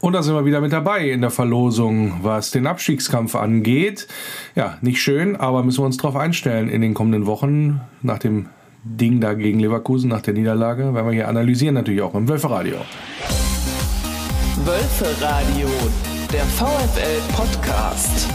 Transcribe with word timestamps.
Und 0.00 0.12
da 0.12 0.22
sind 0.22 0.34
wir 0.34 0.44
wieder 0.44 0.60
mit 0.60 0.72
dabei 0.72 1.10
in 1.10 1.20
der 1.22 1.30
Verlosung, 1.30 2.20
was 2.22 2.52
den 2.52 2.68
Abstiegskampf 2.68 3.34
angeht. 3.34 4.06
Ja, 4.54 4.78
nicht 4.80 5.02
schön, 5.02 5.34
aber 5.34 5.64
müssen 5.64 5.80
wir 5.80 5.86
uns 5.86 5.96
darauf 5.96 6.14
einstellen 6.14 6.68
in 6.68 6.82
den 6.82 6.94
kommenden 6.94 7.26
Wochen 7.26 7.80
nach 8.02 8.18
dem 8.18 8.46
Ding 8.84 9.20
da 9.20 9.34
gegen 9.34 9.58
Leverkusen, 9.58 10.08
nach 10.08 10.22
der 10.22 10.34
Niederlage, 10.34 10.94
werden 10.94 11.06
wir 11.06 11.12
hier 11.12 11.28
analysieren, 11.28 11.74
natürlich 11.74 12.02
auch 12.02 12.14
im 12.14 12.28
Wölferadio. 12.28 12.76
Wölferadio, 14.64 15.68
der 16.32 16.44
VfL-Podcast. 16.44 18.28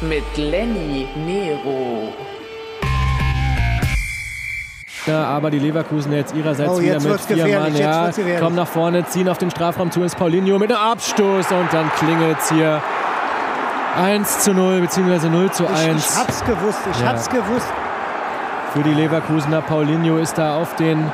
Mit 0.00 0.24
Lenny 0.36 1.06
Nero. 1.26 2.12
Ja, 5.06 5.24
aber 5.24 5.50
die 5.50 5.58
Leverkusen 5.60 6.12
jetzt 6.12 6.34
ihrerseits 6.34 6.70
Oh, 6.70 6.80
wieder 6.80 6.94
jetzt 6.94 7.08
mit 7.08 7.20
vier 7.20 7.58
Mann. 7.58 7.74
Ja, 7.76 8.10
kommen 8.40 8.56
nach 8.56 8.66
vorne, 8.66 9.04
ziehen 9.06 9.28
auf 9.28 9.38
den 9.38 9.50
Strafraum 9.50 9.90
zu 9.90 10.02
ins 10.02 10.14
Paulinho 10.16 10.58
mit 10.58 10.70
einem 10.72 10.80
Abstoß 10.80 11.52
und 11.52 11.72
dann 11.72 11.90
klingelt's 11.98 12.50
hier 12.50 12.82
1 14.02 14.40
zu 14.40 14.52
0 14.52 14.80
bzw. 14.80 15.28
0 15.28 15.50
zu 15.52 15.64
Ich, 15.64 15.70
1 15.70 16.10
ich 16.12 16.18
hab's 16.18 16.44
gewusst, 16.44 16.80
ich 16.92 17.00
Ja. 17.00 17.06
hab's 17.08 17.28
gewusst. 17.30 17.68
für 18.72 18.82
die 18.82 18.92
Leverkusener. 18.94 19.62
Paulinho 19.62 20.18
ist 20.18 20.36
da 20.36 20.56
auf 20.60 20.74
den 20.76 21.10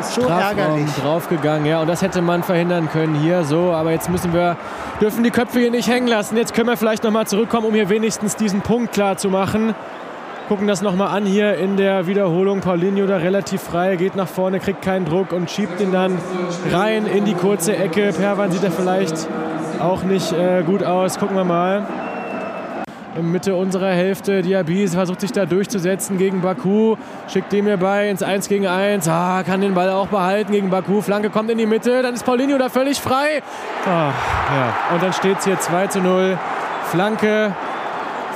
Es 0.00 0.08
ist 0.08 0.22
Strafraum 0.22 0.86
draufgegangen. 1.00 1.66
Ja, 1.66 1.80
und 1.80 1.88
das 1.88 2.02
hätte 2.02 2.20
man 2.22 2.42
verhindern 2.42 2.88
können 2.90 3.14
hier 3.14 3.44
so. 3.44 3.70
Aber 3.72 3.92
jetzt 3.92 4.08
müssen 4.10 4.32
wir, 4.34 4.56
dürfen 5.00 5.22
die 5.22 5.30
Köpfe 5.30 5.60
hier 5.60 5.70
nicht 5.70 5.88
hängen 5.88 6.08
lassen. 6.08 6.36
Jetzt 6.36 6.52
können 6.54 6.68
wir 6.68 6.76
vielleicht 6.76 7.04
nochmal 7.04 7.26
zurückkommen, 7.26 7.66
um 7.66 7.74
hier 7.74 7.88
wenigstens 7.90 8.34
diesen 8.34 8.62
Punkt 8.62 8.92
klar 8.92 9.16
zu 9.18 9.28
machen. 9.28 9.74
Gucken 10.48 10.68
das 10.68 10.80
nochmal 10.80 11.08
an 11.08 11.26
hier 11.26 11.56
in 11.56 11.76
der 11.76 12.06
Wiederholung. 12.06 12.60
Paulinho 12.60 13.04
da 13.08 13.16
relativ 13.16 13.60
frei, 13.62 13.96
geht 13.96 14.14
nach 14.14 14.28
vorne, 14.28 14.60
kriegt 14.60 14.80
keinen 14.80 15.04
Druck 15.04 15.32
und 15.32 15.50
schiebt 15.50 15.80
ihn 15.80 15.90
dann 15.90 16.16
rein 16.70 17.06
in 17.06 17.24
die 17.24 17.34
kurze 17.34 17.76
Ecke. 17.76 18.12
Perwan 18.16 18.52
sieht 18.52 18.62
er 18.62 18.70
vielleicht 18.70 19.26
auch 19.80 20.04
nicht 20.04 20.32
äh, 20.32 20.62
gut 20.62 20.84
aus. 20.84 21.18
Gucken 21.18 21.34
wir 21.34 21.42
mal. 21.42 21.84
In 23.18 23.32
Mitte 23.32 23.56
unserer 23.56 23.90
Hälfte. 23.90 24.42
Diaby 24.42 24.86
versucht 24.86 25.22
sich 25.22 25.32
da 25.32 25.46
durchzusetzen 25.46 26.16
gegen 26.16 26.42
Baku. 26.42 26.94
Schickt 27.26 27.52
dem 27.52 27.66
hier 27.66 27.78
bei 27.78 28.08
ins 28.08 28.22
1 28.22 28.48
gegen 28.48 28.68
1. 28.68 29.08
Ah, 29.08 29.42
kann 29.44 29.62
den 29.62 29.74
Ball 29.74 29.90
auch 29.90 30.06
behalten 30.06 30.52
gegen 30.52 30.70
Baku. 30.70 31.00
Flanke 31.00 31.30
kommt 31.30 31.50
in 31.50 31.58
die 31.58 31.66
Mitte. 31.66 32.02
Dann 32.02 32.14
ist 32.14 32.24
Paulinho 32.24 32.56
da 32.56 32.68
völlig 32.68 33.00
frei. 33.00 33.42
Ah, 33.84 34.10
ja. 34.54 34.94
Und 34.94 35.02
dann 35.02 35.12
steht 35.12 35.38
es 35.38 35.44
hier 35.44 35.58
2 35.58 35.88
zu 35.88 36.00
0. 36.00 36.38
Flanke 36.84 37.52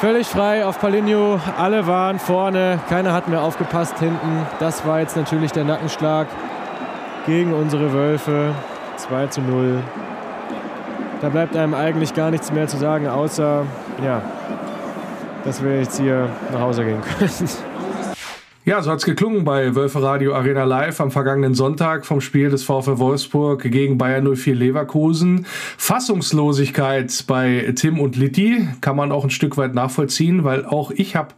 völlig 0.00 0.26
frei 0.28 0.64
auf 0.64 0.80
Paulinho. 0.80 1.38
Alle 1.58 1.86
waren 1.86 2.18
vorne. 2.18 2.78
Keiner 2.88 3.12
hat 3.12 3.28
mehr 3.28 3.42
aufgepasst 3.42 3.98
hinten. 3.98 4.46
Das 4.58 4.86
war 4.86 5.00
jetzt 5.00 5.14
natürlich 5.14 5.52
der 5.52 5.64
Nackenschlag 5.64 6.26
gegen 7.26 7.52
unsere 7.52 7.92
Wölfe. 7.92 8.54
2 8.96 9.26
zu 9.26 9.42
0. 9.42 9.82
Da 11.20 11.28
bleibt 11.28 11.54
einem 11.54 11.74
eigentlich 11.74 12.14
gar 12.14 12.30
nichts 12.30 12.50
mehr 12.50 12.66
zu 12.66 12.78
sagen, 12.78 13.08
außer, 13.08 13.66
ja, 14.02 14.22
dass 15.44 15.62
wir 15.62 15.78
jetzt 15.78 16.00
hier 16.00 16.30
nach 16.50 16.60
Hause 16.60 16.84
gehen 16.84 17.02
können. 17.02 17.30
Ja, 18.70 18.80
so 18.82 18.92
hat's 18.92 19.04
geklungen 19.04 19.42
bei 19.42 19.74
Wölfe 19.74 20.00
Radio 20.00 20.32
Arena 20.32 20.62
Live 20.62 21.00
am 21.00 21.10
vergangenen 21.10 21.54
Sonntag 21.54 22.06
vom 22.06 22.20
Spiel 22.20 22.50
des 22.50 22.62
VfL 22.62 22.98
Wolfsburg 22.98 23.62
gegen 23.62 23.98
Bayern 23.98 24.36
04 24.36 24.54
Leverkusen. 24.54 25.44
Fassungslosigkeit 25.76 27.24
bei 27.26 27.72
Tim 27.74 27.98
und 27.98 28.14
Litti 28.14 28.68
kann 28.80 28.94
man 28.94 29.10
auch 29.10 29.24
ein 29.24 29.30
Stück 29.30 29.56
weit 29.56 29.74
nachvollziehen, 29.74 30.44
weil 30.44 30.64
auch 30.64 30.92
ich 30.92 31.16
habe, 31.16 31.34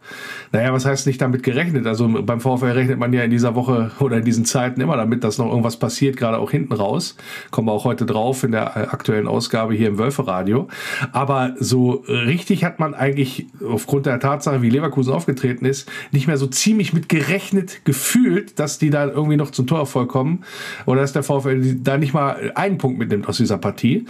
naja, 0.52 0.74
was 0.74 0.84
heißt 0.84 1.06
nicht 1.06 1.22
damit 1.22 1.42
gerechnet? 1.42 1.86
Also 1.86 2.06
beim 2.06 2.39
VfL 2.39 2.66
rechnet 2.66 2.98
man 2.98 3.14
ja 3.14 3.22
in 3.22 3.30
dieser 3.30 3.55
Woche 3.55 3.92
oder 3.98 4.19
in 4.19 4.27
diesen 4.27 4.44
Zeiten 4.44 4.83
immer 4.83 4.98
damit, 4.98 5.24
dass 5.24 5.39
noch 5.39 5.48
irgendwas 5.48 5.78
passiert, 5.78 6.19
gerade 6.19 6.36
auch 6.36 6.50
hinten 6.50 6.74
raus. 6.74 7.17
Kommen 7.50 7.67
wir 7.67 7.72
auch 7.72 7.86
heute 7.86 8.05
drauf 8.05 8.44
in 8.44 8.52
der 8.52 8.77
äh, 8.77 8.80
aktuellen 8.91 9.27
Ausgabe 9.27 9.72
hier 9.72 9.89
im 9.89 9.96
Wölfe 9.96 10.27
Radio. 10.27 10.69
Aber 11.12 11.55
so 11.58 12.05
richtig 12.06 12.62
hat 12.62 12.78
man 12.78 12.92
eigentlich 12.92 13.46
aufgrund 13.67 14.05
der 14.05 14.20
Tatsache, 14.20 14.61
wie 14.61 14.69
Leverkusen 14.69 15.14
aufgetreten 15.14 15.64
ist, 15.64 15.90
nicht 16.11 16.27
mehr 16.27 16.36
so 16.36 16.46
ziemlich 16.46 16.92
mit 16.92 17.08
gerechnet 17.22 17.84
gefühlt, 17.84 18.58
dass 18.58 18.78
die 18.78 18.90
da 18.90 19.06
irgendwie 19.06 19.36
noch 19.36 19.52
zum 19.52 19.68
Torerfolg 19.68 20.08
kommen 20.08 20.42
oder 20.86 21.02
dass 21.02 21.12
der 21.12 21.22
VfL 21.22 21.77
da 21.77 21.96
nicht 21.96 22.14
mal 22.14 22.52
einen 22.56 22.78
Punkt 22.78 22.98
mitnimmt 22.98 23.28
aus 23.28 23.36
dieser 23.36 23.58
Partie. 23.58 24.06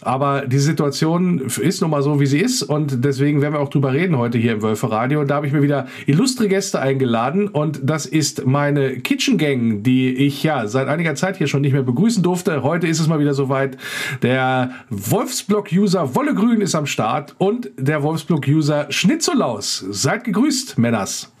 Aber 0.00 0.46
die 0.46 0.58
Situation 0.58 1.40
ist 1.40 1.82
nun 1.82 1.90
mal 1.90 2.02
so, 2.02 2.20
wie 2.20 2.26
sie 2.26 2.38
ist 2.38 2.62
und 2.62 3.04
deswegen 3.04 3.42
werden 3.42 3.52
wir 3.52 3.60
auch 3.60 3.68
drüber 3.68 3.92
reden 3.92 4.16
heute 4.16 4.38
hier 4.38 4.52
im 4.52 4.62
Wölfe 4.62 4.90
Radio. 4.90 5.20
Und 5.20 5.28
da 5.28 5.36
habe 5.36 5.46
ich 5.46 5.52
mir 5.52 5.62
wieder 5.62 5.86
illustre 6.06 6.48
Gäste 6.48 6.80
eingeladen 6.80 7.48
und 7.48 7.80
das 7.82 8.06
ist 8.06 8.46
meine 8.46 8.98
Kitchen 9.00 9.36
Gang, 9.36 9.82
die 9.82 10.14
ich 10.14 10.42
ja 10.42 10.66
seit 10.66 10.88
einiger 10.88 11.14
Zeit 11.14 11.36
hier 11.36 11.48
schon 11.48 11.60
nicht 11.60 11.72
mehr 11.72 11.82
begrüßen 11.82 12.22
durfte. 12.22 12.62
Heute 12.62 12.86
ist 12.86 12.98
es 12.98 13.08
mal 13.08 13.20
wieder 13.20 13.34
soweit. 13.34 13.76
Der 14.22 14.70
Wolfsblock-User 14.88 16.14
Wollegrün 16.14 16.62
ist 16.62 16.74
am 16.74 16.86
Start 16.86 17.34
und 17.36 17.70
der 17.76 18.02
Wolfsblock-User 18.02 18.86
Schnitzolaus. 18.88 19.84
Seid 19.90 20.24
gegrüßt, 20.24 20.78
Männers. 20.78 21.33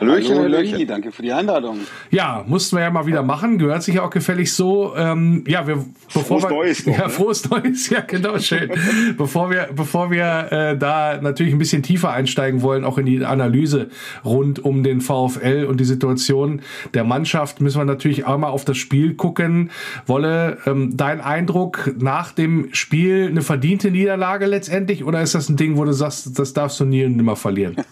Hallöchen, 0.00 0.36
Hallo, 0.36 0.44
Hallöchen. 0.44 0.72
Lenny, 0.72 0.86
danke 0.86 1.10
für 1.10 1.22
die 1.22 1.32
Einladung. 1.32 1.78
Ja, 2.10 2.44
mussten 2.46 2.76
wir 2.76 2.84
ja 2.84 2.90
mal 2.90 3.06
wieder 3.06 3.24
machen. 3.24 3.58
Gehört 3.58 3.82
sich 3.82 3.96
ja 3.96 4.04
auch 4.04 4.10
gefällig 4.10 4.52
so. 4.52 4.94
Ähm, 4.96 5.42
ja, 5.48 5.66
wir 5.66 5.84
bevor 6.14 6.22
Frohes 6.22 6.42
wir, 6.44 6.50
Neues 6.50 6.86
noch, 6.86 6.96
ja, 6.96 7.04
ne? 7.04 7.10
frohes 7.10 7.50
Neues, 7.50 7.90
ja, 7.90 8.00
genau, 8.00 8.38
schön. 8.38 8.70
bevor 9.18 9.50
wir, 9.50 9.70
bevor 9.74 10.12
wir 10.12 10.52
äh, 10.52 10.78
da 10.78 11.20
natürlich 11.20 11.52
ein 11.52 11.58
bisschen 11.58 11.82
tiefer 11.82 12.12
einsteigen 12.12 12.62
wollen, 12.62 12.84
auch 12.84 12.98
in 12.98 13.06
die 13.06 13.24
Analyse 13.24 13.88
rund 14.24 14.64
um 14.64 14.84
den 14.84 15.00
VfL 15.00 15.66
und 15.68 15.80
die 15.80 15.84
Situation 15.84 16.62
der 16.94 17.02
Mannschaft, 17.02 17.60
müssen 17.60 17.80
wir 17.80 17.84
natürlich 17.84 18.24
einmal 18.24 18.50
auf 18.50 18.64
das 18.64 18.76
Spiel 18.76 19.14
gucken. 19.14 19.72
Wolle, 20.06 20.58
ähm, 20.66 20.96
dein 20.96 21.20
Eindruck 21.20 21.94
nach 21.98 22.30
dem 22.30 22.68
Spiel 22.72 23.26
eine 23.28 23.42
verdiente 23.42 23.90
Niederlage 23.90 24.46
letztendlich 24.46 25.02
oder 25.02 25.22
ist 25.22 25.34
das 25.34 25.48
ein 25.48 25.56
Ding, 25.56 25.76
wo 25.76 25.84
du 25.84 25.92
sagst, 25.92 26.38
das 26.38 26.52
darfst 26.52 26.78
du 26.78 26.84
nie 26.84 27.04
und 27.04 27.16
nimmer 27.16 27.34
verlieren? 27.34 27.76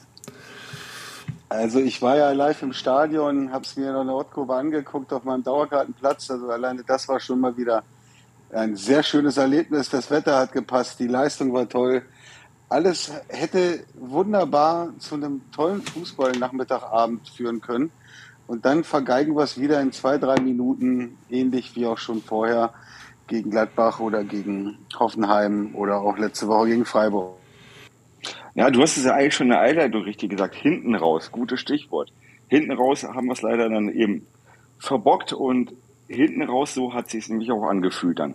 Also 1.57 1.81
ich 1.81 2.03
war 2.03 2.19
ja 2.19 2.33
live 2.33 2.61
im 2.61 2.75
Stadion, 2.75 3.51
habe 3.51 3.65
es 3.65 3.77
mir 3.77 3.89
in 3.89 3.95
der 3.95 4.05
Nordkurve 4.05 4.55
angeguckt 4.55 5.11
auf 5.15 5.25
meinem 5.25 5.43
Dauerkartenplatz. 5.43 6.31
Also 6.31 6.51
alleine 6.51 6.85
das 6.85 7.09
war 7.09 7.19
schon 7.19 7.41
mal 7.41 7.57
wieder 7.57 7.83
ein 8.53 8.77
sehr 8.77 9.03
schönes 9.03 9.39
Erlebnis. 9.39 9.89
Das 9.89 10.11
Wetter 10.11 10.39
hat 10.39 10.53
gepasst, 10.53 11.01
die 11.01 11.07
Leistung 11.07 11.55
war 11.55 11.67
toll. 11.67 12.03
Alles 12.69 13.11
hätte 13.29 13.85
wunderbar 13.95 14.91
zu 14.99 15.15
einem 15.15 15.51
tollen 15.51 15.81
Fußball-Nachmittagabend 15.81 17.27
führen 17.31 17.63
können. 17.63 17.91
Und 18.47 18.67
dann 18.67 18.85
vergeigen 18.85 19.35
wir 19.35 19.45
es 19.45 19.59
wieder 19.59 19.81
in 19.81 19.93
zwei, 19.93 20.19
drei 20.19 20.39
Minuten, 20.39 21.17
ähnlich 21.31 21.75
wie 21.75 21.87
auch 21.87 21.99
schon 21.99 22.21
vorher 22.21 22.75
gegen 23.29 23.51
Gladbach 23.51 23.99
oder 23.99 24.25
gegen 24.25 24.77
Hoffenheim 24.99 25.75
oder 25.75 26.03
auch 26.03 26.19
letzte 26.19 26.49
Woche 26.49 26.67
gegen 26.67 26.85
Freiburg. 26.85 27.46
Ja, 28.57 28.71
du 28.71 28.81
hast 28.83 28.97
es 28.97 29.05
ja 29.05 29.13
eigentlich 29.13 29.35
schon 29.35 29.49
in 29.49 29.53
der 29.53 29.61
Einleitung 29.61 30.03
richtig 30.03 30.31
gesagt. 30.31 30.55
Hinten 30.55 30.95
raus, 30.95 31.31
gutes 31.31 31.61
Stichwort. 31.61 32.11
Hinten 32.49 32.73
raus 32.73 33.05
haben 33.05 33.27
wir 33.27 33.35
es 33.35 33.43
leider 33.43 33.69
dann 33.69 33.91
eben 33.91 34.27
verbockt 34.79 35.33
und 35.35 35.73
hinten 36.09 36.43
raus, 36.43 36.73
so 36.75 36.95
hat 36.95 37.11
sich 37.11 37.29
nämlich 37.29 37.51
auch 37.53 37.65
angefühlt 37.65 38.19
dann. 38.19 38.35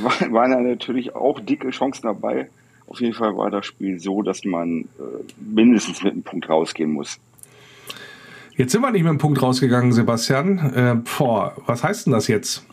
War- 0.00 0.32
Waren 0.32 0.52
ja 0.52 0.60
natürlich 0.60 1.14
auch 1.14 1.40
dicke 1.40 1.70
Chancen 1.70 2.02
dabei. 2.02 2.48
Auf 2.86 3.00
jeden 3.00 3.12
Fall 3.14 3.36
war 3.36 3.50
das 3.50 3.66
Spiel 3.66 4.00
so, 4.00 4.22
dass 4.22 4.44
man 4.44 4.82
äh, 4.82 4.86
mindestens 5.38 6.02
mit 6.02 6.14
einem 6.14 6.22
Punkt 6.22 6.48
rausgehen 6.48 6.90
muss. 6.90 7.18
Jetzt 8.56 8.72
sind 8.72 8.80
wir 8.80 8.90
nicht 8.90 9.02
mit 9.02 9.10
dem 9.12 9.18
Punkt 9.18 9.42
rausgegangen, 9.42 9.92
Sebastian. 9.92 10.58
Äh, 10.74 10.96
boah, 11.18 11.54
was 11.66 11.84
heißt 11.84 12.06
denn 12.06 12.14
das 12.14 12.28
jetzt? 12.28 12.64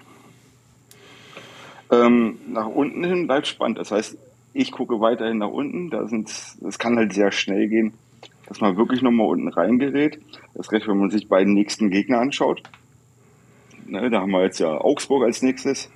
Ähm, 1.91 2.37
nach 2.47 2.67
unten 2.67 3.03
hin 3.03 3.27
bleibt 3.27 3.47
spannend. 3.47 3.77
Das 3.77 3.91
heißt, 3.91 4.17
ich 4.55 4.71
gucke 4.71 4.99
weiterhin 5.01 5.38
nach 5.39 5.49
unten. 5.49 5.89
Da 5.89 6.07
sind, 6.07 6.29
es 6.29 6.79
kann 6.79 6.97
halt 6.97 7.13
sehr 7.13 7.31
schnell 7.31 7.67
gehen, 7.67 7.93
dass 8.47 8.61
man 8.61 8.77
wirklich 8.77 9.01
nochmal 9.01 9.27
unten 9.27 9.49
reingerät. 9.49 10.19
Das 10.53 10.71
recht, 10.71 10.88
wenn 10.88 10.97
man 10.97 11.09
sich 11.11 11.27
beiden 11.27 11.53
nächsten 11.53 11.89
Gegner 11.89 12.19
anschaut. 12.19 12.63
Ne, 13.85 14.09
da 14.09 14.21
haben 14.21 14.31
wir 14.31 14.43
jetzt 14.43 14.59
ja 14.59 14.69
Augsburg 14.79 15.23
als 15.25 15.41
nächstes. 15.41 15.90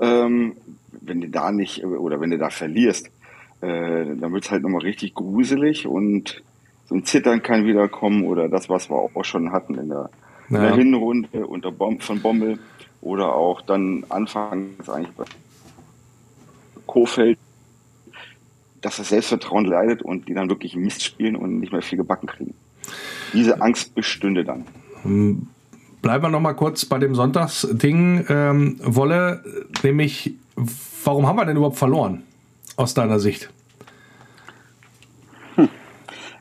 Ähm, 0.00 0.56
wenn 1.00 1.20
du 1.20 1.28
da 1.28 1.50
nicht, 1.50 1.84
oder 1.84 2.20
wenn 2.20 2.30
du 2.30 2.38
da 2.38 2.50
verlierst, 2.50 3.06
äh, 3.60 4.04
dann 4.16 4.32
wird 4.32 4.44
es 4.44 4.50
halt 4.50 4.62
nochmal 4.62 4.82
richtig 4.82 5.14
gruselig 5.14 5.86
und 5.86 6.42
so 6.86 6.94
ein 6.94 7.04
Zittern 7.04 7.42
kann 7.42 7.64
wieder 7.66 7.88
kommen 7.88 8.24
oder 8.24 8.48
das, 8.48 8.68
was 8.68 8.88
wir 8.90 8.96
auch 8.96 9.24
schon 9.24 9.50
hatten 9.50 9.74
in 9.76 9.88
der, 9.88 10.10
in 10.48 10.56
Ja. 10.56 10.62
der 10.62 10.74
Hinrunde 10.76 11.46
unter 11.46 11.72
Bom 11.72 12.00
von 12.00 12.20
Bommel 12.20 12.58
oder 13.00 13.34
auch 13.34 13.60
dann 13.62 14.04
anfangs 14.08 14.88
eigentlich 14.88 15.14
bei 15.16 15.24
Kofeld, 16.86 17.38
dass 18.80 18.96
das 18.96 19.08
Selbstvertrauen 19.08 19.64
leidet 19.64 20.02
und 20.02 20.28
die 20.28 20.34
dann 20.34 20.48
wirklich 20.48 20.76
Mist 20.76 21.02
spielen 21.04 21.36
und 21.36 21.60
nicht 21.60 21.72
mehr 21.72 21.82
viel 21.82 21.98
gebacken 21.98 22.26
kriegen. 22.26 22.54
Diese 23.32 23.60
Angst 23.60 23.94
bestünde 23.94 24.44
dann. 24.44 24.64
Bleiben 26.02 26.24
wir 26.24 26.28
noch 26.28 26.40
mal 26.40 26.54
kurz 26.54 26.84
bei 26.84 26.98
dem 26.98 27.14
Sonntagsding. 27.14 28.26
Ähm, 28.28 28.80
Wolle, 28.82 29.44
nämlich, 29.82 30.34
warum 31.04 31.26
haben 31.26 31.36
wir 31.36 31.44
denn 31.44 31.56
überhaupt 31.56 31.78
verloren? 31.78 32.22
Aus 32.76 32.94
deiner 32.94 33.18
Sicht? 33.18 33.50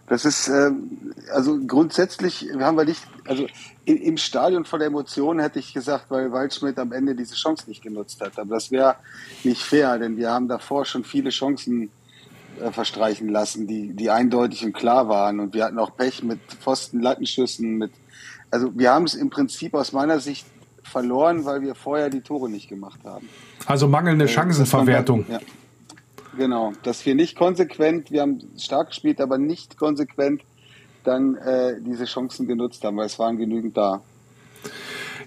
Das 0.08 0.24
ist, 0.24 0.48
ähm, 0.48 1.14
also 1.34 1.60
grundsätzlich 1.68 2.50
haben 2.58 2.78
wir 2.78 2.86
nicht, 2.86 3.02
also 3.26 3.46
im 3.84 4.18
Stadion 4.18 4.64
von 4.64 4.80
der 4.80 4.88
Emotion 4.88 5.40
hätte 5.40 5.60
ich 5.60 5.74
gesagt, 5.74 6.06
weil 6.10 6.32
Waldschmidt 6.32 6.80
am 6.80 6.94
Ende 6.94 7.14
diese 7.14 7.36
Chance 7.36 7.66
nicht 7.68 7.82
genutzt 7.82 8.22
hat. 8.22 8.40
Aber 8.40 8.56
das 8.56 8.72
wäre 8.72 8.96
nicht 9.44 9.62
fair, 9.62 9.98
denn 10.00 10.16
wir 10.16 10.30
haben 10.30 10.48
davor 10.48 10.86
schon 10.86 11.04
viele 11.04 11.30
Chancen 11.30 11.90
äh, 12.62 12.72
verstreichen 12.72 13.30
lassen, 13.30 13.68
die, 13.68 13.94
die 13.94 14.10
eindeutig 14.10 14.66
und 14.66 14.74
klar 14.74 15.10
waren. 15.10 15.40
Und 15.40 15.54
wir 15.54 15.66
hatten 15.66 15.80
auch 15.80 15.96
Pech 15.96 16.24
mit 16.24 16.40
Pfosten, 16.62 17.02
Lattenschüssen, 17.02 17.78
mit, 17.78 17.92
also 18.52 18.78
wir 18.78 18.92
haben 18.92 19.06
es 19.06 19.16
im 19.16 19.30
Prinzip 19.30 19.74
aus 19.74 19.92
meiner 19.92 20.20
Sicht 20.20 20.46
verloren, 20.84 21.46
weil 21.46 21.62
wir 21.62 21.76
vorher 21.76 22.10
die 22.10 22.22
Tore 22.22 22.50
nicht 22.50 22.70
gemacht 22.70 23.00
haben. 23.04 23.28
Also 23.66 23.88
mangelnde 23.88 24.26
äh, 24.26 24.28
Chancenverwertung. 24.28 25.26
ja. 25.30 25.40
Genau, 26.38 26.74
dass 26.84 27.04
wir 27.04 27.16
nicht 27.16 27.36
konsequent, 27.36 28.12
wir 28.12 28.22
haben 28.22 28.40
stark 28.60 28.90
gespielt, 28.90 29.20
aber 29.22 29.40
nicht 29.40 29.76
konsequent 29.76 30.44
dann 31.04 31.36
äh, 31.36 31.82
diese 31.82 32.06
Chancen 32.06 32.48
genutzt 32.48 32.84
haben, 32.84 32.98
weil 32.98 33.08
es 33.08 33.18
waren 33.18 33.38
genügend 33.38 33.76
da. 33.76 34.02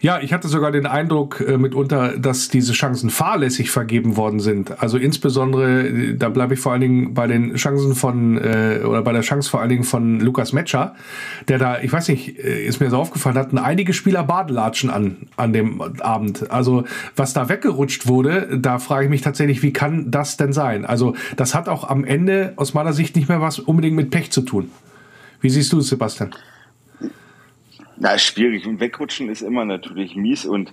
Ja, 0.03 0.19
ich 0.23 0.33
hatte 0.33 0.49
sogar 0.49 0.73
den 0.73 0.87
Eindruck 0.87 1.41
äh, 1.47 1.59
mitunter, 1.59 2.17
dass 2.17 2.49
diese 2.49 2.73
Chancen 2.73 3.11
fahrlässig 3.11 3.71
vergeben 3.71 4.17
worden 4.17 4.41
sind. 4.41 4.81
Also 4.81 4.97
insbesondere, 4.97 6.15
da 6.15 6.31
bleibe 6.31 6.55
ich 6.55 6.61
vor 6.61 6.73
allen 6.73 6.81
Dingen 6.81 7.13
bei 7.13 7.27
den 7.27 7.55
Chancen 7.57 7.95
von, 7.95 8.39
äh, 8.39 8.81
oder 8.83 9.03
bei 9.03 9.13
der 9.13 9.21
Chance 9.21 9.51
vor 9.51 9.61
allen 9.61 9.69
Dingen 9.69 9.85
von 9.85 10.19
Lukas 10.19 10.55
Metscher, 10.55 10.95
der 11.49 11.59
da, 11.59 11.81
ich 11.83 11.93
weiß 11.93 12.09
nicht, 12.09 12.39
äh, 12.39 12.65
ist 12.65 12.81
mir 12.81 12.89
so 12.89 12.97
aufgefallen, 12.97 13.37
hatten 13.37 13.59
einige 13.59 13.93
Spieler 13.93 14.25
Badelatschen 14.25 14.89
an, 14.89 15.17
an 15.37 15.53
dem 15.53 15.83
Abend. 15.83 16.51
Also 16.51 16.85
was 17.15 17.35
da 17.35 17.51
weggerutscht 17.51 18.07
wurde, 18.07 18.59
da 18.59 18.79
frage 18.79 19.05
ich 19.05 19.11
mich 19.11 19.21
tatsächlich, 19.21 19.63
wie 19.63 19.75
kann 19.75 20.11
das 20.11 20.39
denn 20.39 20.55
sein? 20.55 20.87
Also 20.87 21.15
das 21.37 21.55
hat 21.55 21.69
auch 21.69 21.87
am 21.87 22.05
Ende 22.05 22.55
aus 22.57 22.73
meiner 22.73 22.95
Sicht 22.95 23.17
nicht 23.17 23.29
mehr 23.29 23.43
was 23.43 23.59
unbedingt 23.59 23.97
mit 23.97 24.11
Pech 24.11 24.31
zu 24.31 24.41
tun. 24.41 24.71
Wie 25.43 25.51
siehst 25.51 25.75
du 25.75 25.81
es, 25.81 25.89
Sebastian? 25.89 26.31
Na, 28.01 28.17
schwierig. 28.17 28.67
Und 28.67 28.81
wegrutschen 28.81 29.29
ist 29.29 29.43
immer 29.43 29.67
natürlich 29.67 30.17
mies 30.17 30.47
und 30.47 30.73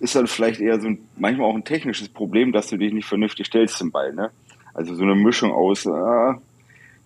ist 0.00 0.14
dann 0.14 0.26
vielleicht 0.26 0.60
eher 0.60 0.78
so 0.78 0.88
ein, 0.88 0.98
manchmal 1.16 1.48
auch 1.48 1.54
ein 1.54 1.64
technisches 1.64 2.10
Problem, 2.10 2.52
dass 2.52 2.68
du 2.68 2.76
dich 2.76 2.92
nicht 2.92 3.06
vernünftig 3.06 3.46
stellst 3.46 3.78
zum 3.78 3.90
Ball, 3.90 4.12
ne? 4.12 4.30
Also 4.74 4.94
so 4.94 5.02
eine 5.02 5.14
Mischung 5.14 5.50
aus, 5.50 5.86
äh, 5.86 6.34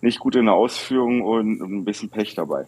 nicht 0.01 0.19
gut 0.19 0.35
in 0.35 0.45
der 0.45 0.53
Ausführung 0.53 1.21
und, 1.21 1.61
ein 1.61 1.85
bisschen 1.85 2.09
Pech 2.09 2.35
dabei. 2.35 2.65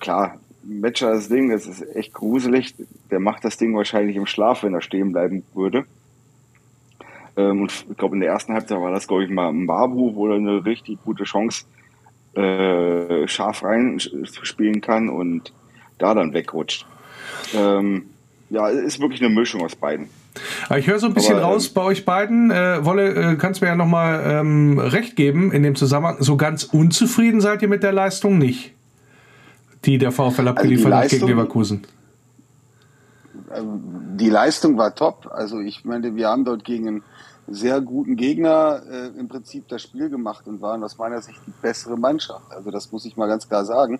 Klar, 0.00 0.40
Matcher 0.64 1.12
das 1.12 1.28
Ding, 1.28 1.48
das 1.48 1.66
ist 1.66 1.82
echt 1.94 2.12
gruselig. 2.12 2.74
Der 3.12 3.20
macht 3.20 3.44
das 3.44 3.56
Ding 3.56 3.74
wahrscheinlich 3.76 4.16
im 4.16 4.26
Schlaf, 4.26 4.64
wenn 4.64 4.74
er 4.74 4.82
stehen 4.82 5.12
bleiben 5.12 5.44
würde. 5.54 5.86
Ähm, 7.36 7.62
und 7.62 7.86
ich 7.88 7.96
glaube, 7.96 8.16
in 8.16 8.20
der 8.20 8.30
ersten 8.30 8.52
Halbzeit 8.52 8.80
war 8.80 8.90
das, 8.90 9.06
glaube 9.06 9.24
ich, 9.24 9.30
mal 9.30 9.48
ein 9.48 9.68
Babu, 9.68 10.16
wo 10.16 10.26
er 10.26 10.36
eine 10.36 10.64
richtig 10.64 10.98
gute 11.04 11.22
Chance 11.22 11.66
äh, 12.34 13.28
scharf 13.28 13.62
rein 13.62 14.00
spielen 14.00 14.80
kann 14.80 15.08
und 15.08 15.52
da 16.02 16.14
dann 16.14 16.32
wegrutscht. 16.32 16.86
Ähm, 17.54 18.06
ja, 18.50 18.68
ist 18.68 19.00
wirklich 19.00 19.22
eine 19.22 19.30
Mischung 19.30 19.62
aus 19.62 19.74
beiden. 19.74 20.08
Ich 20.76 20.86
höre 20.86 20.98
so 20.98 21.06
ein 21.06 21.14
bisschen 21.14 21.36
Aber, 21.36 21.46
raus 21.46 21.68
ähm, 21.68 21.74
bei 21.74 21.82
euch 21.82 22.04
beiden. 22.04 22.50
Äh, 22.50 22.84
Wolle, 22.84 23.32
äh, 23.32 23.36
kannst 23.36 23.60
mir 23.60 23.68
ja 23.68 23.74
nochmal 23.74 24.22
ähm, 24.26 24.78
recht 24.78 25.16
geben 25.16 25.52
in 25.52 25.62
dem 25.62 25.74
Zusammenhang. 25.74 26.16
So 26.20 26.36
ganz 26.36 26.64
unzufrieden 26.64 27.40
seid 27.40 27.62
ihr 27.62 27.68
mit 27.68 27.82
der 27.82 27.92
Leistung 27.92 28.38
nicht, 28.38 28.72
die 29.84 29.98
der 29.98 30.12
VfL 30.12 30.22
also 30.22 30.42
abgeliefert 30.50 30.92
also 30.92 31.04
hat 31.04 31.10
gegen 31.10 31.26
Leverkusen. 31.26 31.86
Ähm, 33.54 33.80
die 34.16 34.30
Leistung 34.30 34.78
war 34.78 34.94
top. 34.94 35.30
Also 35.32 35.60
ich 35.60 35.84
meine, 35.84 36.14
wir 36.14 36.28
haben 36.28 36.44
dort 36.44 36.64
gegen 36.64 36.88
einen 36.88 37.02
sehr 37.48 37.80
guten 37.80 38.16
Gegner 38.16 38.82
äh, 38.90 39.18
im 39.18 39.28
Prinzip 39.28 39.68
das 39.68 39.82
Spiel 39.82 40.08
gemacht 40.08 40.46
und 40.46 40.60
waren 40.60 40.82
aus 40.84 40.96
meiner 40.96 41.20
Sicht 41.20 41.40
die 41.46 41.52
bessere 41.60 41.96
Mannschaft. 41.98 42.50
Also 42.50 42.70
das 42.70 42.92
muss 42.92 43.04
ich 43.04 43.16
mal 43.16 43.28
ganz 43.28 43.48
klar 43.48 43.64
sagen. 43.64 43.98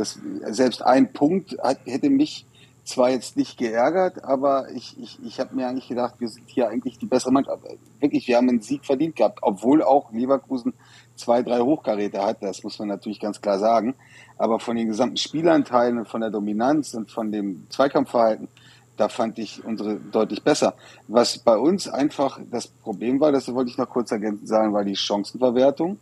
Das, 0.00 0.18
selbst 0.46 0.82
ein 0.82 1.12
Punkt 1.12 1.56
hat, 1.62 1.78
hätte 1.84 2.10
mich 2.10 2.46
zwar 2.84 3.10
jetzt 3.10 3.36
nicht 3.36 3.58
geärgert, 3.58 4.24
aber 4.24 4.70
ich, 4.70 4.98
ich, 4.98 5.18
ich 5.24 5.38
habe 5.38 5.54
mir 5.54 5.68
eigentlich 5.68 5.88
gedacht, 5.88 6.14
wir 6.18 6.28
sind 6.28 6.48
hier 6.48 6.68
eigentlich 6.68 6.98
die 6.98 7.06
bessere 7.06 7.32
Mannschaft. 7.32 7.62
Wirklich, 8.00 8.26
wir 8.26 8.36
haben 8.36 8.48
einen 8.48 8.62
Sieg 8.62 8.84
verdient 8.84 9.16
gehabt, 9.16 9.40
obwohl 9.42 9.82
auch 9.82 10.10
Leverkusen 10.12 10.74
zwei, 11.14 11.42
drei 11.42 11.60
Hochkaräter 11.60 12.24
hat, 12.24 12.42
das 12.42 12.64
muss 12.64 12.78
man 12.78 12.88
natürlich 12.88 13.20
ganz 13.20 13.40
klar 13.40 13.58
sagen. 13.58 13.94
Aber 14.38 14.58
von 14.58 14.76
den 14.76 14.88
gesamten 14.88 15.18
Spielanteilen 15.18 15.98
und 15.98 16.08
von 16.08 16.22
der 16.22 16.30
Dominanz 16.30 16.94
und 16.94 17.10
von 17.10 17.30
dem 17.30 17.66
Zweikampfverhalten, 17.68 18.48
da 18.96 19.08
fand 19.08 19.38
ich 19.38 19.64
unsere 19.64 19.96
deutlich 19.96 20.42
besser. 20.42 20.74
Was 21.08 21.38
bei 21.38 21.56
uns 21.56 21.88
einfach 21.88 22.40
das 22.50 22.66
Problem 22.66 23.20
war, 23.20 23.32
das 23.32 23.52
wollte 23.54 23.70
ich 23.70 23.78
noch 23.78 23.88
kurz 23.88 24.10
ergänzend 24.10 24.48
sagen, 24.48 24.72
war 24.72 24.84
die 24.84 24.96
Chancenverwertung. 24.96 25.98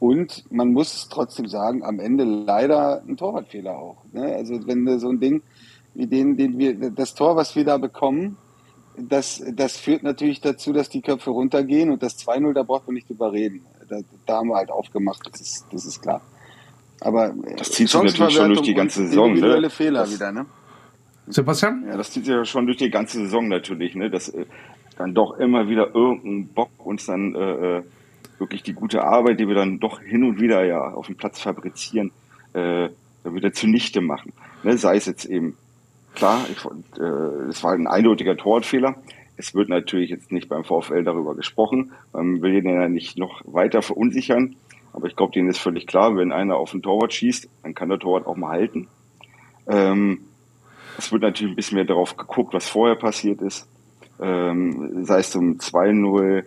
Und 0.00 0.50
man 0.50 0.72
muss 0.72 1.08
trotzdem 1.10 1.46
sagen, 1.46 1.84
am 1.84 2.00
Ende 2.00 2.24
leider 2.24 3.02
ein 3.06 3.18
Torwartfehler 3.18 3.78
auch. 3.78 3.98
Ne? 4.12 4.34
Also 4.34 4.66
wenn 4.66 4.98
so 4.98 5.10
ein 5.10 5.20
Ding 5.20 5.42
wie 5.94 6.06
den, 6.06 6.38
den 6.38 6.58
wir, 6.58 6.90
das 6.90 7.14
Tor, 7.14 7.36
was 7.36 7.54
wir 7.54 7.64
da 7.64 7.76
bekommen, 7.76 8.38
das, 8.96 9.42
das 9.54 9.76
führt 9.76 10.02
natürlich 10.02 10.40
dazu, 10.40 10.72
dass 10.72 10.88
die 10.88 11.02
Köpfe 11.02 11.30
runtergehen 11.30 11.90
und 11.90 12.02
das 12.02 12.18
2-0, 12.18 12.54
da 12.54 12.62
braucht 12.62 12.86
man 12.86 12.94
nicht 12.94 13.10
drüber 13.10 13.32
reden. 13.32 13.60
Da, 13.88 13.98
da 14.24 14.36
haben 14.38 14.48
wir 14.48 14.56
halt 14.56 14.70
aufgemacht, 14.70 15.20
das 15.30 15.40
ist, 15.40 15.66
das 15.70 15.84
ist 15.84 16.00
klar. 16.00 16.22
Aber 17.00 17.34
das 17.58 17.70
zieht 17.70 17.88
sich 17.88 18.02
natürlich 18.02 18.34
schon 18.34 18.48
durch 18.48 18.62
die 18.62 18.74
ganze 18.74 19.06
Saison. 19.06 19.28
Individuelle 19.28 19.62
ne? 19.62 19.70
Fehler 19.70 20.00
das, 20.00 20.14
wieder, 20.14 20.32
ne? 20.32 20.46
Sebastian? 21.26 21.84
Ja, 21.86 21.96
das 21.98 22.10
zieht 22.10 22.24
sich 22.24 22.34
ja 22.34 22.44
schon 22.44 22.66
durch 22.66 22.78
die 22.78 22.90
ganze 22.90 23.18
Saison 23.18 23.48
natürlich, 23.48 23.94
ne? 23.94 24.10
Dass 24.10 24.30
äh, 24.30 24.46
dann 24.96 25.14
doch 25.14 25.38
immer 25.38 25.68
wieder 25.68 25.94
irgendein 25.94 26.48
Bock 26.54 26.70
uns 26.78 27.06
dann 27.06 27.34
äh, 27.34 27.78
äh 27.78 27.82
wirklich 28.40 28.62
die 28.62 28.72
gute 28.72 29.04
Arbeit, 29.04 29.38
die 29.38 29.46
wir 29.46 29.54
dann 29.54 29.78
doch 29.78 30.00
hin 30.00 30.24
und 30.24 30.40
wieder 30.40 30.64
ja 30.64 30.80
auf 30.80 31.06
dem 31.06 31.16
Platz 31.16 31.40
fabrizieren, 31.40 32.10
äh, 32.54 32.88
wieder 33.24 33.52
zunichte 33.52 34.00
machen. 34.00 34.32
Ne, 34.62 34.76
sei 34.78 34.96
es 34.96 35.06
jetzt 35.06 35.26
eben, 35.26 35.56
klar, 36.14 36.46
ich, 36.50 36.64
äh, 36.98 37.48
es 37.48 37.62
war 37.62 37.72
ein 37.72 37.86
eindeutiger 37.86 38.36
Torwartfehler. 38.36 38.96
Es 39.36 39.54
wird 39.54 39.68
natürlich 39.68 40.10
jetzt 40.10 40.32
nicht 40.32 40.48
beim 40.48 40.64
VfL 40.64 41.04
darüber 41.04 41.34
gesprochen. 41.34 41.92
Man 42.12 42.42
will 42.42 42.54
ihn 42.54 42.68
ja 42.68 42.88
nicht 42.88 43.18
noch 43.18 43.42
weiter 43.44 43.82
verunsichern. 43.82 44.56
Aber 44.92 45.06
ich 45.06 45.16
glaube, 45.16 45.32
denen 45.32 45.48
ist 45.48 45.58
völlig 45.58 45.86
klar, 45.86 46.16
wenn 46.16 46.32
einer 46.32 46.56
auf 46.56 46.72
den 46.72 46.82
Torwart 46.82 47.12
schießt, 47.12 47.48
dann 47.62 47.74
kann 47.74 47.88
der 47.88 47.98
Torwart 47.98 48.26
auch 48.26 48.36
mal 48.36 48.50
halten. 48.50 48.88
Ähm, 49.68 50.22
es 50.98 51.12
wird 51.12 51.22
natürlich 51.22 51.52
ein 51.52 51.56
bisschen 51.56 51.76
mehr 51.76 51.84
darauf 51.84 52.16
geguckt, 52.16 52.52
was 52.52 52.68
vorher 52.68 52.96
passiert 52.96 53.40
ist. 53.40 53.68
Ähm, 54.20 55.04
sei 55.04 55.20
es 55.20 55.30
zum 55.30 55.58
2-0, 55.58 56.44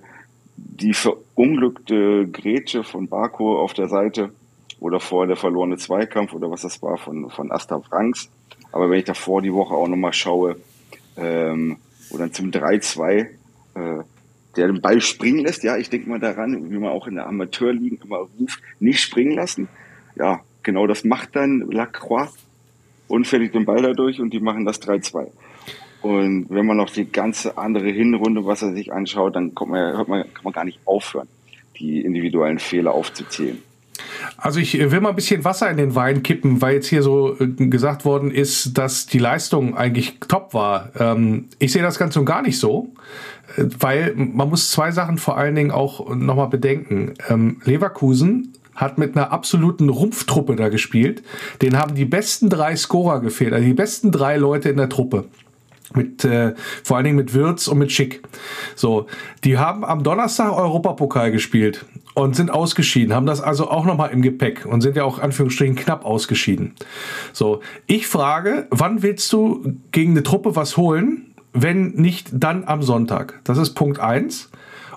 die 0.55 0.93
verunglückte 0.93 2.27
Grätsche 2.27 2.83
von 2.83 3.07
Barco 3.07 3.61
auf 3.61 3.73
der 3.73 3.87
Seite 3.87 4.31
oder 4.79 4.99
vorher 4.99 5.27
der 5.27 5.37
verlorene 5.37 5.77
Zweikampf 5.77 6.33
oder 6.33 6.51
was 6.51 6.61
das 6.61 6.81
war 6.81 6.97
von, 6.97 7.29
von 7.29 7.51
Asta 7.51 7.79
Franks. 7.79 8.29
Aber 8.71 8.89
wenn 8.89 8.99
ich 8.99 9.05
davor 9.05 9.41
die 9.41 9.53
Woche 9.53 9.73
auch 9.73 9.87
nochmal 9.87 10.13
schaue, 10.13 10.57
ähm, 11.17 11.77
dann 12.11 12.33
zum 12.33 12.51
3-2 12.51 13.27
äh, 13.75 14.03
der 14.55 14.67
den 14.67 14.81
Ball 14.81 15.01
springen 15.01 15.39
lässt, 15.39 15.63
ja, 15.63 15.77
ich 15.77 15.89
denke 15.89 16.09
mal 16.09 16.19
daran, 16.19 16.69
wie 16.69 16.77
man 16.77 16.91
auch 16.91 17.07
in 17.07 17.15
der 17.15 17.27
Amateurliga 17.27 18.03
immer 18.03 18.27
ruft, 18.39 18.61
nicht 18.79 19.01
springen 19.01 19.33
lassen. 19.33 19.67
Ja, 20.15 20.41
genau 20.61 20.85
das 20.87 21.03
macht 21.03 21.35
dann 21.35 21.71
Lacroix 21.71 22.31
unfällig 23.07 23.51
den 23.51 23.65
Ball 23.65 23.81
dadurch 23.81 24.19
und 24.19 24.31
die 24.31 24.39
machen 24.39 24.65
das 24.65 24.81
3-2. 24.81 25.27
Und 26.03 26.47
wenn 26.49 26.65
man 26.65 26.75
noch 26.75 26.89
die 26.89 27.09
ganze 27.09 27.57
andere 27.57 27.89
Hinrunde, 27.89 28.45
was 28.45 28.61
er 28.61 28.73
sich 28.73 28.91
anschaut, 28.91 29.37
dann 29.37 29.55
kommt 29.55 29.71
man, 29.71 29.95
hört 29.95 30.09
man, 30.09 30.21
kann 30.33 30.43
man 30.43 30.51
gar 30.51 30.65
nicht 30.65 30.79
aufhören, 30.83 31.29
die 31.79 32.01
individuellen 32.01 32.59
Fehler 32.59 32.93
aufzuzählen. 32.93 33.57
Also 34.35 34.59
ich 34.59 34.73
will 34.73 34.99
mal 34.99 35.09
ein 35.09 35.15
bisschen 35.15 35.45
Wasser 35.45 35.69
in 35.71 35.77
den 35.77 35.95
Wein 35.95 36.21
kippen, 36.21 36.61
weil 36.61 36.75
jetzt 36.75 36.87
hier 36.87 37.03
so 37.03 37.37
äh, 37.39 37.47
gesagt 37.67 38.03
worden 38.03 38.31
ist, 38.31 38.77
dass 38.77 39.05
die 39.05 39.17
Leistung 39.17 39.77
eigentlich 39.77 40.19
top 40.27 40.53
war. 40.53 40.89
Ähm, 40.99 41.45
ich 41.59 41.71
sehe 41.71 41.81
das 41.81 41.97
Ganze 41.97 42.19
und 42.19 42.25
gar 42.25 42.41
nicht 42.41 42.59
so, 42.59 42.89
äh, 43.55 43.63
weil 43.79 44.13
man 44.15 44.49
muss 44.49 44.71
zwei 44.71 44.91
Sachen 44.91 45.17
vor 45.17 45.37
allen 45.37 45.55
Dingen 45.55 45.71
auch 45.71 46.13
nochmal 46.13 46.49
bedenken. 46.49 47.13
Ähm, 47.29 47.61
Leverkusen 47.63 48.53
hat 48.75 48.97
mit 48.97 49.15
einer 49.15 49.31
absoluten 49.31 49.87
Rumpftruppe 49.87 50.57
da 50.57 50.67
gespielt. 50.67 51.23
Den 51.61 51.77
haben 51.77 51.95
die 51.95 52.05
besten 52.05 52.49
drei 52.49 52.75
Scorer 52.75 53.21
gefehlt, 53.21 53.53
also 53.53 53.65
die 53.65 53.73
besten 53.73 54.11
drei 54.11 54.35
Leute 54.35 54.69
in 54.69 54.77
der 54.77 54.89
Truppe 54.89 55.25
mit 55.95 56.25
äh, 56.25 56.53
vor 56.83 56.97
allen 56.97 57.05
Dingen 57.05 57.17
mit 57.17 57.33
Würz 57.33 57.67
und 57.67 57.77
mit 57.77 57.91
Schick. 57.91 58.21
So, 58.75 59.07
die 59.43 59.57
haben 59.57 59.83
am 59.85 60.03
Donnerstag 60.03 60.51
Europapokal 60.51 61.31
gespielt 61.31 61.85
und 62.13 62.35
sind 62.35 62.51
ausgeschieden, 62.51 63.13
haben 63.13 63.25
das 63.25 63.41
also 63.41 63.69
auch 63.69 63.85
noch 63.85 63.97
mal 63.97 64.07
im 64.07 64.21
Gepäck 64.21 64.65
und 64.65 64.81
sind 64.81 64.95
ja 64.95 65.03
auch 65.03 65.19
Anführungsstrichen 65.19 65.75
knapp 65.75 66.05
ausgeschieden. 66.05 66.73
So, 67.31 67.61
ich 67.87 68.07
frage, 68.07 68.67
wann 68.69 69.01
willst 69.03 69.31
du 69.33 69.77
gegen 69.91 70.11
eine 70.11 70.23
Truppe 70.23 70.55
was 70.55 70.77
holen, 70.77 71.33
wenn 71.53 71.91
nicht 71.91 72.29
dann 72.33 72.65
am 72.65 72.81
Sonntag? 72.81 73.39
Das 73.43 73.57
ist 73.57 73.73
Punkt 73.73 73.99
eins. 73.99 74.49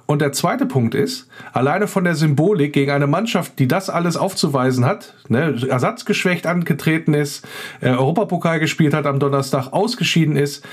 Und 0.07 0.21
der 0.23 0.33
zweite 0.33 0.67
Punkt 0.67 0.95
ist, 0.95 1.29
alleine 1.53 1.89
von 1.89 2.05
der 2.05 2.15
Symbolik 2.15 2.73
gegen 2.73 2.93
eine 2.93 3.09
Mannschaft, 3.09 3.59
die 3.59 3.67
das 3.67 3.91
alles 3.91 4.17
aufzuweisen 4.17 4.85
hat, 4.85 5.15
ne, 5.29 5.57
ersatzgeschwächt 5.69 6.47
angetreten 6.47 7.13
ist, 7.13 7.45
äh, 7.81 7.89
Europapokal 7.89 8.61
gespielt 8.61 8.95
hat 8.95 9.07
am 9.07 9.19
Donnerstag, 9.19 9.73
ausgeschieden 9.73 10.37
ist, 10.37 10.65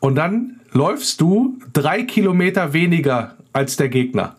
und 0.00 0.14
dann 0.14 0.60
läufst 0.72 1.20
du 1.20 1.58
drei 1.72 2.02
Kilometer 2.02 2.72
weniger 2.72 3.36
als 3.52 3.76
der 3.76 3.88
Gegner. 3.88 4.36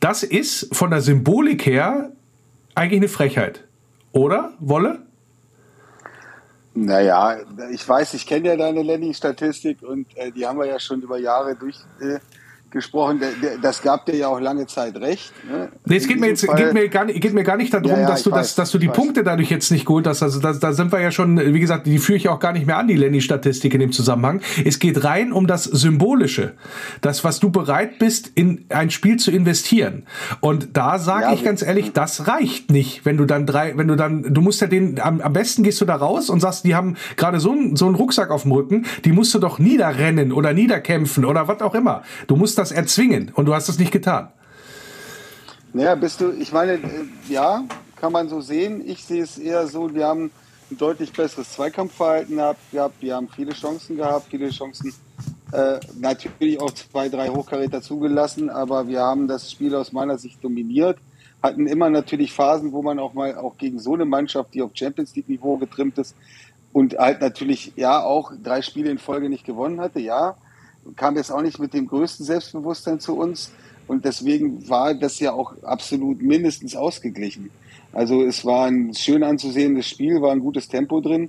Das 0.00 0.22
ist 0.22 0.74
von 0.74 0.90
der 0.90 1.00
Symbolik 1.00 1.66
her 1.66 2.10
eigentlich 2.74 3.00
eine 3.00 3.08
Frechheit. 3.08 3.64
Oder, 4.12 4.52
Wolle? 4.58 5.00
Naja, 6.74 7.36
ich 7.72 7.86
weiß, 7.86 8.14
ich 8.14 8.26
kenne 8.26 8.48
ja 8.48 8.56
deine 8.56 8.82
Lenny-Statistik 8.82 9.82
und 9.82 10.06
äh, 10.16 10.30
die 10.32 10.46
haben 10.46 10.58
wir 10.58 10.66
ja 10.66 10.78
schon 10.78 11.02
über 11.02 11.18
Jahre 11.18 11.54
durch, 11.54 11.76
äh, 12.00 12.18
gesprochen, 12.70 13.20
das 13.62 13.82
gab 13.82 14.06
dir 14.06 14.16
ja 14.16 14.28
auch 14.28 14.40
lange 14.40 14.66
Zeit 14.66 14.96
recht. 14.96 15.32
Ne? 15.50 15.68
Nee, 15.84 15.96
es 15.96 16.06
geht 16.06 16.20
mir, 16.20 16.28
jetzt, 16.28 16.46
geht, 16.46 16.72
mir 16.72 16.88
gar 16.88 17.04
nicht, 17.04 17.20
geht 17.20 17.34
mir 17.34 17.44
gar 17.44 17.56
nicht 17.56 17.72
darum, 17.72 17.90
ja, 17.90 18.00
ja, 18.00 18.08
dass, 18.08 18.22
du, 18.22 18.30
weiß, 18.30 18.38
dass, 18.38 18.54
dass 18.54 18.70
du 18.70 18.78
die 18.78 18.88
Punkte 18.88 19.24
dadurch 19.24 19.50
jetzt 19.50 19.70
nicht 19.70 19.86
geholt 19.86 20.06
hast. 20.06 20.22
Also 20.22 20.40
da, 20.40 20.52
da 20.52 20.72
sind 20.72 20.92
wir 20.92 21.00
ja 21.00 21.10
schon, 21.10 21.38
wie 21.54 21.60
gesagt, 21.60 21.86
die 21.86 21.98
führe 21.98 22.16
ich 22.16 22.28
auch 22.28 22.38
gar 22.38 22.52
nicht 22.52 22.66
mehr 22.66 22.78
an, 22.78 22.88
die 22.88 22.96
Lenny-Statistik 22.96 23.74
in 23.74 23.80
dem 23.80 23.92
Zusammenhang. 23.92 24.40
Es 24.64 24.78
geht 24.78 25.04
rein 25.04 25.32
um 25.32 25.46
das 25.46 25.64
Symbolische. 25.64 26.54
Das, 27.00 27.24
was 27.24 27.40
du 27.40 27.50
bereit 27.50 27.98
bist, 27.98 28.30
in 28.34 28.66
ein 28.68 28.90
Spiel 28.90 29.16
zu 29.16 29.30
investieren. 29.30 30.04
Und 30.40 30.76
da 30.76 30.98
sage 30.98 31.24
ja, 31.24 31.32
ich 31.32 31.44
ganz 31.44 31.62
ehrlich, 31.62 31.92
das 31.92 32.28
reicht 32.28 32.70
nicht, 32.70 33.04
wenn 33.04 33.16
du 33.16 33.24
dann 33.24 33.46
drei, 33.46 33.76
wenn 33.76 33.88
du 33.88 33.96
dann, 33.96 34.34
du 34.34 34.40
musst 34.40 34.60
ja 34.60 34.66
den, 34.66 35.00
am, 35.00 35.20
am 35.20 35.32
besten 35.32 35.62
gehst 35.62 35.80
du 35.80 35.84
da 35.84 35.96
raus 35.96 36.30
und 36.30 36.40
sagst, 36.40 36.64
die 36.64 36.74
haben 36.74 36.96
gerade 37.16 37.40
so, 37.40 37.52
ein, 37.52 37.76
so 37.76 37.86
einen 37.86 37.94
Rucksack 37.94 38.30
auf 38.30 38.42
dem 38.42 38.52
Rücken, 38.52 38.86
die 39.04 39.12
musst 39.12 39.34
du 39.34 39.38
doch 39.38 39.58
niederrennen 39.58 40.32
oder 40.32 40.52
niederkämpfen 40.52 41.24
oder 41.24 41.48
was 41.48 41.60
auch 41.62 41.74
immer. 41.74 42.02
Du 42.26 42.36
musst 42.36 42.58
das 42.60 42.72
erzwingen 42.72 43.32
und 43.34 43.46
du 43.46 43.54
hast 43.54 43.68
es 43.68 43.78
nicht 43.78 43.92
getan. 43.92 44.28
Naja, 45.72 45.94
bist 45.94 46.20
du, 46.20 46.32
ich 46.32 46.52
meine, 46.52 46.74
äh, 46.74 46.78
ja, 47.28 47.64
kann 47.96 48.12
man 48.12 48.28
so 48.28 48.40
sehen. 48.40 48.82
Ich 48.84 49.04
sehe 49.04 49.22
es 49.22 49.38
eher 49.38 49.66
so, 49.66 49.94
wir 49.94 50.06
haben 50.06 50.30
ein 50.70 50.78
deutlich 50.78 51.12
besseres 51.12 51.52
Zweikampfverhalten 51.52 52.36
gehabt, 52.70 52.94
wir 53.00 53.14
haben 53.14 53.28
viele 53.28 53.52
Chancen 53.52 53.96
gehabt, 53.96 54.26
viele 54.30 54.50
Chancen 54.50 54.92
äh, 55.52 55.80
natürlich 55.98 56.60
auch 56.60 56.70
zwei, 56.70 57.08
drei 57.08 57.28
Hochkaräter 57.28 57.82
zugelassen, 57.82 58.50
aber 58.50 58.86
wir 58.88 59.00
haben 59.00 59.26
das 59.26 59.50
Spiel 59.50 59.74
aus 59.74 59.92
meiner 59.92 60.16
Sicht 60.16 60.42
dominiert, 60.42 60.98
hatten 61.42 61.66
immer 61.66 61.90
natürlich 61.90 62.32
Phasen, 62.32 62.72
wo 62.72 62.82
man 62.82 62.98
auch 62.98 63.14
mal 63.14 63.36
auch 63.36 63.56
gegen 63.58 63.78
so 63.78 63.94
eine 63.94 64.04
Mannschaft, 64.04 64.54
die 64.54 64.62
auf 64.62 64.70
Champions 64.74 65.14
League 65.16 65.28
Niveau 65.28 65.56
getrimmt 65.56 65.98
ist 65.98 66.14
und 66.72 66.98
halt 66.98 67.20
natürlich 67.20 67.72
ja 67.76 68.02
auch 68.02 68.32
drei 68.42 68.62
Spiele 68.62 68.90
in 68.90 68.98
Folge 68.98 69.28
nicht 69.28 69.44
gewonnen 69.44 69.80
hatte, 69.80 70.00
ja, 70.00 70.36
kam 70.96 71.16
jetzt 71.16 71.30
auch 71.30 71.42
nicht 71.42 71.58
mit 71.58 71.74
dem 71.74 71.86
größten 71.86 72.24
Selbstbewusstsein 72.24 73.00
zu 73.00 73.16
uns. 73.16 73.52
Und 73.86 74.04
deswegen 74.04 74.68
war 74.68 74.94
das 74.94 75.18
ja 75.18 75.32
auch 75.32 75.54
absolut 75.62 76.22
mindestens 76.22 76.76
ausgeglichen. 76.76 77.50
Also 77.92 78.22
es 78.22 78.44
war 78.44 78.66
ein 78.66 78.94
schön 78.94 79.24
anzusehendes 79.24 79.88
Spiel, 79.88 80.22
war 80.22 80.30
ein 80.30 80.40
gutes 80.40 80.68
Tempo 80.68 81.00
drin. 81.00 81.28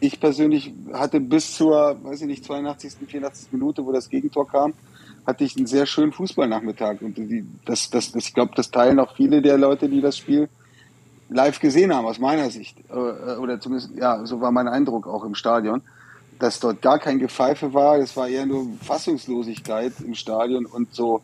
Ich 0.00 0.18
persönlich 0.18 0.74
hatte 0.92 1.20
bis 1.20 1.54
zur, 1.54 1.96
weiß 2.02 2.22
ich 2.22 2.26
nicht, 2.26 2.44
82., 2.44 2.94
84. 3.06 3.52
Minute, 3.52 3.86
wo 3.86 3.92
das 3.92 4.08
Gegentor 4.08 4.48
kam, 4.48 4.74
hatte 5.24 5.44
ich 5.44 5.56
einen 5.56 5.66
sehr 5.66 5.86
schönen 5.86 6.10
Fußballnachmittag. 6.10 7.02
Und 7.02 7.18
die, 7.18 7.44
das, 7.64 7.88
das, 7.90 8.10
das, 8.10 8.26
ich 8.26 8.34
glaube, 8.34 8.52
das 8.56 8.72
teilen 8.72 8.98
auch 8.98 9.14
viele 9.14 9.40
der 9.40 9.58
Leute, 9.58 9.88
die 9.88 10.00
das 10.00 10.18
Spiel 10.18 10.48
live 11.28 11.60
gesehen 11.60 11.94
haben, 11.94 12.06
aus 12.06 12.18
meiner 12.18 12.50
Sicht. 12.50 12.78
Äh, 12.90 13.36
oder 13.36 13.60
zumindest, 13.60 13.92
ja, 13.96 14.26
so 14.26 14.40
war 14.40 14.50
mein 14.50 14.66
Eindruck 14.66 15.06
auch 15.06 15.24
im 15.24 15.36
Stadion 15.36 15.82
dass 16.42 16.58
dort 16.58 16.82
gar 16.82 16.98
kein 16.98 17.20
Gepfeife 17.20 17.72
war. 17.72 17.98
Es 17.98 18.16
war 18.16 18.28
eher 18.28 18.46
nur 18.46 18.66
Fassungslosigkeit 18.82 19.92
im 20.00 20.14
Stadion 20.14 20.66
und 20.66 20.92
so 20.92 21.22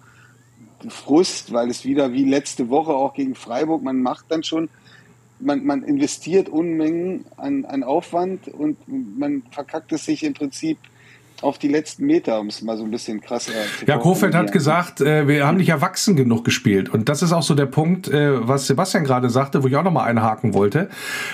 Frust, 0.89 1.53
weil 1.53 1.71
es 1.71 1.85
wieder 1.85 2.13
wie 2.13 2.25
letzte 2.25 2.69
Woche 2.69 2.93
auch 2.93 3.15
gegen 3.15 3.35
Freiburg, 3.35 3.83
man 3.83 4.01
macht 4.01 4.27
dann 4.29 4.45
schon, 4.45 4.69
man, 5.41 5.67
man 5.67 5.83
investiert 5.83 6.49
Unmengen 6.49 7.25
an, 7.37 7.65
an 7.65 7.83
Aufwand 7.83 8.47
und 8.47 8.79
man 8.87 9.43
verkackt 9.51 9.91
es 9.91 10.05
sich 10.05 10.23
im 10.23 10.35
Prinzip 10.35 10.79
auf 11.43 11.59
die 11.59 11.69
letzten 11.69 12.07
Meter, 12.07 12.41
um 12.41 12.49
es 12.49 12.63
mal 12.63 12.77
so 12.77 12.85
ein 12.85 12.91
bisschen 12.91 13.21
krasser 13.21 13.53
zu 13.79 13.87
Ja, 13.87 13.99
Kofeld 13.99 14.35
hat 14.35 14.53
gesagt, 14.53 15.01
äh, 15.01 15.29
wir 15.29 15.47
haben 15.47 15.59
nicht 15.59 15.69
erwachsen 15.69 16.17
genug 16.17 16.45
gespielt. 16.45 16.89
Und 16.89 17.09
das 17.09 17.23
ist 17.23 17.33
auch 17.33 17.43
so 17.43 17.55
der 17.55 17.67
Punkt, 17.67 18.09
äh, 18.09 18.47
was 18.47 18.67
Sebastian 18.67 19.05
gerade 19.05 19.31
sagte, 19.31 19.63
wo 19.63 19.69
ich 19.69 19.77
auch 19.77 19.85
nochmal 19.85 20.09
einhaken 20.09 20.55
wollte. 20.55 20.89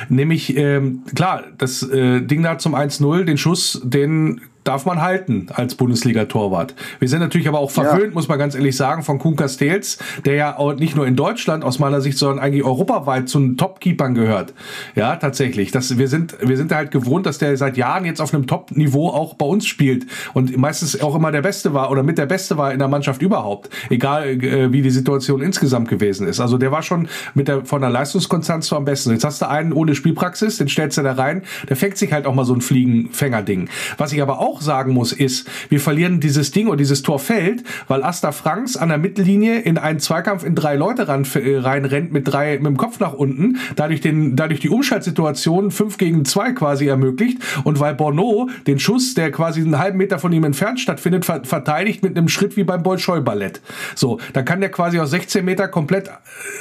Nämlich, 0.08 0.56
ähm, 0.56 1.02
klar, 1.14 1.44
das 1.56 1.82
äh, 1.82 2.20
Ding 2.20 2.42
da 2.42 2.58
zum 2.58 2.74
1-0, 2.74 3.24
den 3.24 3.38
Schuss, 3.38 3.80
den 3.84 4.40
darf 4.64 4.86
man 4.86 5.00
halten 5.00 5.46
als 5.52 5.74
Bundesliga-Torwart. 5.74 6.74
Wir 6.98 7.08
sind 7.08 7.20
natürlich 7.20 7.48
aber 7.48 7.58
auch 7.58 7.70
verwöhnt, 7.70 8.08
ja. 8.08 8.14
muss 8.14 8.28
man 8.28 8.38
ganz 8.38 8.54
ehrlich 8.54 8.76
sagen, 8.76 9.02
von 9.02 9.18
Kuhn 9.18 9.36
Castells, 9.36 9.98
der 10.24 10.34
ja 10.34 10.58
auch 10.58 10.74
nicht 10.74 10.96
nur 10.96 11.06
in 11.06 11.16
Deutschland 11.16 11.64
aus 11.64 11.78
meiner 11.78 12.00
Sicht, 12.00 12.18
sondern 12.18 12.38
eigentlich 12.38 12.64
europaweit 12.64 13.28
zu 13.28 13.38
den 13.38 13.56
Top-Keepern 13.56 14.14
gehört. 14.14 14.54
Ja, 14.94 15.16
tatsächlich. 15.16 15.70
Das, 15.70 15.98
wir, 15.98 16.08
sind, 16.08 16.36
wir 16.40 16.56
sind 16.56 16.72
halt 16.72 16.90
gewohnt, 16.90 17.26
dass 17.26 17.38
der 17.38 17.56
seit 17.56 17.76
Jahren 17.76 18.04
jetzt 18.04 18.20
auf 18.20 18.32
einem 18.32 18.46
Top-Niveau 18.46 19.08
auch 19.08 19.34
bei 19.34 19.46
uns 19.46 19.66
spielt 19.66 20.06
und 20.32 20.56
meistens 20.56 21.00
auch 21.00 21.14
immer 21.14 21.30
der 21.30 21.42
Beste 21.42 21.74
war 21.74 21.90
oder 21.90 22.02
mit 22.02 22.18
der 22.18 22.26
Beste 22.26 22.56
war 22.56 22.72
in 22.72 22.78
der 22.78 22.88
Mannschaft 22.88 23.22
überhaupt. 23.22 23.70
Egal, 23.90 24.26
äh, 24.42 24.72
wie 24.72 24.82
die 24.82 24.90
Situation 24.90 25.42
insgesamt 25.42 25.88
gewesen 25.88 26.26
ist. 26.26 26.40
Also 26.40 26.58
der 26.58 26.72
war 26.72 26.82
schon 26.82 27.08
mit 27.34 27.48
der, 27.48 27.64
von 27.64 27.80
der 27.80 27.90
Leistungskonstanz 27.90 28.66
so 28.68 28.76
am 28.76 28.84
besten. 28.84 29.10
Jetzt 29.10 29.24
hast 29.24 29.42
du 29.42 29.48
einen 29.48 29.72
ohne 29.72 29.94
Spielpraxis, 29.94 30.56
den 30.56 30.68
stellst 30.68 30.98
du 30.98 31.02
da 31.02 31.12
rein, 31.12 31.42
der 31.68 31.76
fängt 31.76 31.98
sich 31.98 32.12
halt 32.12 32.26
auch 32.26 32.34
mal 32.34 32.44
so 32.44 32.54
ein 32.54 32.60
Fliegenfänger-Ding. 32.60 33.68
Was 33.98 34.12
ich 34.12 34.22
aber 34.22 34.38
auch 34.38 34.53
auch 34.54 34.62
sagen 34.62 34.92
muss, 34.92 35.12
ist, 35.12 35.48
wir 35.68 35.80
verlieren 35.80 36.20
dieses 36.20 36.52
Ding 36.52 36.68
und 36.68 36.78
dieses 36.78 37.02
Tor 37.02 37.18
fällt, 37.18 37.64
weil 37.88 38.02
Asta 38.02 38.32
Franks 38.32 38.76
an 38.76 38.88
der 38.88 38.98
Mittellinie 38.98 39.58
in 39.60 39.78
einen 39.78 39.98
Zweikampf 39.98 40.44
in 40.44 40.54
drei 40.54 40.76
Leute 40.76 41.08
ran, 41.08 41.26
äh, 41.34 41.58
reinrennt 41.58 42.12
mit 42.12 42.28
drei, 42.28 42.56
mit 42.56 42.66
dem 42.66 42.76
Kopf 42.76 43.00
nach 43.00 43.12
unten, 43.12 43.58
dadurch 43.76 44.00
den, 44.00 44.36
dadurch 44.36 44.60
die 44.60 44.68
Umschaltsituation 44.68 45.70
fünf 45.70 45.98
gegen 45.98 46.24
zwei 46.24 46.52
quasi 46.52 46.86
ermöglicht 46.86 47.38
und 47.64 47.80
weil 47.80 47.94
Bono 47.94 48.48
den 48.66 48.78
Schuss, 48.78 49.14
der 49.14 49.32
quasi 49.32 49.60
einen 49.60 49.78
halben 49.78 49.98
Meter 49.98 50.18
von 50.18 50.32
ihm 50.32 50.44
entfernt 50.44 50.78
stattfindet, 50.78 51.24
ver 51.24 51.42
verteidigt 51.44 52.02
mit 52.02 52.16
einem 52.16 52.28
Schritt 52.28 52.56
wie 52.56 52.64
beim 52.64 52.82
Bolschoi-Ballett. 52.82 53.60
So, 53.94 54.18
dann 54.32 54.44
kann 54.44 54.60
der 54.60 54.70
quasi 54.70 55.00
aus 55.00 55.10
16 55.10 55.44
Meter 55.44 55.68
komplett 55.68 56.10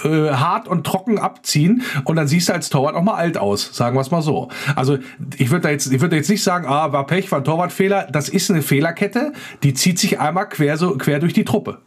äh, 0.04 0.32
hart 0.32 0.68
und 0.68 0.86
trocken 0.86 1.20
abziehen 1.20 1.84
und 2.06 2.16
dann 2.16 2.28
siehst 2.28 2.50
du 2.50 2.54
als 2.54 2.70
Torwart 2.70 2.96
auch 2.96 3.04
mal 3.04 3.16
alt 3.16 3.38
aus, 3.38 3.70
sagen 3.74 3.96
wir 3.96 4.02
es 4.02 4.12
mal 4.12 4.22
so. 4.22 4.50
Also 4.76 4.98
ich 5.38 5.52
würde 5.52 5.62
da 5.64 5.70
jetzt, 5.70 5.92
ich 5.92 6.02
jetzt 6.02 6.30
nicht 6.30 6.44
sagen, 6.44 6.66
ah, 6.68 6.92
war 6.92 7.06
Pech, 7.06 7.32
war 7.32 7.44
Torwartfehler, 7.44 7.83
Fehler, 7.84 8.08
das 8.10 8.30
ist 8.30 8.50
eine 8.50 8.62
Fehlerkette, 8.62 9.34
die 9.62 9.74
zieht 9.74 10.00
sich 10.00 10.18
einmal 10.18 10.48
quer, 10.48 10.78
so, 10.78 10.98
quer 10.98 11.20
durch 11.20 11.34
die 11.34 11.44
Truppe. 11.44 11.80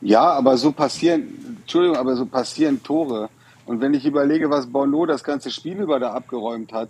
Ja, 0.00 0.32
aber 0.32 0.56
so 0.56 0.72
passieren, 0.72 1.28
Entschuldigung, 1.60 1.96
aber 1.96 2.16
so 2.16 2.26
passieren 2.26 2.82
Tore. 2.82 3.28
Und 3.66 3.80
wenn 3.80 3.94
ich 3.94 4.04
überlege, 4.04 4.50
was 4.50 4.66
Bono 4.66 5.06
das 5.06 5.22
ganze 5.22 5.52
Spiel 5.52 5.80
über 5.80 6.00
da 6.00 6.12
abgeräumt 6.12 6.72
hat, 6.72 6.88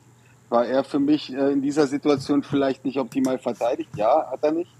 war 0.48 0.64
er 0.64 0.82
für 0.82 0.98
mich 0.98 1.30
äh, 1.30 1.52
in 1.52 1.60
dieser 1.60 1.86
Situation 1.86 2.42
vielleicht 2.42 2.86
nicht 2.86 2.98
optimal 2.98 3.38
verteidigt. 3.38 3.90
Ja, 3.96 4.30
hat 4.30 4.42
er 4.42 4.52
nicht. 4.52 4.70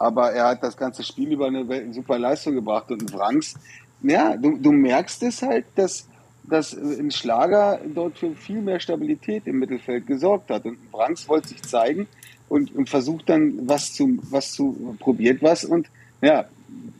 Aber 0.00 0.32
er 0.32 0.48
hat 0.48 0.64
das 0.64 0.76
ganze 0.76 1.04
Spiel 1.04 1.30
über 1.30 1.46
eine 1.46 1.92
super 1.92 2.18
Leistung 2.18 2.54
gebracht. 2.54 2.90
Und 2.90 3.08
Franks, 3.12 3.54
ja, 4.02 4.36
du, 4.36 4.58
du 4.58 4.72
merkst 4.72 5.22
es 5.22 5.42
halt, 5.42 5.66
dass 5.76 6.08
dass 6.48 6.74
ein 6.74 7.10
Schlager 7.10 7.80
dort 7.94 8.18
für 8.18 8.34
viel 8.34 8.60
mehr 8.60 8.80
Stabilität 8.80 9.46
im 9.46 9.58
Mittelfeld 9.58 10.06
gesorgt 10.06 10.50
hat. 10.50 10.64
Und 10.64 10.90
Branks 10.90 11.28
wollte 11.28 11.48
sich 11.48 11.62
zeigen 11.62 12.06
und, 12.48 12.74
und 12.74 12.88
versucht 12.88 13.28
dann 13.28 13.68
was 13.68 13.92
zu, 13.92 14.18
was 14.30 14.52
zu, 14.52 14.96
probiert 14.98 15.42
was 15.42 15.64
und 15.64 15.88
ja, 16.20 16.46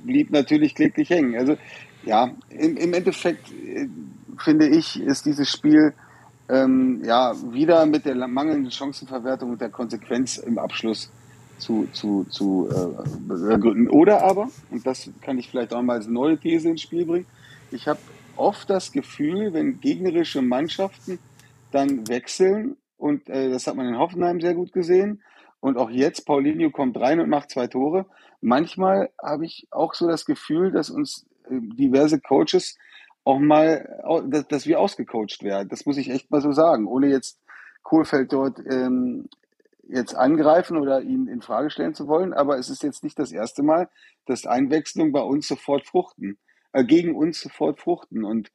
blieb 0.05 0.31
natürlich 0.31 0.75
kläglich 0.75 1.11
hängen. 1.11 1.37
Also 1.37 1.57
ja, 2.05 2.31
im, 2.51 2.77
im 2.77 2.93
Endeffekt 2.93 3.51
äh, 3.53 3.89
finde 4.39 4.69
ich, 4.69 5.01
ist 5.01 5.27
dieses 5.27 5.51
Spiel 5.51 5.93
ähm, 6.49 7.03
ja 7.05 7.35
wieder 7.53 7.85
mit 7.87 8.05
der 8.05 8.15
mangelnden 8.27 8.71
Chancenverwertung 8.71 9.51
und 9.51 9.61
der 9.61 9.71
Konsequenz 9.71 10.39
im 10.39 10.59
Abschluss 10.59 11.11
zu, 11.59 11.89
zu, 11.93 12.25
zu 12.31 12.69
äh, 12.71 13.09
begründen. 13.27 13.89
Oder 13.89 14.23
aber, 14.23 14.49
und 14.71 14.87
das 14.87 15.11
kann 15.21 15.39
ich 15.39 15.51
vielleicht 15.51 15.75
auch 15.75 15.83
mal 15.83 15.97
als 15.97 16.07
neue 16.07 16.39
These 16.39 16.69
ins 16.71 16.83
Spiel 16.83 17.05
bringen, 17.05 17.27
ich 17.71 17.87
habe 17.87 17.99
oft 18.39 18.71
das 18.71 18.93
Gefühl, 18.93 19.53
wenn 19.53 19.81
gegnerische 19.81 20.43
Mannschaften 20.43 21.19
dann 21.71 22.09
wechseln, 22.09 22.77
und 22.97 23.29
äh, 23.29 23.51
das 23.51 23.67
hat 23.67 23.77
man 23.77 23.87
in 23.87 23.99
Hoffenheim 23.99 24.41
sehr 24.41 24.55
gut 24.55 24.73
gesehen, 24.73 25.23
und 25.61 25.77
auch 25.77 25.91
jetzt, 25.91 26.25
Paulinho 26.25 26.71
kommt 26.71 26.99
rein 26.99 27.21
und 27.21 27.29
macht 27.29 27.51
zwei 27.51 27.67
Tore. 27.67 28.07
Manchmal 28.41 29.11
habe 29.21 29.45
ich 29.45 29.67
auch 29.71 29.95
so 29.95 30.07
das 30.07 30.25
Gefühl, 30.25 30.71
dass 30.71 30.89
uns 30.89 31.27
äh, 31.51 31.59
diverse 31.61 32.21
Coaches 32.21 32.77
auch 33.25 33.41
mal, 33.41 34.25
dass, 34.49 34.67
wir 34.67 34.81
ausgecoacht 34.81 35.43
werden. 35.43 35.69
Das 35.69 35.85
muss 35.85 35.99
ich 35.99 36.09
echt 36.09 36.31
mal 36.31 36.41
so 36.41 36.53
sagen, 36.53 36.87
ohne 36.87 37.09
jetzt 37.09 37.39
Kohlfeld 37.83 38.33
dort 38.33 38.59
ähm, 38.71 39.29
jetzt 39.87 40.15
angreifen 40.15 40.79
oder 40.79 41.03
ihn 41.03 41.27
in 41.27 41.43
Frage 41.43 41.69
stellen 41.69 41.95
zu 41.95 42.07
wollen. 42.07 42.33
Aber 42.33 42.57
es 42.57 42.71
ist 42.71 42.83
jetzt 42.83 43.05
nicht 43.05 43.19
das 43.19 43.33
erste 43.33 43.63
Mal, 43.63 43.91
dass 44.25 44.47
Einwechslungen 44.47 45.13
bei 45.13 45.21
uns 45.21 45.47
sofort 45.47 45.87
fruchten 45.87 46.39
äh, 46.73 46.85
gegen 46.85 47.15
uns 47.15 47.41
sofort 47.41 47.81
fruchten. 47.81 48.25
Und, 48.25 48.51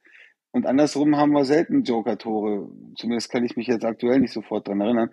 und 0.51 0.65
andersrum 0.65 1.17
haben 1.17 1.31
wir 1.31 1.45
selten 1.45 1.83
Joker-Tore. 1.83 2.69
Zumindest 2.95 3.31
kann 3.31 3.45
ich 3.45 3.55
mich 3.55 3.67
jetzt 3.67 3.85
aktuell 3.85 4.19
nicht 4.19 4.33
sofort 4.33 4.67
dran 4.67 4.81
erinnern. 4.81 5.09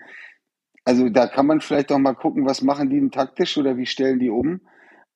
Also 0.84 1.08
da 1.08 1.26
kann 1.26 1.46
man 1.46 1.60
vielleicht 1.60 1.92
auch 1.92 1.98
mal 1.98 2.14
gucken, 2.14 2.46
was 2.46 2.62
machen 2.62 2.90
die 2.90 2.98
denn 2.98 3.10
taktisch 3.10 3.58
oder 3.58 3.76
wie 3.76 3.86
stellen 3.86 4.18
die 4.18 4.30
um 4.30 4.60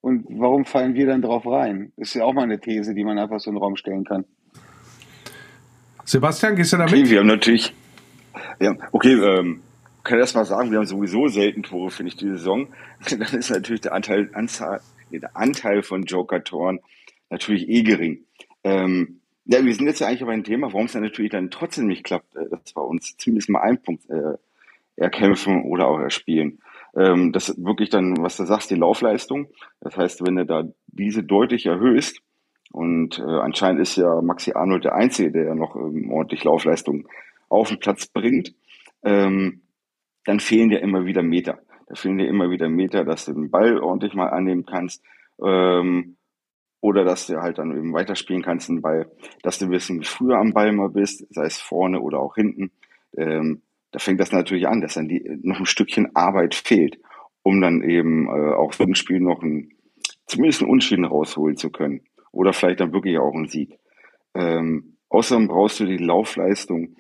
und 0.01 0.27
warum 0.29 0.67
fallen 0.67 0.95
wir 0.95 1.07
dann 1.07 1.23
drauf 1.23 1.47
rein? 1.47 1.93
Das 1.97 2.09
ist 2.09 2.15
ja 2.15 2.25
auch 2.25 2.35
mal 2.35 2.43
eine 2.43 2.61
These, 2.61 2.95
die 2.95 3.05
man 3.05 3.19
einfach 3.19 3.41
so 3.41 3.51
in 3.51 3.57
den 3.57 3.63
Raum 3.63 3.77
stellen 3.77 4.05
kann. 4.05 4.27
Sebastian, 6.05 6.57
gehst 6.57 6.75
du 6.75 6.77
damit? 6.77 6.93
Okay, 6.93 7.09
wir 7.09 7.21
haben 7.21 7.27
natürlich, 7.27 7.75
ja, 8.61 8.77
okay, 8.93 9.15
ähm, 9.15 9.63
kann 10.03 10.19
erst 10.19 10.37
mal 10.37 10.45
sagen, 10.45 10.71
wir 10.71 10.79
haben 10.79 10.87
sowieso 10.87 11.29
selten 11.29 11.63
Tore, 11.63 11.91
finde 11.91 12.11
ich, 12.11 12.17
die 12.17 12.29
Saison. 12.29 12.69
Dann 13.11 13.23
ist 13.23 13.51
natürlich 13.51 13.81
der 13.81 13.95
Anteil, 13.95 14.29
Anzahl, 14.35 14.81
der 15.11 15.35
Anteil 15.35 15.83
von 15.83 16.03
Joker-Toren 16.03 16.81
natürlich 17.31 17.69
eh 17.69 17.83
gering. 17.83 18.25
Ähm, 18.63 19.21
Ja, 19.47 19.63
wir 19.63 19.75
sind 19.75 19.87
jetzt 19.87 20.01
ja 20.01 20.07
eigentlich 20.07 20.23
aber 20.23 20.33
ein 20.33 20.45
Thema, 20.45 20.69
warum 20.69 20.87
es 20.87 20.93
dann 20.93 21.03
natürlich 21.03 21.31
dann 21.31 21.51
trotzdem 21.51 21.87
nicht 21.87 22.05
klappt, 22.05 22.35
äh, 22.35 22.49
dass 22.49 22.75
wir 22.75 22.83
uns 22.83 23.17
zumindest 23.19 23.51
mal 23.51 23.61
einen 23.61 23.83
Punkt 23.83 24.09
äh, 24.09 24.39
erkämpfen 24.97 25.65
oder 25.65 25.87
auch 25.87 25.99
erspielen. 25.99 26.61
Ähm, 26.97 27.33
das 27.33 27.55
wirklich 27.63 27.91
dann, 27.91 28.17
was 28.23 28.37
du 28.37 28.45
sagst, 28.45 28.71
die 28.71 28.77
Laufleistung. 28.77 29.49
Das 29.81 29.97
heißt, 29.97 30.25
wenn 30.25 30.37
du 30.37 30.47
da 30.47 30.65
diese 30.87 31.23
deutlich 31.23 31.67
erhöhst, 31.67 32.21
und 32.73 33.19
äh, 33.21 33.23
anscheinend 33.23 33.81
ist 33.83 33.97
ja 33.97 34.21
Maxi 34.21 34.53
Arnold 34.55 34.85
der 34.85 34.95
Einzige, 34.95 35.31
der 35.31 35.45
ja 35.45 35.55
noch 35.55 35.77
ähm, 35.77 36.11
ordentlich 36.11 36.43
Laufleistung 36.43 37.07
auf 37.49 37.69
den 37.69 37.79
Platz 37.79 38.07
bringt, 38.07 38.55
ähm, 39.05 39.61
dann 40.25 40.41
fehlen 40.41 40.71
dir 40.71 40.81
immer 40.81 41.05
wieder 41.05 41.23
Meter. 41.23 41.59
Da 41.87 41.95
fehlen 41.95 42.19
dir 42.19 42.27
immer 42.27 42.51
wieder 42.51 42.69
Meter, 42.69 43.05
dass 43.05 43.27
du 43.27 43.33
den 43.33 43.51
Ball 43.51 43.79
ordentlich 43.79 44.15
mal 44.15 44.29
annehmen 44.29 44.65
kannst. 44.65 45.05
Ähm, 45.41 46.17
oder 46.85 47.03
dass 47.03 47.27
du 47.27 47.41
halt 47.41 47.57
dann 47.57 47.75
eben 47.75 47.95
weiterspielen 47.95 48.43
kannst 48.43 48.69
den 48.69 48.83
Ball, 48.83 49.11
dass 49.43 49.59
du 49.59 49.65
ein 49.65 49.71
bisschen 49.71 50.03
früher 50.03 50.37
am 50.37 50.53
Ball 50.53 50.71
mal 50.71 50.91
bist, 50.91 51.25
sei 51.31 51.47
es 51.47 51.59
vorne 51.59 51.99
oder 51.99 52.21
auch 52.21 52.35
hinten. 52.35 52.73
Ähm, 53.17 53.63
da 53.91 53.99
fängt 54.01 54.21
das 54.21 54.33
natürlich 54.33 54.69
an, 54.69 54.83
dass 54.83 54.93
dann 54.93 55.09
die, 55.09 55.25
noch 55.43 55.61
ein 55.61 55.65
Stückchen 55.65 56.15
Arbeit 56.15 56.55
fehlt, 56.55 56.99
um 57.43 57.63
dann 57.63 57.83
eben 57.83 58.27
äh, 58.27 58.53
auch 58.53 58.75
für 58.75 58.83
ein 58.83 58.97
Spiel 58.97 59.21
noch 59.21 59.43
ein, 59.43 59.71
zumindest 60.27 60.61
einen 60.61 60.73
Unschieden 60.73 61.07
rausholen 61.07 61.57
zu 61.57 61.71
können. 61.71 62.03
Oder 62.33 62.53
vielleicht 62.53 62.81
dann 62.81 62.93
wirklich 62.93 63.17
auch 63.17 63.33
einen 63.33 63.49
Sieg. 63.49 63.79
Ähm, 64.35 64.99
außerdem 65.09 65.49
brauchst 65.49 65.81
du 65.81 65.87
die 65.87 65.97
Laufleistung, 65.97 66.97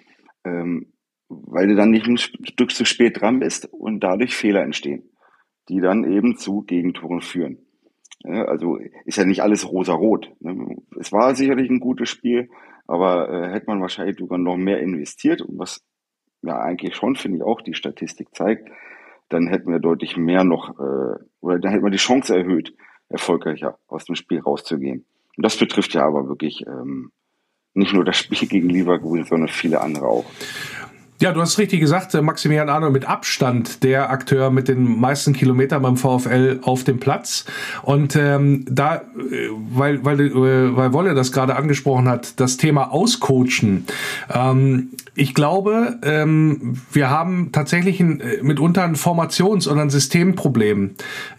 ähm, 0.46 0.94
weil 1.28 1.68
du 1.68 1.74
dann 1.74 1.90
nicht 1.90 2.06
ein 2.06 2.16
Stück 2.16 2.70
zu 2.70 2.86
spät 2.86 3.20
dran 3.20 3.38
bist 3.38 3.68
und 3.70 4.00
dadurch 4.00 4.34
Fehler 4.34 4.62
entstehen, 4.62 5.10
die 5.68 5.82
dann 5.82 6.10
eben 6.10 6.38
zu 6.38 6.62
Gegentoren 6.62 7.20
führen. 7.20 7.63
Ja, 8.24 8.46
also 8.46 8.78
ist 9.04 9.18
ja 9.18 9.24
nicht 9.24 9.42
alles 9.42 9.70
rosa-rot. 9.70 10.32
Ne? 10.40 10.76
Es 10.98 11.12
war 11.12 11.34
sicherlich 11.34 11.68
ein 11.70 11.80
gutes 11.80 12.08
Spiel, 12.08 12.48
aber 12.86 13.28
äh, 13.28 13.52
hätte 13.52 13.66
man 13.66 13.80
wahrscheinlich 13.80 14.18
sogar 14.18 14.38
noch 14.38 14.56
mehr 14.56 14.80
investiert, 14.80 15.42
und 15.42 15.58
was 15.58 15.84
ja 16.42 16.58
eigentlich 16.58 16.96
schon, 16.96 17.16
finde 17.16 17.38
ich, 17.38 17.42
auch 17.42 17.60
die 17.60 17.74
Statistik 17.74 18.28
zeigt, 18.34 18.70
dann 19.28 19.46
hätten 19.46 19.70
wir 19.70 19.78
deutlich 19.78 20.16
mehr 20.16 20.44
noch, 20.44 20.70
äh, 20.78 21.18
oder 21.40 21.58
dann 21.58 21.72
hätten 21.72 21.84
wir 21.84 21.90
die 21.90 21.96
Chance 21.98 22.36
erhöht, 22.36 22.74
erfolgreicher 23.08 23.78
aus 23.88 24.04
dem 24.04 24.14
Spiel 24.14 24.40
rauszugehen. 24.40 25.04
Und 25.36 25.44
das 25.44 25.56
betrifft 25.58 25.94
ja 25.94 26.06
aber 26.06 26.28
wirklich 26.28 26.64
ähm, 26.66 27.12
nicht 27.74 27.92
nur 27.92 28.04
das 28.04 28.16
Spiel 28.18 28.48
gegen 28.48 28.70
Leverkusen, 28.70 29.24
sondern 29.24 29.48
viele 29.48 29.80
andere 29.80 30.06
auch. 30.06 30.24
Ja, 31.24 31.32
du 31.32 31.40
hast 31.40 31.56
richtig 31.56 31.80
gesagt, 31.80 32.14
äh, 32.14 32.20
Maximilian 32.20 32.68
Arnold 32.68 32.92
mit 32.92 33.06
Abstand 33.06 33.82
der 33.82 34.10
Akteur 34.10 34.50
mit 34.50 34.68
den 34.68 35.00
meisten 35.00 35.32
Kilometern 35.32 35.80
beim 35.80 35.96
VfL 35.96 36.58
auf 36.60 36.84
dem 36.84 37.00
Platz. 37.00 37.46
Und 37.80 38.14
ähm, 38.14 38.66
da, 38.68 38.96
äh, 38.96 39.00
weil, 39.70 40.04
weil, 40.04 40.20
äh, 40.20 40.76
weil 40.76 40.92
Wolle 40.92 41.14
das 41.14 41.32
gerade 41.32 41.56
angesprochen 41.56 42.10
hat, 42.10 42.38
das 42.40 42.58
Thema 42.58 42.92
Auscoachen. 42.92 43.86
Ähm, 44.30 44.90
ich 45.14 45.32
glaube, 45.32 45.98
ähm, 46.02 46.76
wir 46.92 47.08
haben 47.08 47.52
tatsächlich 47.52 48.00
ein, 48.00 48.20
mitunter 48.42 48.82
ein 48.84 48.96
Formations- 48.96 49.66
oder 49.66 49.80
ein 49.80 49.90
Systemproblem, 49.90 50.90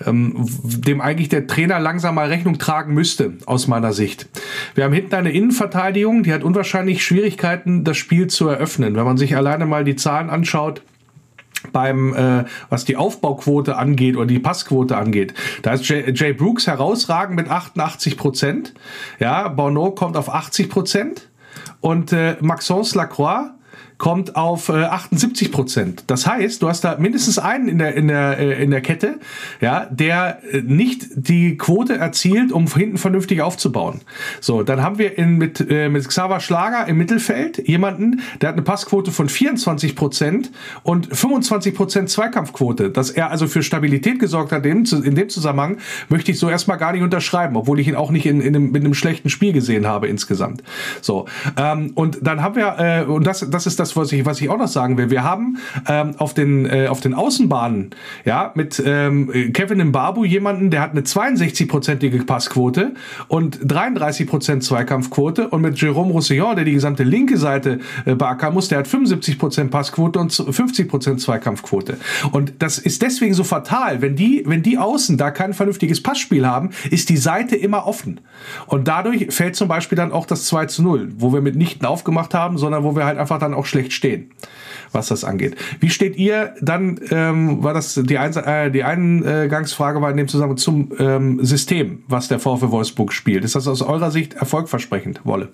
ähm, 0.07 0.47
dem 0.63 0.99
eigentlich 0.99 1.29
der 1.29 1.45
Trainer 1.45 1.79
langsam 1.79 2.15
mal 2.15 2.29
Rechnung 2.29 2.57
tragen 2.57 2.93
müsste, 2.93 3.33
aus 3.45 3.67
meiner 3.67 3.93
Sicht. 3.93 4.29
Wir 4.73 4.85
haben 4.85 4.93
hinten 4.93 5.13
eine 5.13 5.31
Innenverteidigung, 5.31 6.23
die 6.23 6.33
hat 6.33 6.43
unwahrscheinlich 6.43 7.03
Schwierigkeiten, 7.03 7.83
das 7.83 7.97
Spiel 7.97 8.27
zu 8.27 8.47
eröffnen. 8.47 8.95
Wenn 8.95 9.03
man 9.03 9.17
sich 9.17 9.35
alleine 9.35 9.65
gerne 9.65 9.74
mal 9.75 9.83
die 9.83 9.95
Zahlen 9.97 10.29
anschaut, 10.29 10.81
beim, 11.73 12.13
äh, 12.13 12.45
was 12.69 12.85
die 12.85 12.95
Aufbauquote 12.95 13.75
angeht 13.75 14.15
oder 14.15 14.27
die 14.27 14.39
Passquote 14.39 14.95
angeht. 14.95 15.33
Da 15.63 15.73
ist 15.73 15.87
Jay, 15.87 16.11
Jay 16.13 16.31
Brooks 16.31 16.67
herausragend 16.67 17.35
mit 17.35 17.49
88 17.49 18.17
Prozent. 18.17 18.73
Ja, 19.19 19.47
Bono 19.49 19.91
kommt 19.91 20.15
auf 20.15 20.33
80 20.33 20.69
Prozent 20.69 21.29
und 21.81 22.13
äh, 22.13 22.37
Maxence 22.39 22.95
Lacroix 22.95 23.51
kommt 23.97 24.35
auf 24.35 24.69
äh, 24.69 24.83
78 24.83 25.51
Prozent. 25.51 26.03
Das 26.07 26.27
heißt, 26.27 26.61
du 26.61 26.67
hast 26.67 26.83
da 26.83 26.97
mindestens 26.97 27.39
einen 27.39 27.67
in 27.67 27.79
der 27.79 27.95
in 27.95 28.07
der 28.07 28.37
äh, 28.37 28.63
in 28.63 28.71
der 28.71 28.81
Kette, 28.81 29.19
ja, 29.61 29.87
der 29.89 30.39
äh, 30.51 30.61
nicht 30.61 31.07
die 31.15 31.57
Quote 31.57 31.97
erzielt, 31.97 32.51
um 32.51 32.67
hinten 32.67 32.97
vernünftig 32.97 33.41
aufzubauen. 33.41 34.01
So, 34.41 34.63
dann 34.63 34.81
haben 34.81 34.97
wir 34.97 35.17
in, 35.17 35.37
mit 35.37 35.65
äh, 35.69 35.89
mit 35.89 36.07
Xaver 36.07 36.39
Schlager 36.39 36.87
im 36.87 36.97
Mittelfeld 36.97 37.67
jemanden, 37.67 38.21
der 38.41 38.49
hat 38.49 38.55
eine 38.55 38.63
Passquote 38.63 39.11
von 39.11 39.29
24 39.29 39.95
Prozent 39.95 40.51
und 40.83 41.15
25 41.15 41.73
Prozent 41.73 42.09
Zweikampfquote. 42.09 42.89
Dass 42.89 43.09
er 43.09 43.31
also 43.31 43.47
für 43.47 43.63
Stabilität 43.63 44.19
gesorgt 44.19 44.51
hat, 44.51 44.65
in, 44.65 44.85
dem 44.85 45.29
Zusammenhang 45.29 45.77
möchte 46.09 46.31
ich 46.31 46.39
so 46.39 46.49
erstmal 46.49 46.77
gar 46.77 46.91
nicht 46.91 47.03
unterschreiben, 47.03 47.55
obwohl 47.55 47.79
ich 47.79 47.87
ihn 47.87 47.95
auch 47.95 48.11
nicht 48.11 48.25
in, 48.25 48.41
in 48.41 48.55
einem, 48.55 48.71
mit 48.71 48.83
einem 48.83 48.93
schlechten 48.93 49.29
Spiel 49.29 49.53
gesehen 49.53 49.87
habe 49.87 50.07
insgesamt. 50.07 50.63
So 51.01 51.27
ähm, 51.57 51.91
und 51.95 52.19
dann 52.21 52.41
haben 52.41 52.55
wir 52.55 52.75
äh, 52.77 53.05
und 53.05 53.25
das 53.25 53.45
das 53.49 53.65
ist 53.67 53.79
das 53.79 53.84
das, 53.85 53.95
was 53.95 54.11
ich, 54.11 54.25
was 54.25 54.41
ich 54.41 54.49
auch 54.49 54.57
noch 54.57 54.67
sagen 54.67 54.97
will. 54.97 55.09
Wir 55.09 55.23
haben 55.23 55.57
ähm, 55.87 56.15
auf, 56.17 56.33
den, 56.33 56.65
äh, 56.65 56.87
auf 56.87 57.01
den 57.01 57.13
Außenbahnen 57.13 57.91
ja, 58.25 58.51
mit 58.55 58.81
ähm, 58.83 59.31
Kevin 59.53 59.89
Mbabu 59.89 60.25
jemanden, 60.25 60.71
der 60.71 60.81
hat 60.81 60.91
eine 60.91 61.01
62-prozentige 61.01 62.25
Passquote 62.25 62.93
und 63.27 63.59
33 63.63 64.27
Prozent 64.27 64.63
Zweikampfquote 64.63 65.49
und 65.49 65.61
mit 65.61 65.77
Jérôme 65.77 66.11
Roussillon, 66.11 66.55
der 66.55 66.65
die 66.65 66.73
gesamte 66.73 67.03
linke 67.03 67.37
Seite 67.37 67.79
äh, 68.05 68.15
beackern 68.15 68.53
muss, 68.53 68.69
der 68.69 68.79
hat 68.79 68.87
75 68.87 69.37
Prozent 69.37 69.71
Passquote 69.71 70.19
und 70.19 70.33
50 70.33 70.89
Prozent 70.89 71.21
Zweikampfquote. 71.21 71.97
Und 72.31 72.53
das 72.59 72.79
ist 72.79 73.01
deswegen 73.01 73.33
so 73.33 73.43
fatal. 73.43 74.01
Wenn 74.01 74.15
die, 74.15 74.43
wenn 74.47 74.63
die 74.63 74.77
Außen 74.77 75.17
da 75.17 75.29
kein 75.29 75.53
vernünftiges 75.53 76.01
Passspiel 76.01 76.47
haben, 76.47 76.71
ist 76.89 77.09
die 77.09 77.17
Seite 77.17 77.55
immer 77.55 77.85
offen. 77.85 78.19
Und 78.65 78.87
dadurch 78.87 79.27
fällt 79.29 79.55
zum 79.55 79.67
Beispiel 79.67 79.95
dann 79.95 80.11
auch 80.11 80.25
das 80.25 80.45
2 80.45 80.65
zu 80.65 80.81
0, 80.81 81.09
wo 81.17 81.33
wir 81.33 81.41
mitnichten 81.41 81.85
aufgemacht 81.85 82.33
haben, 82.33 82.57
sondern 82.57 82.83
wo 82.83 82.95
wir 82.95 83.05
halt 83.05 83.19
einfach 83.19 83.39
dann 83.39 83.53
auch 83.53 83.65
schlecht 83.75 83.93
stehen, 83.93 84.31
was 84.93 85.07
das 85.07 85.25
angeht. 85.25 85.57
Wie 85.81 85.89
steht 85.89 86.15
ihr 86.15 86.55
dann, 86.61 86.99
ähm, 87.09 87.61
war 87.61 87.73
das 87.73 87.95
die, 87.95 88.17
Eins 88.17 88.37
äh, 88.37 88.71
die 88.71 88.83
Eingangsfrage 88.83 90.01
war 90.01 90.09
in 90.09 90.17
dem 90.17 90.29
Zusammenhang 90.29 90.57
zum 90.57 90.93
ähm, 90.97 91.43
System, 91.43 92.03
was 92.07 92.29
der 92.29 92.39
VfW 92.39 92.71
Wolfsburg 92.71 93.11
spielt. 93.11 93.43
Ist 93.43 93.55
das 93.55 93.67
aus 93.67 93.81
eurer 93.81 94.11
Sicht 94.11 94.35
erfolgversprechend, 94.35 95.25
Wolle? 95.25 95.49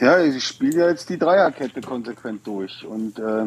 Ja, 0.00 0.20
ich 0.20 0.44
spiele 0.44 0.80
ja 0.80 0.88
jetzt 0.90 1.08
die 1.08 1.18
Dreierkette 1.18 1.80
konsequent 1.80 2.46
durch 2.46 2.84
und, 2.84 3.18
äh, 3.18 3.46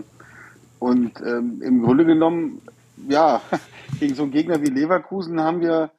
und 0.80 1.14
ähm, 1.22 1.62
im 1.62 1.84
Grunde 1.84 2.06
genommen, 2.06 2.62
ja, 3.08 3.42
gegen 4.00 4.16
so 4.16 4.24
einen 4.24 4.32
Gegner 4.32 4.62
wie 4.62 4.70
Leverkusen 4.70 5.40
haben 5.40 5.62
wir 5.62 5.92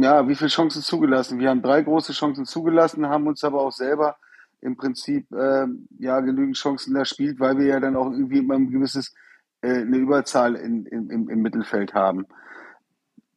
ja, 0.00 0.26
wie 0.26 0.34
viele 0.34 0.48
Chancen 0.48 0.82
zugelassen? 0.82 1.38
Wir 1.38 1.50
haben 1.50 1.62
drei 1.62 1.82
große 1.82 2.12
Chancen 2.12 2.46
zugelassen, 2.46 3.08
haben 3.08 3.26
uns 3.26 3.44
aber 3.44 3.60
auch 3.60 3.72
selber 3.72 4.16
im 4.62 4.76
Prinzip 4.76 5.30
äh, 5.32 5.66
ja 5.98 6.20
genügend 6.20 6.56
Chancen 6.56 6.96
erspielt, 6.96 7.40
weil 7.40 7.58
wir 7.58 7.66
ja 7.66 7.80
dann 7.80 7.96
auch 7.96 8.10
irgendwie 8.10 8.38
immer 8.38 8.54
ein 8.54 8.70
gewisses 8.70 9.12
äh, 9.60 9.80
eine 9.80 9.96
Überzahl 9.96 10.54
in, 10.54 10.86
in, 10.86 11.10
im, 11.10 11.28
im 11.28 11.42
Mittelfeld 11.42 11.94
haben. 11.94 12.26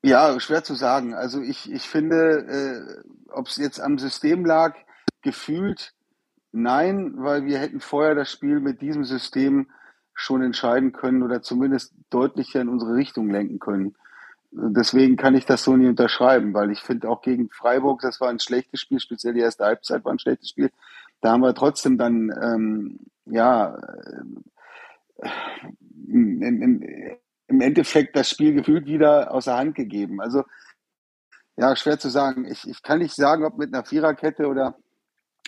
Ja, 0.04 0.40
schwer 0.40 0.64
zu 0.64 0.76
sagen. 0.76 1.16
Also 1.16 1.42
ich, 1.42 1.72
ich 1.72 1.90
finde, 1.90 2.46
äh, 2.48 3.32
ob 3.32 3.48
es 3.48 3.58
jetzt 3.58 3.82
am 3.82 3.98
System 3.98 4.46
lag, 4.46 4.76
gefühlt 5.24 5.94
nein, 6.52 7.14
weil 7.18 7.46
wir 7.46 7.58
hätten 7.58 7.80
vorher 7.80 8.16
das 8.16 8.32
Spiel 8.32 8.60
mit 8.60 8.82
diesem 8.82 9.04
System 9.04 9.68
schon 10.14 10.44
entscheiden 10.44 10.94
können 10.94 11.24
oder 11.24 11.42
zumindest 11.42 11.94
deutlicher 12.10 12.62
in 12.62 12.70
unsere 12.70 12.94
Richtung 12.94 13.30
lenken 13.30 13.60
können. 13.60 13.96
Deswegen 14.52 15.18
kann 15.18 15.36
ich 15.36 15.46
das 15.46 15.64
so 15.64 15.76
nie 15.76 15.88
unterschreiben, 15.88 16.54
weil 16.54 16.72
ich 16.72 16.80
finde 16.80 17.10
auch 17.10 17.22
gegen 17.22 17.50
Freiburg, 17.50 18.00
das 18.02 18.22
war 18.22 18.30
ein 18.30 18.40
schlechtes 18.40 18.80
Spiel, 18.80 19.02
speziell 19.02 19.34
die 19.34 19.42
erste 19.42 19.66
Halbzeit 19.66 20.06
war 20.06 20.14
ein 20.14 20.20
schlechtes 20.20 20.50
Spiel 20.50 20.72
da 21.22 21.32
haben 21.32 21.42
wir 21.42 21.54
trotzdem 21.56 21.98
dann, 21.98 22.32
ähm, 22.42 23.00
ja, 23.26 23.76
äh, 23.76 25.30
im, 26.08 26.42
im, 26.42 26.84
im 27.48 27.62
Endeffekt 27.62 28.16
das 28.16 28.30
Spiel 28.30 28.54
gefühlt 28.54 28.86
wieder 28.86 29.34
außer 29.34 29.58
Hand 29.58 29.76
gegeben. 29.76 30.22
Also, 30.22 30.44
ja, 31.58 31.76
schwer 31.76 31.98
zu 32.00 32.10
sagen. 32.10 32.46
Ich, 32.46 32.68
ich 32.68 32.82
kann 32.82 33.00
nicht 33.00 33.16
sagen, 33.16 33.46
ob 33.46 33.58
mit 33.58 33.74
einer 33.74 33.86
Viererkette 33.86 34.48
oder 34.48 34.76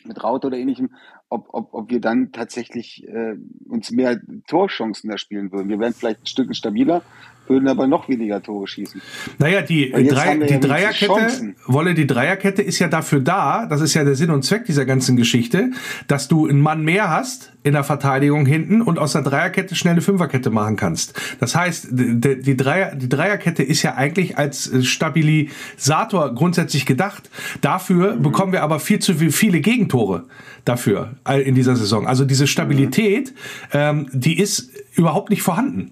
mit 0.06 0.24
Raut 0.24 0.46
oder 0.46 0.58
ähnlichem, 0.58 0.96
ob, 1.30 1.48
ob, 1.54 1.74
ob 1.74 1.90
wir 1.90 2.00
dann 2.00 2.32
tatsächlich 2.32 3.06
äh, 3.08 3.36
uns 3.68 3.92
mehr 3.92 4.20
Torchancen 4.48 5.10
erspielen 5.10 5.52
würden. 5.52 5.70
Wir 5.70 5.80
wären 5.80 5.94
vielleicht 5.94 6.22
ein 6.22 6.28
Stück 6.28 6.56
stabiler, 6.56 7.02
würden 7.50 7.68
aber 7.68 7.88
noch 7.88 8.10
weniger 8.10 8.42
Tore 8.42 8.68
schießen. 8.68 9.02
Naja, 9.38 9.62
die, 9.62 9.92
drei, 9.92 10.36
die 10.38 10.54
ja 10.54 10.60
Dreierkette, 10.60 11.56
Wolle, 11.66 11.94
die 11.94 12.08
Dreierkette 12.08 12.62
ist 12.62 12.80
ja 12.80 12.88
dafür 12.88 13.20
da, 13.20 13.66
das 13.66 13.82
ist 13.82 13.94
ja 13.94 14.04
der 14.04 14.16
Sinn 14.16 14.32
und 14.32 14.44
Zweck 14.44 14.66
dieser 14.66 14.86
ganzen 14.86 15.18
Geschichte, 15.18 15.72
dass 16.08 16.28
du 16.28 16.48
einen 16.48 16.62
Mann 16.62 16.84
mehr 16.84 17.10
hast 17.10 17.54
in 17.64 17.74
der 17.74 17.84
Verteidigung 17.84 18.46
hinten 18.46 18.82
und 18.82 18.98
aus 18.98 19.12
der 19.14 19.22
Dreierkette 19.22 19.76
schnell 19.76 19.94
eine 19.94 20.02
Fünferkette 20.02 20.50
machen 20.50 20.78
kannst. 20.78 21.20
Das 21.40 21.56
heißt, 21.56 21.90
die, 21.92 22.42
die, 22.42 22.58
Dreier, 22.58 22.96
die 22.96 23.10
Dreierkette 23.10 23.62
ist 23.62 23.84
ja 23.84 23.96
eigentlich 23.96 24.38
als 24.38 24.72
Stabilisator 24.86 26.34
grundsätzlich 26.34 26.86
gedacht. 26.86 27.30
Dafür 27.62 28.16
mhm. 28.16 28.22
bekommen 28.22 28.54
wir 28.54 28.64
aber 28.64 28.80
viel 28.80 29.00
zu 29.00 29.16
viele 29.16 29.60
Gegentore 29.60 30.24
dafür 30.66 31.16
in 31.44 31.56
dieser 31.56 31.76
Saison. 31.76 32.08
Also 32.08 32.26
diese 32.26 32.48
Stabilität, 32.48 33.32
mhm. 33.32 33.34
ähm, 33.74 34.10
die 34.14 34.40
ist 34.40 34.72
überhaupt 34.96 35.30
nicht 35.30 35.42
vorhanden. 35.42 35.92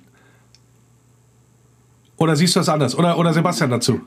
Oder 2.17 2.35
siehst 2.35 2.55
du 2.55 2.59
das 2.59 2.69
anders? 2.69 2.97
Oder, 2.97 3.17
oder 3.17 3.33
Sebastian 3.33 3.69
dazu? 3.69 4.01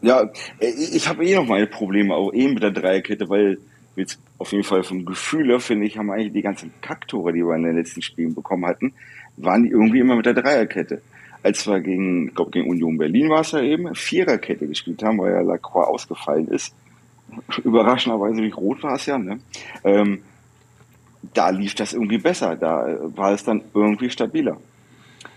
Ja, 0.00 0.30
ich 0.60 1.08
habe 1.08 1.24
eh 1.24 1.34
noch 1.34 1.46
meine 1.46 1.66
Probleme, 1.66 2.14
auch 2.14 2.32
eben 2.32 2.54
mit 2.54 2.62
der 2.62 2.70
Dreierkette, 2.70 3.28
weil 3.28 3.58
jetzt 3.96 4.20
auf 4.38 4.52
jeden 4.52 4.64
Fall 4.64 4.84
vom 4.84 5.04
Gefühl 5.04 5.48
her, 5.48 5.60
finde 5.60 5.86
ich, 5.86 5.98
haben 5.98 6.10
eigentlich 6.10 6.32
die 6.32 6.42
ganzen 6.42 6.72
Kacktore, 6.80 7.32
die 7.32 7.44
wir 7.44 7.56
in 7.56 7.64
den 7.64 7.76
letzten 7.76 8.00
Spielen 8.00 8.34
bekommen 8.34 8.64
hatten, 8.64 8.92
waren 9.36 9.64
die 9.64 9.70
irgendwie 9.70 9.98
immer 9.98 10.16
mit 10.16 10.26
der 10.26 10.34
Dreierkette. 10.34 11.02
Als 11.42 11.66
wir 11.66 11.80
gegen, 11.80 12.28
ich 12.28 12.34
glaube, 12.34 12.50
gegen 12.52 12.68
Union 12.68 12.98
Berlin 12.98 13.28
war 13.28 13.40
es 13.40 13.52
ja 13.52 13.60
eben, 13.60 13.94
Viererkette 13.94 14.66
gespielt 14.66 15.02
haben, 15.02 15.18
weil 15.18 15.32
ja 15.32 15.40
Lacroix 15.40 15.88
ausgefallen 15.88 16.48
ist. 16.48 16.74
Überraschenderweise, 17.64 18.42
wie 18.42 18.50
rot 18.50 18.82
war 18.82 18.94
es 18.94 19.06
ja, 19.06 19.18
ne? 19.18 19.40
Ähm, 19.84 20.22
da 21.34 21.50
lief 21.50 21.74
das 21.74 21.92
irgendwie 21.92 22.18
besser, 22.18 22.56
da 22.56 22.96
war 23.16 23.32
es 23.32 23.44
dann 23.44 23.62
irgendwie 23.74 24.08
stabiler. 24.08 24.58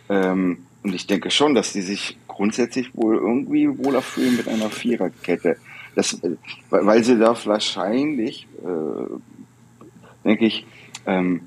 Ähm, 0.10 0.60
und 0.84 0.96
ich 0.96 1.08
denke 1.08 1.30
schon, 1.30 1.54
dass 1.54 1.74
die 1.74 1.82
sich 1.82 2.18
grundsätzlich 2.28 2.96
wohl 2.96 3.18
irgendwie 3.18 3.68
wohler 3.78 4.02
fühlen 4.02 4.38
mit 4.38 4.48
einer 4.48 4.70
Viererkette. 4.70 5.58
Das, 5.96 6.14
äh, 6.24 6.36
weil 6.70 7.04
sie 7.04 7.20
da 7.20 7.36
wahrscheinlich, 7.46 8.48
äh, 8.64 10.26
denke 10.26 10.46
ich, 10.46 10.66
ähm, 11.06 11.42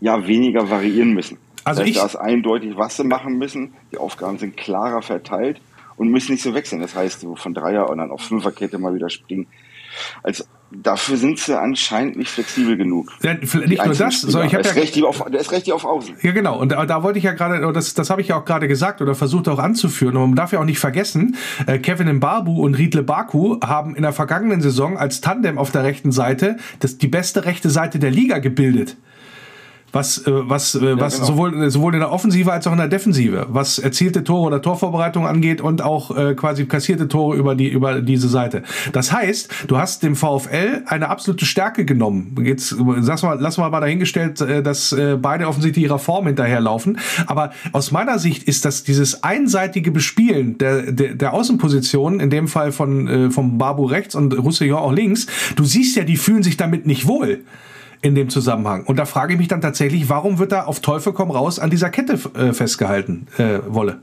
ja, 0.00 0.26
weniger 0.26 0.70
variieren 0.70 1.14
müssen. 1.14 1.38
Also 1.64 1.80
das 1.80 1.88
heißt, 1.88 1.96
ich, 1.96 2.00
da 2.00 2.06
ist 2.06 2.16
eindeutig, 2.16 2.76
was 2.76 2.96
sie 2.96 3.04
machen 3.04 3.38
müssen. 3.38 3.74
Die 3.90 3.98
Aufgaben 3.98 4.38
sind 4.38 4.56
klarer 4.56 5.02
verteilt 5.02 5.60
und 5.96 6.10
müssen 6.10 6.32
nicht 6.32 6.42
so 6.42 6.54
wechseln. 6.54 6.80
Das 6.80 6.94
heißt, 6.94 7.20
so 7.20 7.34
von 7.34 7.54
Dreier 7.54 7.88
und 7.90 7.98
dann 7.98 8.10
auf 8.10 8.20
Fünferkette 8.20 8.78
mal 8.78 8.94
wieder 8.94 9.10
springen. 9.10 9.46
Als 10.22 10.46
dafür 10.82 11.16
sind 11.16 11.38
sie 11.38 11.58
anscheinend 11.58 12.16
nicht 12.16 12.30
flexibel 12.30 12.76
genug. 12.76 13.12
Ja, 13.22 13.34
nicht 13.34 13.84
nur 13.84 13.94
das, 13.94 14.20
sondern 14.20 14.48
ich 14.48 14.54
habe 14.54 14.66
ja 14.66 14.74
recht 14.74 15.02
auf, 15.02 15.24
der 15.30 15.40
ist 15.40 15.52
recht 15.52 15.70
auf 15.72 15.84
Außen. 15.84 16.16
Ja, 16.22 16.32
genau. 16.32 16.58
Und 16.58 16.72
da, 16.72 16.86
da 16.86 17.02
wollte 17.02 17.18
ich 17.18 17.24
ja 17.24 17.32
gerade, 17.32 17.72
das, 17.72 17.94
das 17.94 18.10
habe 18.10 18.20
ich 18.20 18.28
ja 18.28 18.36
auch 18.36 18.44
gerade 18.44 18.68
gesagt 18.68 19.00
oder 19.00 19.14
versucht 19.14 19.48
auch 19.48 19.58
anzuführen. 19.58 20.16
Und 20.16 20.30
man 20.30 20.36
darf 20.36 20.52
ja 20.52 20.60
auch 20.60 20.64
nicht 20.64 20.78
vergessen, 20.78 21.36
äh, 21.66 21.78
Kevin 21.78 22.16
Mbabu 22.16 22.62
und 22.62 22.74
Riedle 22.76 23.02
Baku 23.02 23.58
haben 23.62 23.94
in 23.96 24.02
der 24.02 24.12
vergangenen 24.12 24.60
Saison 24.60 24.96
als 24.96 25.20
Tandem 25.20 25.58
auf 25.58 25.70
der 25.70 25.84
rechten 25.84 26.12
Seite 26.12 26.56
das, 26.80 26.98
die 26.98 27.08
beste 27.08 27.44
rechte 27.44 27.70
Seite 27.70 27.98
der 27.98 28.10
Liga 28.10 28.38
gebildet 28.38 28.96
was, 29.96 30.18
äh, 30.26 30.30
was, 30.48 30.74
äh, 30.74 30.98
was 31.00 31.14
genau. 31.14 31.26
sowohl, 31.26 31.70
sowohl 31.70 31.94
in 31.94 32.00
der 32.00 32.12
Offensive 32.12 32.52
als 32.52 32.66
auch 32.66 32.72
in 32.72 32.78
der 32.78 32.88
Defensive, 32.88 33.46
was 33.48 33.78
erzielte 33.78 34.22
Tore 34.24 34.46
oder 34.46 34.62
Torvorbereitung 34.62 35.26
angeht 35.26 35.60
und 35.60 35.82
auch 35.82 36.16
äh, 36.16 36.34
quasi 36.34 36.66
kassierte 36.66 37.08
Tore 37.08 37.36
über 37.36 37.54
die 37.54 37.68
über 37.68 38.00
diese 38.00 38.28
Seite. 38.28 38.62
Das 38.92 39.12
heißt, 39.12 39.48
du 39.68 39.78
hast 39.78 40.02
dem 40.02 40.14
VfL 40.14 40.82
eine 40.86 41.08
absolute 41.08 41.46
Stärke 41.46 41.84
genommen. 41.84 42.36
Jetzt 42.44 42.76
sag's 43.00 43.22
mal, 43.22 43.38
lass 43.40 43.56
mal 43.58 43.70
mal 43.70 43.80
dahingestellt, 43.80 44.40
äh, 44.40 44.62
dass 44.62 44.92
äh, 44.92 45.16
beide 45.20 45.48
offensichtlich 45.48 45.84
ihrer 45.84 45.98
Form 45.98 46.26
hinterherlaufen. 46.26 46.98
Aber 47.26 47.52
aus 47.72 47.90
meiner 47.90 48.18
Sicht 48.18 48.44
ist 48.44 48.64
das 48.64 48.84
dieses 48.84 49.22
einseitige 49.22 49.90
Bespielen 49.90 50.58
der, 50.58 50.92
der, 50.92 51.14
der 51.14 51.32
Außenpositionen, 51.32 52.20
in 52.20 52.30
dem 52.30 52.48
Fall 52.48 52.72
von 52.72 53.08
äh, 53.08 53.30
vom 53.30 53.58
Babu 53.58 53.84
rechts 53.86 54.14
und 54.14 54.36
Roussillon 54.36 54.78
auch 54.78 54.92
links. 54.92 55.26
Du 55.56 55.64
siehst 55.64 55.96
ja, 55.96 56.04
die 56.04 56.16
fühlen 56.16 56.42
sich 56.42 56.56
damit 56.56 56.86
nicht 56.86 57.06
wohl 57.06 57.44
in 58.06 58.14
dem 58.14 58.30
Zusammenhang. 58.30 58.84
Und 58.84 58.96
da 58.96 59.04
frage 59.04 59.34
ich 59.34 59.38
mich 59.38 59.48
dann 59.48 59.60
tatsächlich, 59.60 60.08
warum 60.08 60.38
wird 60.38 60.52
da 60.52 60.64
auf 60.64 60.80
Teufel 60.80 61.12
komm 61.12 61.30
raus 61.30 61.58
an 61.58 61.70
dieser 61.70 61.90
Kette 61.90 62.14
äh, 62.34 62.52
festgehalten, 62.52 63.26
äh, 63.36 63.58
Wolle? 63.66 64.00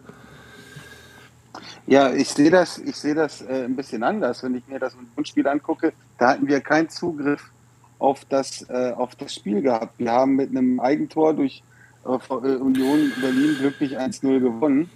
Ja, 1.86 2.14
ich 2.14 2.30
sehe 2.30 2.50
das, 2.50 2.78
ich 2.78 2.96
sehe 2.96 3.16
das 3.16 3.42
äh, 3.42 3.66
ein 3.66 3.76
bisschen 3.76 4.04
anders. 4.04 4.44
Wenn 4.44 4.56
ich 4.56 4.68
mir 4.68 4.80
das 4.80 4.96
Spiel 5.24 5.48
angucke, 5.48 5.94
da 6.18 6.30
hatten 6.30 6.48
wir 6.48 6.62
keinen 6.62 6.90
Zugriff 6.90 7.52
auf 8.00 8.26
das, 8.26 8.68
äh, 8.70 8.92
auf 8.96 9.16
das 9.16 9.34
Spiel 9.34 9.62
gehabt. 9.62 9.94
Wir 9.98 10.12
haben 10.12 10.36
mit 10.36 10.50
einem 10.50 10.80
Eigentor 10.80 11.34
durch 11.34 11.64
äh, 12.06 12.10
äh 12.10 12.56
Union 12.56 13.12
Berlin 13.22 13.56
glücklich 13.60 13.98
1-0 13.98 14.40
gewonnen. 14.40 14.90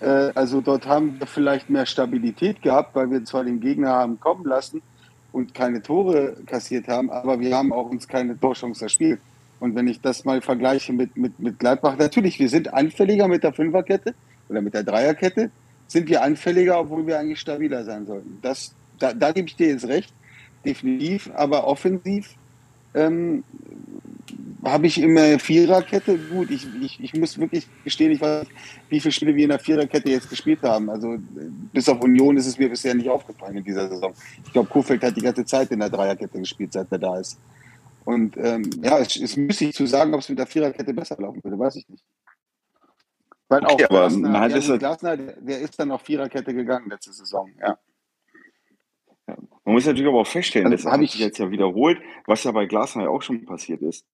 Also 0.00 0.60
dort 0.60 0.86
haben 0.86 1.18
wir 1.18 1.26
vielleicht 1.26 1.70
mehr 1.70 1.84
Stabilität 1.84 2.62
gehabt, 2.62 2.94
weil 2.94 3.10
wir 3.10 3.24
zwar 3.24 3.42
den 3.42 3.58
Gegner 3.58 3.88
haben 3.88 4.20
kommen 4.20 4.44
lassen, 4.44 4.80
und 5.32 5.54
keine 5.54 5.82
Tore 5.82 6.36
kassiert 6.46 6.88
haben, 6.88 7.10
aber 7.10 7.40
wir 7.40 7.56
haben 7.56 7.72
auch 7.72 7.90
uns 7.90 8.08
keine 8.08 8.38
Torchance 8.38 8.84
erspielt. 8.84 9.20
Und 9.60 9.74
wenn 9.74 9.88
ich 9.88 10.00
das 10.00 10.24
mal 10.24 10.40
vergleiche 10.40 10.92
mit, 10.92 11.16
mit, 11.16 11.38
mit 11.38 11.58
Gladbach, 11.58 11.96
natürlich, 11.98 12.38
wir 12.38 12.48
sind 12.48 12.72
anfälliger 12.72 13.28
mit 13.28 13.42
der 13.42 13.52
Fünferkette 13.52 14.14
oder 14.48 14.62
mit 14.62 14.74
der 14.74 14.84
Dreierkette, 14.84 15.50
sind 15.88 16.08
wir 16.08 16.22
anfälliger, 16.22 16.78
obwohl 16.78 17.06
wir 17.06 17.18
eigentlich 17.18 17.40
stabiler 17.40 17.84
sein 17.84 18.06
sollten. 18.06 18.38
Das, 18.42 18.74
da, 18.98 19.12
da 19.12 19.32
gebe 19.32 19.48
ich 19.48 19.56
dir 19.56 19.68
jetzt 19.68 19.88
recht, 19.88 20.12
definitiv, 20.64 21.30
aber 21.34 21.66
offensiv 21.66 22.34
ähm, 22.94 23.42
habe 24.64 24.86
ich 24.86 25.00
immer 25.00 25.38
Viererkette. 25.38 26.18
Gut, 26.18 26.50
ich, 26.50 26.66
ich, 26.80 27.00
ich 27.02 27.14
muss 27.14 27.38
wirklich 27.38 27.66
gestehen, 27.84 28.12
ich 28.12 28.20
weiß 28.20 28.46
wie 28.88 29.00
viele 29.00 29.12
Spiele 29.12 29.34
wir 29.34 29.44
in 29.44 29.50
der 29.50 29.58
Viererkette 29.58 30.10
jetzt 30.10 30.30
gespielt 30.30 30.62
haben. 30.62 30.90
Also 30.90 31.16
bis 31.72 31.88
auf 31.88 32.00
Union 32.02 32.36
ist 32.36 32.46
es 32.46 32.58
mir 32.58 32.68
bisher 32.68 32.94
nicht 32.94 33.08
aufgefallen 33.08 33.56
in 33.56 33.64
dieser 33.64 33.88
Saison. 33.88 34.12
Ich 34.44 34.52
glaube, 34.52 34.68
Kofeld 34.68 35.02
hat 35.02 35.16
die 35.16 35.22
ganze 35.22 35.44
Zeit 35.44 35.70
in 35.70 35.80
der 35.80 35.90
Dreierkette 35.90 36.38
gespielt, 36.38 36.72
seit 36.72 36.90
er 36.90 36.98
da 36.98 37.18
ist. 37.18 37.38
Und 38.04 38.36
ähm, 38.38 38.70
ja, 38.82 38.98
es 38.98 39.16
ist 39.16 39.36
müßig 39.36 39.74
zu 39.74 39.86
sagen, 39.86 40.14
ob 40.14 40.20
es 40.20 40.28
mit 40.28 40.38
der 40.38 40.46
Viererkette 40.46 40.94
besser 40.94 41.16
laufen 41.18 41.44
würde, 41.44 41.58
weiß 41.58 41.76
ich 41.76 41.88
nicht. 41.88 42.04
Weil 43.48 43.64
auch 43.64 43.74
okay, 43.74 43.86
Glasner, 43.88 44.28
man 44.28 44.78
Glasner, 44.78 45.16
der 45.16 45.60
ist 45.60 45.78
dann 45.78 45.90
auf 45.90 46.02
Viererkette 46.02 46.54
gegangen 46.54 46.88
letzte 46.90 47.12
Saison, 47.12 47.50
ja. 47.60 47.78
Man 49.26 49.74
muss 49.74 49.84
natürlich 49.84 50.08
aber 50.08 50.20
auch 50.20 50.26
feststellen, 50.26 50.72
also, 50.72 50.84
das 50.84 50.90
habe 50.90 51.04
ich 51.04 51.14
jetzt 51.18 51.38
ja 51.38 51.50
wiederholt, 51.50 52.00
was 52.26 52.44
ja 52.44 52.52
bei 52.52 52.64
Glasner 52.64 53.04
ja 53.04 53.08
auch 53.10 53.20
schon 53.20 53.44
passiert 53.44 53.82
ist. 53.82 54.06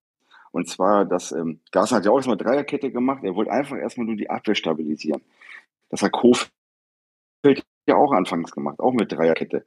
Und 0.54 0.68
zwar, 0.68 1.04
dass 1.04 1.32
ähm, 1.32 1.58
Glasner 1.72 1.96
hat 1.96 2.04
ja 2.04 2.12
auch 2.12 2.16
erstmal 2.16 2.36
Dreierkette 2.36 2.92
gemacht. 2.92 3.24
Er 3.24 3.34
wollte 3.34 3.50
einfach 3.50 3.76
erstmal 3.76 4.06
nur 4.06 4.14
die 4.14 4.30
Abwehr 4.30 4.54
stabilisieren. 4.54 5.20
Das 5.88 6.00
hat 6.00 6.12
Kofeld 6.12 6.52
ja 7.88 7.96
auch 7.96 8.12
anfangs 8.12 8.52
gemacht, 8.52 8.78
auch 8.78 8.92
mit 8.92 9.10
Dreierkette. 9.10 9.66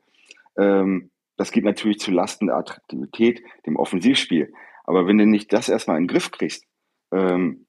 Ähm, 0.57 1.11
das 1.35 1.51
geht 1.51 1.65
natürlich 1.65 1.99
zu 1.99 2.11
Lasten 2.11 2.47
der 2.47 2.55
Attraktivität, 2.55 3.43
dem 3.65 3.75
Offensivspiel. 3.75 4.53
Aber 4.85 5.05
wenn 5.07 5.17
du 5.17 5.25
nicht 5.25 5.51
das 5.51 5.67
erstmal 5.67 5.97
in 5.97 6.03
den 6.03 6.07
Griff 6.07 6.31
kriegst, 6.31 6.63
ähm, 7.11 7.65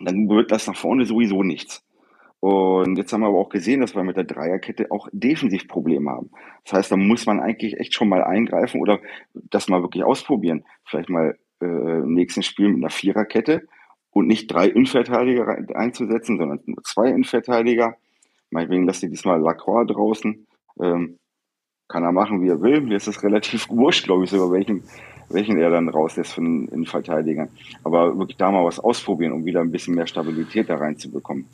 dann 0.00 0.28
wird 0.28 0.50
das 0.50 0.66
nach 0.66 0.76
vorne 0.76 1.06
sowieso 1.06 1.44
nichts. 1.44 1.86
Und 2.40 2.98
jetzt 2.98 3.12
haben 3.12 3.20
wir 3.20 3.28
aber 3.28 3.38
auch 3.38 3.50
gesehen, 3.50 3.82
dass 3.82 3.94
wir 3.94 4.02
mit 4.02 4.16
der 4.16 4.24
Dreierkette 4.24 4.90
auch 4.90 5.06
defensiv 5.12 5.68
Probleme 5.68 6.10
haben. 6.10 6.32
Das 6.64 6.72
heißt, 6.72 6.90
da 6.90 6.96
muss 6.96 7.24
man 7.24 7.38
eigentlich 7.38 7.78
echt 7.78 7.94
schon 7.94 8.08
mal 8.08 8.24
eingreifen 8.24 8.80
oder 8.80 8.98
das 9.32 9.68
mal 9.68 9.82
wirklich 9.82 10.02
ausprobieren. 10.02 10.64
Vielleicht 10.84 11.08
mal 11.08 11.38
äh, 11.60 11.66
im 11.66 12.14
nächsten 12.14 12.42
Spiel 12.42 12.68
mit 12.68 12.78
einer 12.78 12.90
Viererkette 12.90 13.66
und 14.10 14.26
nicht 14.26 14.52
drei 14.52 14.68
Innenverteidiger 14.68 15.58
einzusetzen, 15.74 16.38
sondern 16.38 16.60
nur 16.66 16.82
zwei 16.82 17.08
Innenverteidiger. 17.08 17.96
Meinetwegen 18.50 18.86
lässt 18.86 19.02
ihr 19.02 19.10
diesmal 19.10 19.40
Lacroix 19.40 19.86
draußen. 19.86 20.46
Ähm, 20.80 21.18
kann 21.88 22.04
er 22.04 22.12
machen, 22.12 22.42
wie 22.42 22.48
er 22.48 22.60
will. 22.60 22.80
Mir 22.80 22.96
ist 22.96 23.08
es 23.08 23.22
relativ 23.22 23.68
wurscht, 23.68 24.04
glaube 24.04 24.24
ich, 24.24 24.30
sogar 24.30 24.52
welchen 24.52 24.84
welchen 25.30 25.58
er 25.58 25.70
dann 25.70 25.88
rauslässt 25.88 26.34
für 26.34 26.40
den 26.40 26.68
Innenverteidiger. 26.68 27.48
Aber 27.84 28.18
wirklich 28.18 28.36
da 28.36 28.50
mal 28.50 28.64
was 28.64 28.78
ausprobieren, 28.78 29.32
um 29.32 29.44
wieder 29.44 29.60
ein 29.60 29.70
bisschen 29.70 29.94
mehr 29.94 30.06
Stabilität 30.06 30.68
da 30.68 30.76
reinzubekommen. 30.76 31.46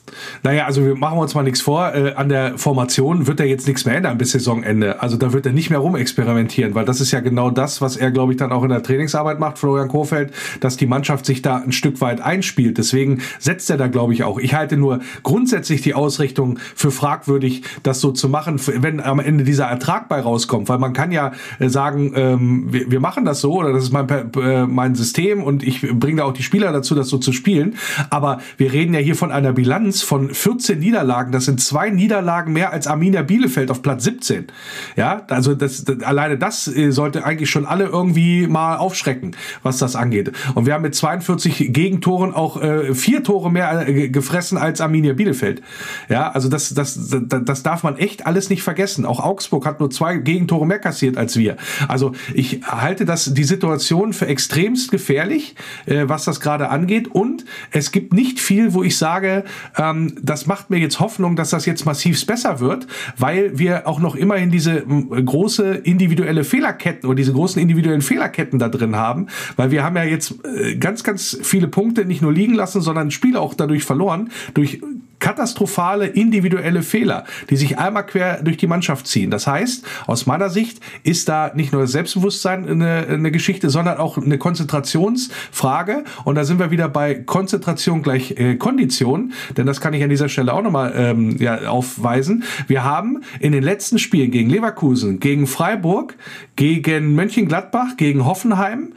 Naja, 0.43 0.65
also 0.65 0.85
wir 0.85 0.95
machen 0.95 1.17
uns 1.17 1.35
mal 1.35 1.43
nichts 1.43 1.61
vor. 1.61 1.93
Äh, 1.93 2.13
an 2.13 2.29
der 2.29 2.57
Formation 2.57 3.27
wird 3.27 3.39
er 3.39 3.45
jetzt 3.45 3.67
nichts 3.67 3.85
mehr 3.85 3.95
ändern 3.95 4.17
bis 4.17 4.31
Saisonende. 4.31 5.01
Also 5.01 5.17
da 5.17 5.33
wird 5.33 5.45
er 5.45 5.51
nicht 5.51 5.69
mehr 5.69 5.79
rumexperimentieren, 5.79 6.75
weil 6.75 6.85
das 6.85 7.01
ist 7.01 7.11
ja 7.11 7.19
genau 7.19 7.49
das, 7.49 7.81
was 7.81 7.97
er, 7.97 8.11
glaube 8.11 8.33
ich, 8.33 8.37
dann 8.37 8.51
auch 8.51 8.63
in 8.63 8.69
der 8.69 8.83
Trainingsarbeit 8.83 9.39
macht, 9.39 9.59
Florian 9.59 9.87
Kohfeldt, 9.87 10.33
dass 10.59 10.77
die 10.77 10.85
Mannschaft 10.85 11.25
sich 11.25 11.41
da 11.41 11.57
ein 11.57 11.71
Stück 11.71 12.01
weit 12.01 12.21
einspielt. 12.21 12.77
Deswegen 12.77 13.21
setzt 13.39 13.69
er 13.69 13.77
da, 13.77 13.87
glaube 13.87 14.13
ich, 14.13 14.23
auch. 14.23 14.39
Ich 14.39 14.53
halte 14.53 14.77
nur 14.77 14.99
grundsätzlich 15.23 15.81
die 15.81 15.93
Ausrichtung 15.93 16.59
für 16.75 16.91
fragwürdig, 16.91 17.63
das 17.83 18.01
so 18.01 18.11
zu 18.11 18.29
machen, 18.29 18.59
wenn 18.65 18.99
am 18.99 19.19
Ende 19.19 19.43
dieser 19.43 19.65
Ertrag 19.65 20.07
bei 20.07 20.21
rauskommt. 20.21 20.69
Weil 20.69 20.79
man 20.79 20.93
kann 20.93 21.11
ja 21.11 21.33
äh, 21.59 21.69
sagen, 21.69 22.13
ähm, 22.15 22.65
wir, 22.71 22.89
wir 22.91 22.99
machen 22.99 23.25
das 23.25 23.41
so 23.41 23.64
oder 23.65 23.73
das 23.73 23.85
ist 23.85 23.91
mein, 23.91 24.07
äh, 24.09 24.65
mein 24.65 24.95
System 24.95 25.43
und 25.43 25.63
ich 25.63 25.81
bringe 25.81 26.17
da 26.17 26.23
auch 26.25 26.33
die 26.33 26.43
Spieler 26.43 26.71
dazu, 26.71 26.95
das 26.95 27.09
so 27.09 27.17
zu 27.17 27.33
spielen. 27.33 27.75
Aber 28.09 28.39
wir 28.57 28.71
reden 28.71 28.93
ja 28.93 28.99
hier 28.99 29.15
von 29.15 29.31
einer 29.31 29.53
Bilanz 29.53 30.01
von 30.01 30.33
14 30.33 30.79
Niederlagen. 30.79 31.31
Das 31.31 31.45
sind 31.45 31.59
zwei 31.61 31.89
Niederlagen 31.89 32.53
mehr 32.53 32.71
als 32.71 32.87
Arminia 32.87 33.23
Bielefeld 33.23 33.71
auf 33.71 33.81
Platz 33.81 34.03
17. 34.03 34.47
Ja, 34.95 35.23
also 35.29 35.55
das, 35.55 35.83
das 35.83 36.01
alleine 36.03 36.37
das 36.37 36.67
äh, 36.67 36.91
sollte 36.91 37.25
eigentlich 37.25 37.49
schon 37.49 37.65
alle 37.65 37.85
irgendwie 37.85 38.47
mal 38.47 38.77
aufschrecken, 38.77 39.35
was 39.63 39.77
das 39.77 39.95
angeht. 39.95 40.31
Und 40.53 40.65
wir 40.65 40.73
haben 40.73 40.83
mit 40.83 40.95
42 40.95 41.73
Gegentoren 41.73 42.33
auch 42.33 42.61
äh, 42.61 42.93
vier 42.93 43.23
Tore 43.23 43.51
mehr 43.51 43.87
äh, 43.87 44.09
gefressen 44.09 44.57
als 44.57 44.81
Arminia 44.81 45.13
Bielefeld. 45.13 45.61
Ja, 46.09 46.31
also 46.31 46.49
das, 46.49 46.73
das, 46.73 47.09
das, 47.09 47.43
das 47.43 47.63
darf 47.63 47.83
man 47.83 47.97
echt 47.97 48.25
alles 48.25 48.49
nicht 48.49 48.63
vergessen. 48.63 49.05
Auch 49.05 49.19
Augsburg 49.19 49.65
hat 49.65 49.79
nur 49.79 49.89
zwei 49.89 50.17
Gegentore 50.17 50.65
mehr 50.65 50.79
kassiert 50.79 51.17
als 51.17 51.37
wir. 51.37 51.57
Also 51.87 52.13
ich 52.33 52.61
halte 52.63 53.05
das, 53.05 53.33
diese 53.33 53.54
Situation 53.55 54.13
für 54.13 54.27
extremst 54.27 54.91
gefährlich, 54.91 55.55
äh, 55.85 56.03
was 56.07 56.25
das 56.25 56.39
gerade 56.39 56.69
angeht. 56.69 57.07
Und 57.07 57.45
es 57.71 57.91
gibt 57.91 58.13
nicht 58.13 58.39
viel, 58.39 58.73
wo 58.73 58.83
ich 58.83 58.97
sage, 58.97 59.43
ähm, 59.77 60.13
das 60.21 60.45
macht 60.45 60.69
mir 60.69 60.77
jetzt 60.77 60.99
Hoffnung, 60.99 61.35
dass 61.35 61.49
das 61.49 61.65
jetzt 61.65 61.85
massiv 61.85 62.25
besser 62.25 62.59
wird, 62.59 62.87
weil 63.17 63.57
wir 63.57 63.87
auch 63.87 63.99
noch 63.99 64.15
immerhin 64.15 64.51
diese 64.51 64.81
große 64.81 65.75
individuelle 65.75 66.43
Fehlerketten 66.43 67.07
oder 67.07 67.15
diese 67.15 67.33
großen 67.33 67.61
individuellen 67.61 68.01
Fehlerketten 68.01 68.59
da 68.59 68.69
drin 68.69 68.95
haben, 68.95 69.27
weil 69.55 69.71
wir 69.71 69.83
haben 69.83 69.95
ja 69.95 70.03
jetzt 70.03 70.35
äh, 70.45 70.75
ganz, 70.75 71.03
ganz 71.03 71.37
viele 71.41 71.67
Punkte 71.67 72.05
nicht 72.05 72.21
nur 72.21 72.33
liegen 72.33 72.53
lassen, 72.53 72.81
sondern 72.81 73.11
Spiele 73.11 73.39
auch 73.39 73.53
dadurch 73.53 73.83
verloren, 73.83 74.29
durch 74.53 74.81
katastrophale 75.25 76.05
individuelle 76.05 76.83
Fehler, 76.83 77.23
die 77.49 77.55
sich 77.55 77.79
einmal 77.79 78.05
quer 78.05 78.43
durch 78.43 78.57
die 78.57 78.67
Mannschaft 78.67 79.07
ziehen. 79.07 79.31
Das 79.31 79.47
heißt, 79.47 79.83
aus 80.05 80.27
meiner 80.27 80.51
Sicht 80.51 80.79
ist 81.01 81.27
da 81.27 81.51
nicht 81.55 81.73
nur 81.73 81.81
das 81.81 81.93
Selbstbewusstsein 81.93 82.69
eine, 82.69 83.07
eine 83.09 83.31
Geschichte, 83.31 83.71
sondern 83.71 83.97
auch 83.97 84.19
eine 84.19 84.37
Konzentrationsfrage. 84.37 86.03
Und 86.25 86.35
da 86.35 86.43
sind 86.43 86.59
wir 86.59 86.69
wieder 86.69 86.89
bei 86.89 87.15
Konzentration 87.15 88.03
gleich 88.03 88.37
äh, 88.37 88.57
Kondition, 88.57 89.33
denn 89.57 89.65
das 89.65 89.81
kann 89.81 89.95
ich 89.95 90.03
an 90.03 90.11
dieser 90.11 90.29
Stelle 90.29 90.53
auch 90.53 90.61
nochmal 90.61 90.93
ähm, 90.95 91.37
ja, 91.39 91.69
aufweisen. 91.69 92.43
Wir 92.67 92.83
haben 92.83 93.23
in 93.39 93.51
den 93.51 93.63
letzten 93.63 93.97
Spielen 93.97 94.29
gegen 94.29 94.51
Leverkusen, 94.51 95.19
gegen 95.19 95.47
Freiburg, 95.47 96.15
gegen 96.55 97.15
Mönchengladbach, 97.15 97.97
gegen 97.97 98.25
Hoffenheim, 98.25 98.93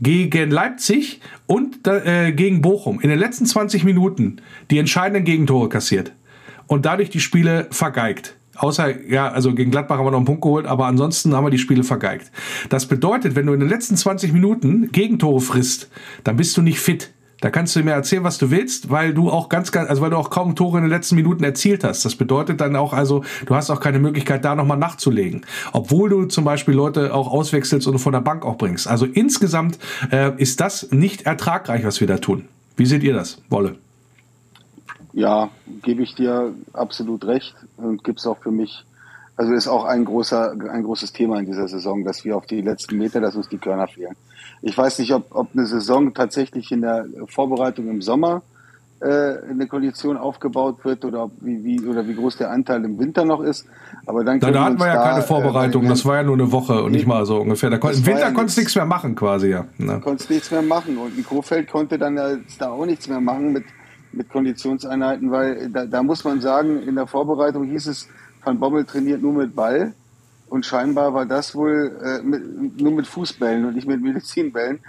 gegen 0.00 0.50
Leipzig 0.50 1.20
und 1.46 1.86
äh, 1.86 2.32
gegen 2.32 2.62
Bochum 2.62 3.00
in 3.00 3.10
den 3.10 3.18
letzten 3.18 3.46
20 3.46 3.84
Minuten 3.84 4.40
die 4.70 4.78
entscheidenden 4.78 5.24
Gegentore 5.24 5.68
kassiert 5.68 6.12
und 6.66 6.86
dadurch 6.86 7.10
die 7.10 7.20
Spiele 7.20 7.66
vergeigt. 7.70 8.36
Außer, 8.56 9.06
ja, 9.06 9.28
also 9.28 9.54
gegen 9.54 9.70
Gladbach 9.70 9.98
haben 9.98 10.04
wir 10.04 10.10
noch 10.10 10.18
einen 10.18 10.26
Punkt 10.26 10.42
geholt, 10.42 10.66
aber 10.66 10.86
ansonsten 10.86 11.34
haben 11.34 11.46
wir 11.46 11.50
die 11.50 11.58
Spiele 11.58 11.82
vergeigt. 11.82 12.30
Das 12.68 12.86
bedeutet, 12.86 13.34
wenn 13.34 13.46
du 13.46 13.54
in 13.54 13.60
den 13.60 13.70
letzten 13.70 13.96
20 13.96 14.32
Minuten 14.32 14.92
Gegentore 14.92 15.40
frisst, 15.40 15.90
dann 16.24 16.36
bist 16.36 16.56
du 16.56 16.62
nicht 16.62 16.78
fit. 16.78 17.10
Da 17.40 17.50
kannst 17.50 17.74
du 17.74 17.82
mir 17.82 17.92
erzählen, 17.92 18.22
was 18.22 18.38
du 18.38 18.50
willst, 18.50 18.90
weil 18.90 19.14
du 19.14 19.30
auch 19.30 19.48
ganz, 19.48 19.72
ganz, 19.72 19.88
also 19.88 20.02
weil 20.02 20.10
du 20.10 20.16
auch 20.16 20.30
kaum 20.30 20.54
Tore 20.56 20.78
in 20.78 20.84
den 20.84 20.90
letzten 20.90 21.16
Minuten 21.16 21.42
erzielt 21.42 21.84
hast. 21.84 22.04
Das 22.04 22.14
bedeutet 22.14 22.60
dann 22.60 22.76
auch, 22.76 22.92
also 22.92 23.24
du 23.46 23.54
hast 23.54 23.70
auch 23.70 23.80
keine 23.80 23.98
Möglichkeit, 23.98 24.44
da 24.44 24.54
nochmal 24.54 24.76
nachzulegen. 24.76 25.46
Obwohl 25.72 26.10
du 26.10 26.24
zum 26.26 26.44
Beispiel 26.44 26.74
Leute 26.74 27.14
auch 27.14 27.30
auswechselst 27.30 27.86
und 27.86 27.98
von 27.98 28.12
der 28.12 28.20
Bank 28.20 28.44
auch 28.44 28.58
bringst. 28.58 28.86
Also 28.88 29.06
insgesamt 29.06 29.78
äh, 30.10 30.32
ist 30.36 30.60
das 30.60 30.90
nicht 30.90 31.22
ertragreich, 31.22 31.84
was 31.84 32.00
wir 32.00 32.06
da 32.06 32.18
tun. 32.18 32.44
Wie 32.76 32.86
seht 32.86 33.02
ihr 33.02 33.14
das, 33.14 33.40
Wolle? 33.48 33.76
Ja, 35.12 35.50
gebe 35.82 36.02
ich 36.02 36.14
dir 36.14 36.54
absolut 36.72 37.24
recht 37.24 37.54
und 37.76 38.04
gibt 38.04 38.20
es 38.20 38.26
auch 38.26 38.38
für 38.38 38.52
mich, 38.52 38.84
also 39.36 39.52
ist 39.52 39.66
auch 39.66 39.84
ein 39.84 40.04
großer, 40.04 40.54
ein 40.70 40.84
großes 40.84 41.12
Thema 41.12 41.38
in 41.40 41.46
dieser 41.46 41.66
Saison, 41.68 42.04
dass 42.04 42.24
wir 42.24 42.36
auf 42.36 42.46
die 42.46 42.60
letzten 42.60 42.96
Meter, 42.96 43.20
dass 43.20 43.34
uns 43.34 43.48
die 43.48 43.58
Körner 43.58 43.88
fehlen. 43.88 44.14
Ich 44.62 44.76
weiß 44.76 44.98
nicht, 44.98 45.12
ob, 45.12 45.26
ob 45.30 45.48
eine 45.54 45.66
Saison 45.66 46.12
tatsächlich 46.14 46.70
in 46.70 46.82
der 46.82 47.06
Vorbereitung 47.26 47.88
im 47.88 48.02
Sommer 48.02 48.42
äh, 49.00 49.38
eine 49.50 49.66
Kondition 49.66 50.18
aufgebaut 50.18 50.84
wird 50.84 51.04
oder 51.06 51.24
ob, 51.24 51.32
wie, 51.40 51.64
wie, 51.64 51.86
oder 51.86 52.06
wie 52.06 52.14
groß 52.14 52.36
der 52.36 52.50
Anteil 52.50 52.84
im 52.84 52.98
Winter 52.98 53.24
noch 53.24 53.40
ist. 53.40 53.66
Aber 54.04 54.24
dann 54.24 54.40
da, 54.40 54.50
da 54.50 54.64
hatten 54.64 54.78
wir 54.78 54.88
ja 54.88 54.96
da, 54.96 55.02
keine 55.04 55.20
äh, 55.20 55.26
Vorbereitung, 55.26 55.86
äh, 55.86 55.88
das 55.88 56.04
war 56.04 56.16
ja 56.16 56.22
nur 56.22 56.34
eine 56.34 56.52
Woche 56.52 56.82
und 56.82 56.92
nicht 56.92 57.06
mal 57.06 57.24
so 57.24 57.38
ungefähr. 57.40 57.70
Da 57.70 57.78
kon 57.78 57.92
Im 57.92 58.04
Winter 58.04 58.20
ja 58.20 58.30
konntest 58.30 58.58
du 58.58 58.60
nichts 58.60 58.74
mehr 58.74 58.84
machen 58.84 59.14
quasi, 59.14 59.48
ja. 59.48 59.64
Ne? 59.78 60.00
Konntest 60.04 60.28
nichts 60.28 60.50
mehr 60.50 60.60
machen 60.60 60.98
und 60.98 61.16
in 61.16 61.24
Kofeld 61.24 61.70
konnte 61.70 61.98
dann 61.98 62.16
da 62.16 62.68
auch 62.68 62.84
nichts 62.84 63.08
mehr 63.08 63.22
machen 63.22 63.52
mit, 63.52 63.64
mit 64.12 64.28
Konditionseinheiten, 64.28 65.30
weil 65.30 65.70
da, 65.70 65.86
da 65.86 66.02
muss 66.02 66.22
man 66.24 66.42
sagen, 66.42 66.82
in 66.82 66.94
der 66.94 67.06
Vorbereitung 67.06 67.64
hieß 67.64 67.86
es, 67.86 68.06
Van 68.44 68.58
Bommel 68.58 68.84
trainiert 68.84 69.22
nur 69.22 69.32
mit 69.32 69.56
Ball. 69.56 69.94
Und 70.50 70.66
scheinbar 70.66 71.14
war 71.14 71.26
das 71.26 71.54
wohl 71.54 71.96
äh, 72.04 72.22
mit, 72.22 72.80
nur 72.80 72.92
mit 72.92 73.06
Fußbällen 73.06 73.64
und 73.64 73.76
nicht 73.76 73.86
mit 73.86 74.02
Medizinbällen. 74.02 74.80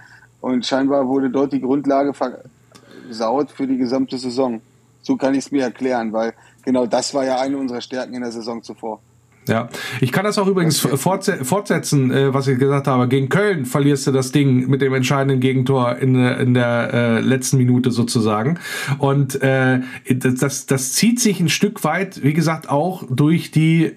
Und 0.42 0.66
scheinbar 0.66 1.08
wurde 1.08 1.30
dort 1.30 1.54
die 1.54 1.62
Grundlage 1.62 2.14
versaut 2.14 3.52
für 3.52 3.68
die 3.68 3.78
gesamte 3.78 4.18
Saison. 4.18 4.60
So 5.04 5.16
kann 5.18 5.34
ich 5.34 5.46
es 5.46 5.52
mir 5.52 5.64
erklären, 5.64 6.12
weil 6.14 6.34
genau 6.66 6.88
das 6.88 7.14
war 7.14 7.26
ja 7.26 7.40
eine 7.40 7.58
unserer 7.58 7.80
Stärken 7.80 8.16
in 8.16 8.22
der 8.22 8.32
Saison 8.32 8.64
zuvor. 8.64 9.02
Ja, 9.48 9.70
ich 10.02 10.12
kann 10.12 10.24
das 10.24 10.38
auch 10.38 10.48
übrigens 10.48 10.80
fortsetzen, 10.80 12.12
äh, 12.12 12.34
was 12.34 12.48
ich 12.48 12.60
gesagt 12.60 12.88
habe. 12.88 13.08
Gegen 13.08 13.30
Köln 13.30 13.66
verlierst 13.66 14.06
du 14.06 14.12
das 14.12 14.32
Ding 14.32 14.68
mit 14.68 14.82
dem 14.82 14.94
entscheidenden 14.94 15.40
Gegentor 15.40 15.98
in, 15.98 16.16
in 16.16 16.54
der 16.54 16.94
äh, 16.94 17.20
letzten 17.22 17.58
Minute 17.58 17.90
sozusagen. 17.92 18.60
Und 19.00 19.42
äh, 19.42 19.82
das, 20.10 20.68
das 20.68 20.94
zieht 20.94 21.20
sich 21.20 21.40
ein 21.40 21.50
Stück 21.50 21.84
weit, 21.84 22.24
wie 22.24 22.34
gesagt, 22.34 22.70
auch 22.70 23.04
durch 23.10 23.50
die 23.50 23.94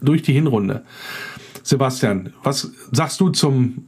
durch 0.00 0.22
die 0.22 0.32
Hinrunde. 0.32 0.84
Sebastian, 1.62 2.32
was 2.42 2.72
sagst 2.90 3.20
du 3.20 3.28
zum, 3.30 3.84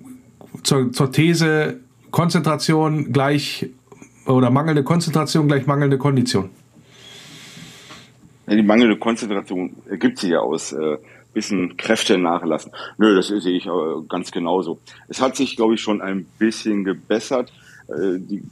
zur, 0.62 0.92
zur 0.92 1.10
These 1.10 1.80
Konzentration 2.10 3.12
gleich 3.12 3.70
oder 4.26 4.50
mangelnde 4.50 4.84
Konzentration 4.84 5.48
gleich 5.48 5.66
mangelnde 5.66 5.98
Kondition? 5.98 6.50
Ja, 8.46 8.56
die 8.56 8.62
mangelnde 8.62 8.98
Konzentration 8.98 9.76
ergibt 9.88 10.18
sich 10.18 10.30
ja 10.30 10.40
aus 10.40 10.72
äh, 10.72 10.98
bisschen 11.32 11.76
Kräfte 11.76 12.18
nachlassen. 12.18 12.72
Nö, 12.98 13.14
das 13.14 13.28
sehe 13.28 13.56
ich 13.56 13.66
äh, 13.66 13.70
ganz 14.08 14.30
genauso. 14.30 14.78
Es 15.08 15.20
hat 15.20 15.36
sich, 15.36 15.56
glaube 15.56 15.74
ich, 15.74 15.80
schon 15.80 16.00
ein 16.02 16.26
bisschen 16.38 16.84
gebessert. 16.84 17.52
Äh, 17.88 18.18
die, 18.18 18.42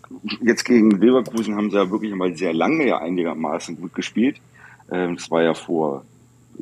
jetzt 0.41 0.65
gegen 0.65 0.91
Leverkusen 0.91 1.57
haben 1.57 1.71
sie 1.71 1.77
ja 1.77 1.91
wirklich 1.91 2.13
einmal 2.13 2.37
sehr 2.37 2.53
lange 2.53 2.87
ja 2.87 2.99
einigermaßen 2.99 3.81
gut 3.81 3.95
gespielt. 3.95 4.39
Äh, 4.91 5.15
das 5.15 5.31
war 5.31 5.43
ja 5.43 5.55
vor 5.55 6.05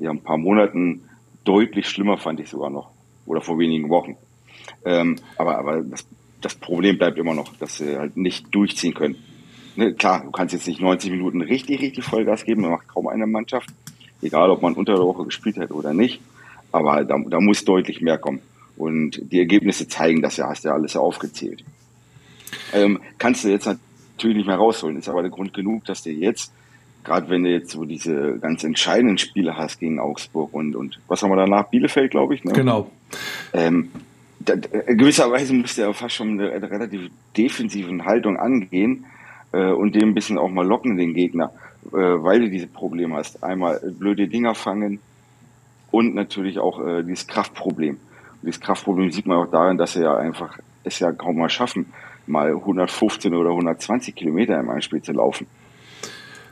ja, 0.00 0.10
ein 0.10 0.22
paar 0.22 0.38
Monaten 0.38 1.02
deutlich 1.44 1.88
schlimmer, 1.88 2.18
fand 2.18 2.40
ich 2.40 2.48
sogar 2.48 2.70
noch. 2.70 2.90
Oder 3.26 3.40
vor 3.40 3.58
wenigen 3.58 3.88
Wochen. 3.88 4.16
Ähm, 4.84 5.16
aber 5.36 5.58
aber 5.58 5.82
das, 5.82 6.06
das 6.40 6.54
Problem 6.54 6.98
bleibt 6.98 7.18
immer 7.18 7.34
noch, 7.34 7.56
dass 7.56 7.78
sie 7.78 7.96
halt 7.96 8.16
nicht 8.16 8.54
durchziehen 8.54 8.94
können. 8.94 9.16
Ne, 9.76 9.94
klar, 9.94 10.22
du 10.24 10.30
kannst 10.30 10.54
jetzt 10.54 10.66
nicht 10.66 10.80
90 10.80 11.10
Minuten 11.10 11.40
richtig, 11.40 11.80
richtig 11.80 12.04
Vollgas 12.04 12.44
geben, 12.44 12.62
das 12.62 12.70
macht 12.72 12.88
kaum 12.88 13.06
eine 13.08 13.26
Mannschaft. 13.26 13.68
Egal, 14.20 14.50
ob 14.50 14.62
man 14.62 14.74
unter 14.74 14.94
der 14.94 15.04
Woche 15.04 15.24
gespielt 15.24 15.56
hat 15.56 15.70
oder 15.70 15.94
nicht. 15.94 16.20
Aber 16.72 17.04
da, 17.04 17.16
da 17.18 17.40
muss 17.40 17.64
deutlich 17.64 18.00
mehr 18.00 18.18
kommen. 18.18 18.40
Und 18.76 19.20
die 19.32 19.38
Ergebnisse 19.38 19.88
zeigen 19.88 20.22
das 20.22 20.36
ja, 20.36 20.48
hast 20.48 20.64
ja 20.64 20.72
alles 20.72 20.96
aufgezählt. 20.96 21.64
Ähm, 22.72 23.00
kannst 23.18 23.44
du 23.44 23.48
jetzt 23.48 23.66
natürlich 23.66 24.36
nicht 24.36 24.46
mehr 24.46 24.56
rausholen, 24.56 24.96
ist 24.96 25.08
aber 25.08 25.22
der 25.22 25.30
Grund 25.30 25.54
genug, 25.54 25.84
dass 25.84 26.02
du 26.02 26.10
jetzt 26.10 26.52
gerade 27.04 27.28
wenn 27.30 27.44
du 27.44 27.50
jetzt 27.50 27.70
so 27.70 27.84
diese 27.84 28.38
ganz 28.38 28.64
entscheidenden 28.64 29.18
Spiele 29.18 29.56
hast 29.56 29.80
gegen 29.80 29.98
Augsburg 29.98 30.52
und, 30.52 30.76
und 30.76 31.00
was 31.08 31.22
haben 31.22 31.30
wir 31.30 31.36
danach? 31.36 31.68
Bielefeld, 31.68 32.10
glaube 32.10 32.34
ich. 32.34 32.44
Ne? 32.44 32.52
Genau. 32.52 32.90
Ähm, 33.52 33.90
da, 34.40 34.54
gewisserweise 34.56 35.54
musst 35.54 35.78
du 35.78 35.82
ja 35.82 35.92
fast 35.92 36.14
schon 36.14 36.40
eine, 36.40 36.52
eine 36.52 36.70
relativ 36.70 37.10
defensiven 37.36 38.04
Haltung 38.04 38.36
angehen 38.36 39.06
äh, 39.52 39.70
und 39.70 39.94
dem 39.94 40.10
ein 40.10 40.14
bisschen 40.14 40.38
auch 40.38 40.50
mal 40.50 40.66
locken, 40.66 40.96
den 40.96 41.14
Gegner, 41.14 41.52
äh, 41.86 41.96
weil 41.96 42.40
du 42.40 42.50
diese 42.50 42.66
Probleme 42.66 43.16
hast. 43.16 43.42
Einmal 43.42 43.80
blöde 43.98 44.28
Dinger 44.28 44.54
fangen 44.54 45.00
und 45.90 46.14
natürlich 46.14 46.58
auch 46.58 46.84
äh, 46.84 47.02
dieses 47.02 47.26
Kraftproblem. 47.26 47.94
Und 47.94 48.46
dieses 48.46 48.60
Kraftproblem 48.60 49.10
sieht 49.10 49.26
man 49.26 49.38
auch 49.38 49.50
darin, 49.50 49.78
dass 49.78 49.94
sie 49.94 50.02
ja 50.02 50.16
einfach 50.16 50.58
es 50.84 50.98
ja 50.98 51.12
kaum 51.12 51.36
mal 51.36 51.50
schaffen, 51.50 51.92
mal 52.26 52.50
115 52.50 53.34
oder 53.34 53.50
120 53.50 54.14
Kilometer 54.14 54.58
im 54.58 54.70
Einspiel 54.70 55.02
zu 55.02 55.12
laufen. 55.12 55.46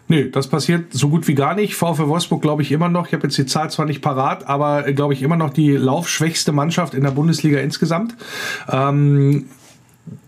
Nee, 0.08 0.30
das 0.30 0.48
passiert 0.48 0.92
so 0.92 1.08
gut 1.08 1.26
wie 1.26 1.34
gar 1.34 1.54
nicht. 1.54 1.74
VfW 1.74 2.06
Wolfsburg 2.06 2.40
glaube 2.40 2.62
ich 2.62 2.70
immer 2.70 2.88
noch, 2.88 3.08
ich 3.08 3.12
habe 3.12 3.24
jetzt 3.24 3.36
die 3.38 3.46
Zahl 3.46 3.70
zwar 3.70 3.86
nicht 3.86 4.02
parat, 4.02 4.46
aber 4.46 4.86
äh, 4.86 4.94
glaube 4.94 5.14
ich 5.14 5.22
immer 5.22 5.36
noch 5.36 5.50
die 5.50 5.72
laufschwächste 5.72 6.52
Mannschaft 6.52 6.94
in 6.94 7.02
der 7.02 7.10
Bundesliga 7.10 7.58
insgesamt. 7.58 8.14
Ähm, 8.70 9.46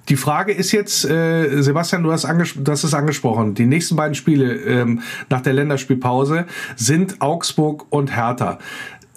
die 0.08 0.16
Frage 0.16 0.52
ist 0.52 0.72
jetzt, 0.72 1.04
äh, 1.04 1.62
Sebastian, 1.62 2.02
du 2.02 2.10
hast, 2.10 2.26
hast 2.26 2.84
es 2.84 2.94
angesprochen, 2.94 3.54
die 3.54 3.66
nächsten 3.66 3.94
beiden 3.94 4.14
Spiele 4.14 4.54
ähm, 4.54 5.02
nach 5.28 5.42
der 5.42 5.52
Länderspielpause 5.52 6.46
sind 6.76 7.20
Augsburg 7.20 7.86
und 7.90 8.16
Hertha. 8.16 8.58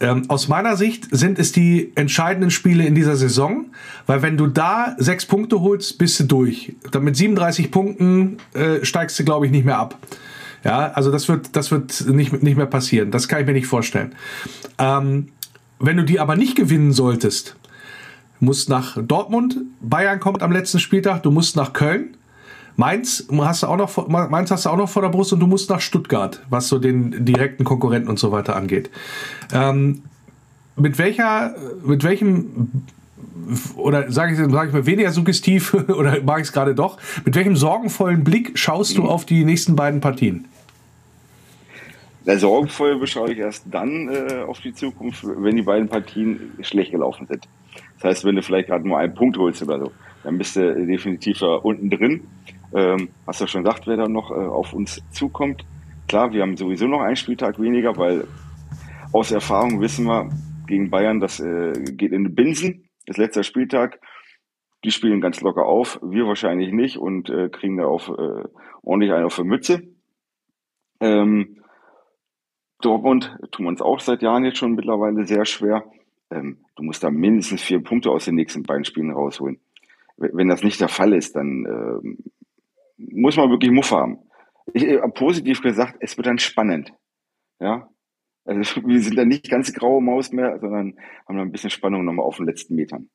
Ähm, 0.02 0.24
aus 0.30 0.47
meiner 0.47 0.76
Sicht 0.76 1.08
sind 1.12 1.39
es 1.39 1.52
die 1.52 1.91
entscheidenden 1.95 2.52
Spiele 2.52 2.86
in 2.86 2.93
dieser 2.93 3.15
Saison, 3.15 3.67
weil 4.06 4.21
wenn 4.21 4.36
du 4.36 4.47
da 4.47 4.95
sechs 4.97 5.26
Punkte 5.26 5.62
holst, 5.62 5.97
bist 5.97 6.19
du 6.19 6.24
durch. 6.26 6.74
Dann 6.91 7.04
mit 7.04 7.15
37 7.15 7.71
Punkten 7.71 8.38
äh, 8.54 8.84
steigst 8.84 9.17
du, 9.17 9.24
glaube 9.24 9.45
ich, 9.45 9.52
nicht 9.52 9.65
mehr 9.65 9.78
ab. 9.78 9.97
Ja, 10.63 10.91
also 10.91 11.12
das 11.12 11.28
wird, 11.28 11.56
das 11.56 11.71
wird 11.71 12.08
nicht, 12.08 12.43
nicht 12.43 12.58
mehr 12.58 12.65
passieren. 12.65 13.12
Das 13.12 13.28
kann 13.28 13.41
ich 13.41 13.47
mir 13.47 13.54
nicht 13.54 13.67
vorstellen. 13.67 14.13
Ähm, 14.78 15.30
wenn 15.80 15.97
du 15.97 16.04
die 16.04 16.19
aber 16.19 16.36
nicht 16.36 16.56
gewinnen 16.56 16.91
solltest, 16.91 17.56
musst 18.39 18.69
nach 18.69 18.97
Dortmund, 19.02 19.58
Bayern 19.82 20.19
kommt 20.19 20.43
am 20.43 20.52
letzten 20.52 20.80
Spieltag, 20.80 21.24
du 21.24 21.32
musst 21.32 21.56
nach 21.56 21.74
Köln, 21.74 22.17
Mainz 22.76 23.28
hast 23.32 23.63
du 23.63 23.67
auch 23.67 23.78
noch, 23.78 24.08
Mainz 24.08 24.50
hast 24.50 24.65
du 24.65 24.69
auch 24.69 24.78
noch 24.78 24.89
vor 24.89 25.02
der 25.02 25.10
Brust 25.10 25.34
und 25.34 25.39
du 25.39 25.47
musst 25.47 25.69
nach 25.69 25.82
Stuttgart, 25.82 26.41
was 26.50 26.67
so 26.67 26.80
den 26.80 27.26
direkten 27.26 27.63
Konkurrenten 27.63 28.10
und 28.10 28.17
so 28.17 28.32
weiter 28.32 28.56
angeht. 28.56 28.89
Ähm, 29.54 30.04
mit 30.76 30.97
welcher, 30.97 31.54
mit 31.86 32.04
welchem 32.04 32.71
oder 33.76 34.12
sage 34.12 34.34
ich, 34.34 34.52
sag 34.52 34.67
ich 34.67 34.74
mal 34.74 34.86
weniger 34.86 35.12
suggestiv 35.12 35.74
oder 35.88 36.21
mag 36.24 36.39
ich 36.39 36.47
es 36.47 36.54
gerade 36.54 36.76
doch, 36.76 36.97
mit 37.26 37.36
welchem 37.36 37.56
sorgenvollen 37.56 38.24
Blick 38.24 38.58
schaust 38.58 38.97
du 38.97 39.04
auf 39.04 39.26
die 39.26 39.43
nächsten 39.43 39.76
beiden 39.76 40.02
Partien? 40.02 40.45
Na, 42.24 42.38
sorgenvoll 42.38 43.00
beschaue 43.00 43.32
ich 43.32 43.40
erst 43.40 43.66
dann 43.72 44.08
äh, 44.10 44.44
auf 44.48 44.60
die 44.60 44.74
Zukunft, 44.74 45.24
wenn 45.26 45.56
die 45.56 45.64
beiden 45.64 45.90
Partien 45.90 46.54
schlecht 46.62 46.92
gelaufen 46.92 47.26
sind. 47.26 47.48
Das 47.96 48.04
heißt, 48.04 48.26
wenn 48.26 48.36
du 48.36 48.44
vielleicht 48.44 48.68
gerade 48.68 48.88
nur 48.88 49.00
einen 49.00 49.16
Punkt 49.16 49.38
holst 49.38 49.64
oder 49.64 49.80
so, 49.80 49.92
dann 50.24 50.38
bist 50.38 50.56
du 50.56 50.86
definitiv 50.86 51.40
da 51.40 51.56
unten 51.56 51.90
drin. 51.90 52.28
Ähm, 52.74 53.10
hast 53.26 53.42
du 53.42 53.48
schon 53.48 53.64
gesagt, 53.64 53.88
wer 53.88 53.98
da 53.98 54.08
noch 54.08 54.30
äh, 54.30 54.36
auf 54.36 54.74
uns 54.74 55.02
zukommt? 55.12 55.66
Klar, 56.08 56.32
wir 56.32 56.44
haben 56.44 56.58
sowieso 56.58 56.88
noch 56.88 57.02
einen 57.02 57.16
Spieltag 57.16 57.60
weniger, 57.60 57.98
weil 57.98 58.28
aus 59.14 59.32
Erfahrung 59.32 59.82
wissen 59.82 60.06
wir, 60.06 60.30
gegen 60.68 60.90
Bayern, 60.90 61.20
das 61.20 61.40
äh, 61.40 61.74
geht 61.74 62.12
in 62.12 62.24
den 62.24 62.36
Binsen, 62.36 62.90
das 63.08 63.18
letzte 63.18 63.44
Spieltag. 63.44 64.00
Die 64.84 64.92
spielen 64.92 65.22
ganz 65.22 65.42
locker 65.42 65.66
auf, 65.66 66.00
wir 66.02 66.26
wahrscheinlich 66.26 66.72
nicht 66.72 66.98
und 66.98 67.30
äh, 67.30 67.50
kriegen 67.50 67.78
da 67.78 67.86
auf, 67.86 68.10
äh, 68.10 68.44
ordentlich 68.84 69.12
einen 69.12 69.26
auf 69.26 69.36
die 69.36 69.44
Mütze. 69.44 69.84
Ähm, 71.00 71.62
Dortmund 72.82 73.38
tun 73.52 73.65
wir 73.65 73.70
uns 73.70 73.82
auch 73.82 74.00
seit 74.00 74.22
Jahren 74.22 74.46
jetzt 74.46 74.58
schon 74.58 74.76
mittlerweile 74.76 75.26
sehr 75.26 75.46
schwer. 75.46 75.84
Ähm, 76.30 76.58
du 76.76 76.84
musst 76.84 77.04
da 77.04 77.12
mindestens 77.12 77.62
vier 77.62 77.84
Punkte 77.84 78.12
aus 78.12 78.26
den 78.26 78.36
nächsten 78.36 78.63
beiden 78.63 78.86
Spielen 78.86 79.12
rausholen. 79.12 79.60
Wenn 80.17 80.50
das 80.50 80.63
nicht 80.63 80.80
der 80.80 80.88
Fall 80.88 81.13
ist, 81.13 81.36
dann 81.36 81.65
ähm, 81.65 82.17
muss 82.98 83.38
man 83.38 83.50
wirklich 83.50 83.72
Muffe 83.72 83.96
haben. 83.96 84.20
Ich, 84.74 84.84
äh, 84.84 85.00
positiv 85.10 85.62
gesagt, 85.62 85.98
es 86.00 86.17
wird 86.17 86.28
dann 86.28 86.39
spannend. 86.39 86.94
Ja, 87.60 87.89
also 88.46 88.82
wir 88.86 89.02
sind 89.02 89.17
dann 89.17 89.28
nicht 89.28 89.50
ganz 89.50 89.74
graue 89.74 90.02
Maus 90.02 90.32
mehr, 90.32 90.60
sondern 90.60 90.98
haben 91.28 91.38
da 91.38 91.41
ein 91.41 91.52
bisschen 91.52 91.70
Spannung 91.70 92.06
nochmal 92.06 92.26
auf 92.26 92.38
den 92.38 92.46
letzten 92.46 92.76
Metern. 92.76 93.10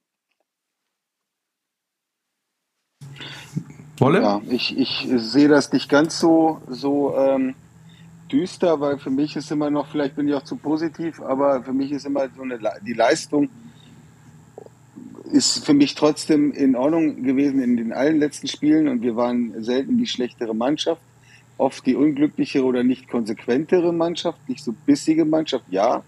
Wolle? 3.98 4.20
Ja, 4.20 4.42
ich, 4.50 4.76
ich 4.76 5.08
sehe 5.16 5.48
das 5.48 5.72
nicht 5.72 5.88
ganz 5.88 6.18
so, 6.18 6.60
so 6.68 7.16
ähm, 7.16 7.54
düster, 8.30 8.80
weil 8.80 8.98
für 8.98 9.10
mich 9.10 9.36
ist 9.36 9.50
immer 9.50 9.70
noch, 9.70 9.86
vielleicht 9.86 10.16
bin 10.16 10.28
ich 10.28 10.34
auch 10.34 10.42
zu 10.42 10.56
positiv, 10.56 11.20
aber 11.20 11.62
für 11.62 11.72
mich 11.72 11.92
ist 11.92 12.06
immer 12.06 12.28
so 12.34 12.42
eine, 12.42 12.58
die 12.82 12.92
Leistung 12.92 13.48
ist 15.32 15.64
für 15.64 15.74
mich 15.74 15.94
trotzdem 15.94 16.52
in 16.52 16.76
Ordnung 16.76 17.22
gewesen 17.22 17.60
in 17.60 17.76
den 17.76 17.92
allen 17.92 18.18
letzten 18.18 18.46
Spielen 18.46 18.88
und 18.88 19.02
wir 19.02 19.16
waren 19.16 19.62
selten 19.62 19.98
die 19.98 20.06
schlechtere 20.06 20.54
Mannschaft, 20.54 21.02
oft 21.58 21.84
die 21.86 21.96
unglücklichere 21.96 22.64
oder 22.64 22.84
nicht 22.84 23.08
konsequentere 23.08 23.92
Mannschaft, 23.92 24.38
nicht 24.48 24.62
so 24.62 24.72
bissige 24.72 25.24
Mannschaft, 25.24 25.64
ja, 25.70 26.02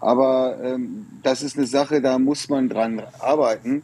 aber 0.00 0.58
ähm, 0.62 1.06
das 1.22 1.42
ist 1.42 1.58
eine 1.58 1.66
Sache, 1.66 2.00
da 2.00 2.18
muss 2.18 2.48
man 2.48 2.68
dran 2.68 3.02
arbeiten. 3.18 3.82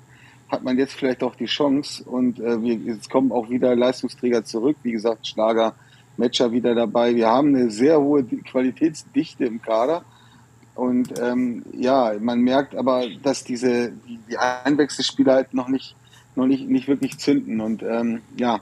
Hat 0.48 0.62
man 0.62 0.78
jetzt 0.78 0.94
vielleicht 0.94 1.22
auch 1.22 1.34
die 1.34 1.46
Chance 1.46 2.04
und 2.04 2.38
äh, 2.38 2.62
wir, 2.62 2.74
jetzt 2.74 3.10
kommen 3.10 3.32
auch 3.32 3.50
wieder 3.50 3.74
Leistungsträger 3.76 4.44
zurück, 4.44 4.76
wie 4.82 4.92
gesagt, 4.92 5.26
Schlager, 5.26 5.74
Matcher 6.16 6.52
wieder 6.52 6.74
dabei. 6.74 7.14
Wir 7.14 7.28
haben 7.28 7.54
eine 7.54 7.70
sehr 7.70 8.00
hohe 8.00 8.24
Qualitätsdichte 8.24 9.44
im 9.44 9.60
Kader. 9.60 10.04
Und 10.74 11.18
ähm, 11.20 11.64
ja, 11.72 12.14
man 12.20 12.40
merkt 12.40 12.74
aber, 12.74 13.04
dass 13.22 13.44
diese 13.44 13.92
die, 14.06 14.18
die 14.28 14.36
Einwechselspieler 14.36 15.34
halt 15.34 15.54
noch 15.54 15.68
nicht 15.68 15.96
noch 16.34 16.46
nicht 16.46 16.68
nicht 16.68 16.86
wirklich 16.86 17.18
zünden. 17.18 17.60
Und 17.60 17.82
ähm, 17.82 18.20
ja, 18.36 18.60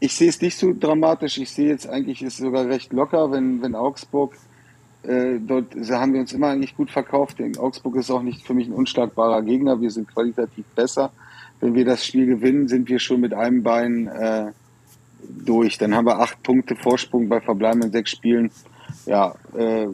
ich 0.00 0.14
sehe 0.14 0.28
es 0.28 0.40
nicht 0.40 0.58
so 0.58 0.74
dramatisch. 0.78 1.38
Ich 1.38 1.50
sehe 1.50 1.68
jetzt 1.68 1.88
eigentlich 1.88 2.22
ist 2.22 2.38
sogar 2.38 2.66
recht 2.66 2.92
locker, 2.92 3.30
wenn 3.30 3.62
wenn 3.62 3.76
Augsburg 3.76 4.34
äh, 5.04 5.38
dort 5.38 5.74
haben 5.90 6.12
wir 6.12 6.20
uns 6.20 6.32
immer 6.32 6.48
eigentlich 6.48 6.76
gut 6.76 6.90
verkauft. 6.90 7.38
Denn 7.38 7.56
Augsburg 7.56 7.96
ist 7.96 8.10
auch 8.10 8.22
nicht 8.22 8.44
für 8.44 8.54
mich 8.54 8.66
ein 8.66 8.74
unschlagbarer 8.74 9.42
Gegner. 9.42 9.80
Wir 9.80 9.90
sind 9.90 10.12
qualitativ 10.12 10.66
besser. 10.74 11.12
Wenn 11.60 11.74
wir 11.74 11.84
das 11.84 12.04
Spiel 12.04 12.26
gewinnen, 12.26 12.68
sind 12.68 12.88
wir 12.88 12.98
schon 12.98 13.20
mit 13.20 13.32
einem 13.32 13.62
Bein 13.62 14.08
äh, 14.08 14.52
durch. 15.28 15.78
Dann 15.78 15.94
haben 15.94 16.06
wir 16.06 16.18
acht 16.18 16.42
Punkte 16.42 16.76
Vorsprung 16.76 17.28
bei 17.28 17.40
verbleibenden 17.40 17.92
sechs 17.92 18.10
Spielen. 18.10 18.50
Ja, 19.06 19.34
äh, 19.56 19.86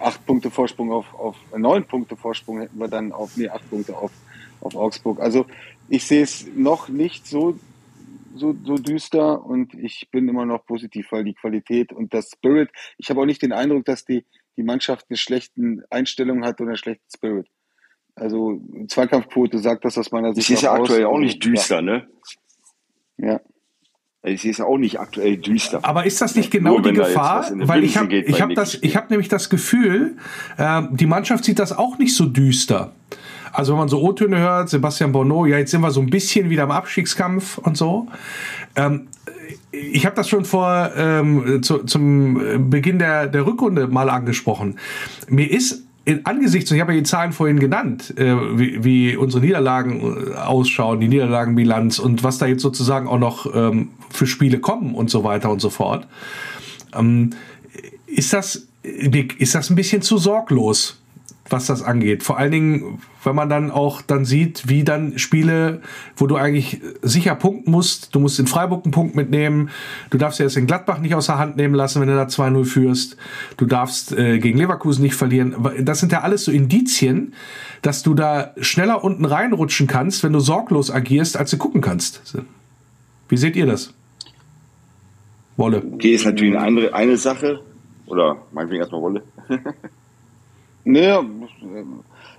acht 0.00 0.26
Punkte 0.26 0.50
Vorsprung 0.50 0.92
auf, 0.92 1.14
auf 1.14 1.36
neun 1.56 1.84
Punkte 1.84 2.16
Vorsprung 2.16 2.60
hätten 2.60 2.78
wir 2.78 2.88
dann 2.88 3.12
auf, 3.12 3.36
nee, 3.36 3.48
acht 3.48 3.68
Punkte 3.70 3.96
auf, 3.96 4.10
auf 4.60 4.74
Augsburg. 4.74 5.20
Also 5.20 5.46
ich 5.88 6.04
sehe 6.06 6.22
es 6.22 6.46
noch 6.54 6.88
nicht 6.88 7.26
so, 7.26 7.58
so, 8.34 8.54
so 8.64 8.74
düster 8.76 9.44
und 9.44 9.74
ich 9.74 10.08
bin 10.10 10.28
immer 10.28 10.44
noch 10.44 10.66
positiv, 10.66 11.06
weil 11.10 11.24
die 11.24 11.34
Qualität 11.34 11.92
und 11.92 12.12
das 12.12 12.30
Spirit, 12.30 12.70
ich 12.98 13.10
habe 13.10 13.20
auch 13.20 13.26
nicht 13.26 13.42
den 13.42 13.52
Eindruck, 13.52 13.84
dass 13.84 14.04
die, 14.04 14.24
die 14.56 14.62
Mannschaft 14.62 15.06
eine 15.08 15.16
schlechte 15.16 15.86
Einstellung 15.90 16.44
hat 16.44 16.60
oder 16.60 16.70
einen 16.70 16.76
schlechten 16.76 17.08
Spirit. 17.14 17.48
Also 18.14 18.60
Zweikampfquote 18.88 19.58
sagt 19.58 19.84
das 19.84 19.96
aus 19.96 20.10
meiner 20.10 20.34
Sicht. 20.34 20.50
Ich 20.50 20.54
ist 20.56 20.62
ja 20.62 20.72
aktuell 20.72 21.04
auch 21.04 21.18
nicht 21.18 21.44
düster, 21.44 21.76
ja. 21.76 21.82
ne? 21.82 22.08
Ja. 23.18 23.40
Es 24.22 24.44
ist 24.44 24.60
auch 24.60 24.78
nicht 24.78 24.98
aktuell 24.98 25.36
düster. 25.36 25.80
Aber 25.82 26.04
ist 26.04 26.20
das 26.20 26.34
nicht 26.34 26.50
genau 26.50 26.72
Nur 26.72 26.82
die 26.82 26.92
Gefahr? 26.92 27.48
Weil 27.54 27.84
ich 27.84 27.96
habe 27.96 28.12
ich 28.14 28.42
hab 28.42 28.52
das, 28.54 28.74
ich 28.74 28.96
habe 28.96 29.06
nämlich 29.10 29.28
das 29.28 29.48
Gefühl, 29.48 30.16
äh, 30.56 30.82
die 30.90 31.06
Mannschaft 31.06 31.44
sieht 31.44 31.60
das 31.60 31.72
auch 31.72 31.98
nicht 31.98 32.14
so 32.16 32.26
düster. 32.26 32.92
Also 33.52 33.72
wenn 33.72 33.78
man 33.78 33.88
so 33.88 34.02
O-Töne 34.02 34.38
hört, 34.38 34.68
Sebastian 34.68 35.12
Bonneau, 35.12 35.46
ja, 35.46 35.58
jetzt 35.58 35.70
sind 35.70 35.80
wir 35.80 35.90
so 35.90 36.00
ein 36.00 36.10
bisschen 36.10 36.50
wieder 36.50 36.64
im 36.64 36.70
Abstiegskampf 36.70 37.58
und 37.58 37.76
so. 37.76 38.08
Ähm, 38.76 39.06
ich 39.70 40.04
habe 40.04 40.16
das 40.16 40.28
schon 40.28 40.44
vor 40.44 40.90
ähm, 40.96 41.62
zu, 41.62 41.84
zum 41.84 42.70
Beginn 42.70 42.98
der, 42.98 43.28
der 43.28 43.46
Rückrunde 43.46 43.86
mal 43.86 44.10
angesprochen. 44.10 44.78
Mir 45.28 45.50
ist 45.50 45.87
in, 46.08 46.24
angesichts, 46.24 46.70
ich 46.70 46.80
habe 46.80 46.94
ja 46.94 47.00
die 47.00 47.04
Zahlen 47.04 47.32
vorhin 47.32 47.60
genannt, 47.60 48.14
äh, 48.16 48.34
wie, 48.58 48.82
wie, 48.82 49.16
unsere 49.16 49.44
Niederlagen 49.44 50.32
äh, 50.32 50.34
ausschauen, 50.36 51.00
die 51.00 51.08
Niederlagenbilanz 51.08 51.98
und 51.98 52.24
was 52.24 52.38
da 52.38 52.46
jetzt 52.46 52.62
sozusagen 52.62 53.06
auch 53.06 53.18
noch 53.18 53.54
ähm, 53.54 53.90
für 54.08 54.26
Spiele 54.26 54.58
kommen 54.58 54.94
und 54.94 55.10
so 55.10 55.22
weiter 55.22 55.50
und 55.50 55.60
so 55.60 55.68
fort. 55.68 56.06
Ähm, 56.94 57.30
ist 58.06 58.32
das, 58.32 58.68
ist 58.82 59.54
das 59.54 59.68
ein 59.68 59.76
bisschen 59.76 60.00
zu 60.00 60.16
sorglos? 60.16 60.97
Was 61.50 61.66
das 61.66 61.82
angeht. 61.82 62.22
Vor 62.22 62.38
allen 62.38 62.50
Dingen, 62.50 62.98
wenn 63.24 63.34
man 63.34 63.48
dann 63.48 63.70
auch 63.70 64.02
dann 64.02 64.24
sieht, 64.24 64.68
wie 64.68 64.84
dann 64.84 65.18
Spiele, 65.18 65.82
wo 66.16 66.26
du 66.26 66.36
eigentlich 66.36 66.80
sicher 67.02 67.34
punkten 67.34 67.70
musst, 67.70 68.14
du 68.14 68.20
musst 68.20 68.38
in 68.38 68.46
Freiburg 68.46 68.84
einen 68.84 68.92
Punkt 68.92 69.14
mitnehmen, 69.16 69.70
du 70.10 70.18
darfst 70.18 70.38
ja 70.38 70.44
erst 70.44 70.56
in 70.56 70.66
Gladbach 70.66 70.98
nicht 70.98 71.14
aus 71.14 71.26
der 71.26 71.38
Hand 71.38 71.56
nehmen 71.56 71.74
lassen, 71.74 72.00
wenn 72.00 72.08
du 72.08 72.14
da 72.14 72.24
2-0 72.24 72.64
führst, 72.64 73.16
du 73.56 73.66
darfst 73.66 74.12
äh, 74.12 74.38
gegen 74.38 74.58
Leverkusen 74.58 75.02
nicht 75.02 75.14
verlieren. 75.14 75.56
Das 75.80 76.00
sind 76.00 76.12
ja 76.12 76.20
alles 76.22 76.44
so 76.44 76.52
Indizien, 76.52 77.34
dass 77.82 78.02
du 78.02 78.14
da 78.14 78.52
schneller 78.60 79.04
unten 79.04 79.24
reinrutschen 79.24 79.86
kannst, 79.86 80.22
wenn 80.24 80.32
du 80.32 80.40
sorglos 80.40 80.90
agierst, 80.90 81.36
als 81.36 81.50
du 81.50 81.58
gucken 81.58 81.80
kannst. 81.80 82.36
Wie 83.28 83.36
seht 83.36 83.56
ihr 83.56 83.66
das? 83.66 83.92
Wolle. 85.56 85.82
Okay, 85.94 86.14
ist 86.14 86.24
natürlich 86.24 86.56
eine 86.56 86.94
eine 86.94 87.16
Sache. 87.16 87.60
Oder 88.06 88.38
meinetwegen 88.52 88.80
erstmal 88.80 89.02
Wolle. 89.02 89.22
Naja, 90.88 91.22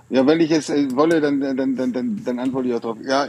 ja, 0.08 0.26
wenn 0.26 0.40
ich 0.40 0.50
jetzt 0.50 0.70
äh, 0.70 0.88
wolle, 0.96 1.20
dann, 1.20 1.40
dann, 1.40 1.76
dann, 1.76 1.92
dann, 1.92 2.20
dann 2.24 2.38
antworte 2.40 2.68
ich 2.68 2.74
auch 2.74 2.80
drauf. 2.80 2.98
Ja, 3.00 3.28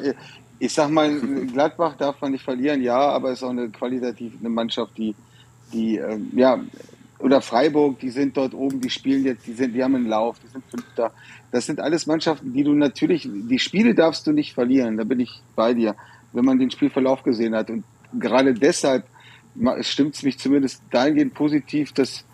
ich 0.58 0.74
sag 0.74 0.90
mal, 0.90 1.16
Gladbach 1.54 1.96
darf 1.96 2.20
man 2.22 2.32
nicht 2.32 2.44
verlieren, 2.44 2.82
ja, 2.82 2.98
aber 2.98 3.30
es 3.30 3.38
ist 3.38 3.44
auch 3.44 3.52
eine 3.52 3.70
qualitativ 3.70 4.34
eine 4.40 4.50
Mannschaft, 4.50 4.98
die, 4.98 5.14
die, 5.72 5.98
ähm, 5.98 6.32
ja, 6.34 6.60
oder 7.20 7.40
Freiburg, 7.40 8.00
die 8.00 8.10
sind 8.10 8.36
dort 8.36 8.56
oben, 8.56 8.82
die 8.82 8.90
spielen 8.90 9.24
jetzt, 9.24 9.46
die 9.46 9.54
sind, 9.54 9.76
die 9.76 9.84
haben 9.84 9.94
einen 9.94 10.08
Lauf, 10.08 10.40
die 10.40 10.48
sind 10.48 10.64
Fünfter. 10.72 11.12
Das 11.52 11.68
sind 11.68 11.80
alles 11.80 12.08
Mannschaften, 12.08 12.52
die 12.52 12.64
du 12.64 12.74
natürlich, 12.74 13.30
die 13.32 13.60
Spiele 13.60 13.94
darfst 13.94 14.26
du 14.26 14.32
nicht 14.32 14.56
verlieren, 14.56 14.98
da 14.98 15.04
bin 15.04 15.20
ich 15.20 15.44
bei 15.56 15.76
dir, 15.76 15.96
wenn 16.34 16.46
man 16.46 16.58
den 16.58 16.72
Spielverlauf 16.72 17.22
gesehen 17.22 17.54
hat. 17.54 17.70
Und 17.70 17.84
gerade 18.20 18.56
deshalb 18.56 19.06
stimmt 19.82 20.16
es 20.16 20.24
mich 20.24 20.40
zumindest 20.40 20.82
dahingehend 20.90 21.36
positiv, 21.36 21.92
dass 21.92 22.26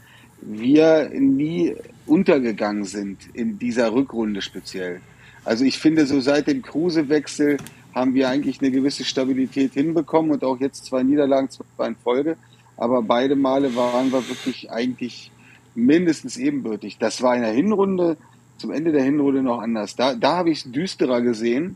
wir 0.41 1.09
nie 1.09 1.75
untergegangen 2.05 2.85
sind 2.85 3.19
in 3.33 3.59
dieser 3.59 3.93
Rückrunde 3.93 4.41
speziell. 4.41 5.01
Also 5.43 5.65
ich 5.65 5.79
finde, 5.79 6.05
so 6.05 6.19
seit 6.19 6.47
dem 6.47 6.61
Kruse-Wechsel 6.61 7.57
haben 7.93 8.13
wir 8.13 8.29
eigentlich 8.29 8.61
eine 8.61 8.71
gewisse 8.71 9.03
Stabilität 9.03 9.73
hinbekommen 9.73 10.31
und 10.31 10.43
auch 10.43 10.59
jetzt 10.59 10.85
zwei 10.85 11.03
Niederlagen, 11.03 11.49
zwei 11.49 11.87
in 11.87 11.95
Folge. 11.95 12.37
Aber 12.75 13.01
beide 13.01 13.35
Male 13.35 13.75
waren 13.75 14.11
wir 14.11 14.27
wirklich 14.29 14.69
eigentlich 14.69 15.31
mindestens 15.73 16.37
ebenbürtig. 16.37 16.97
Das 16.99 17.21
war 17.21 17.35
in 17.35 17.41
der 17.41 17.51
Hinrunde, 17.51 18.17
zum 18.57 18.71
Ende 18.71 18.91
der 18.91 19.03
Hinrunde 19.03 19.41
noch 19.41 19.59
anders. 19.59 19.95
Da, 19.95 20.15
da 20.15 20.37
habe 20.37 20.51
ich 20.51 20.65
es 20.65 20.71
düsterer 20.71 21.21
gesehen, 21.21 21.75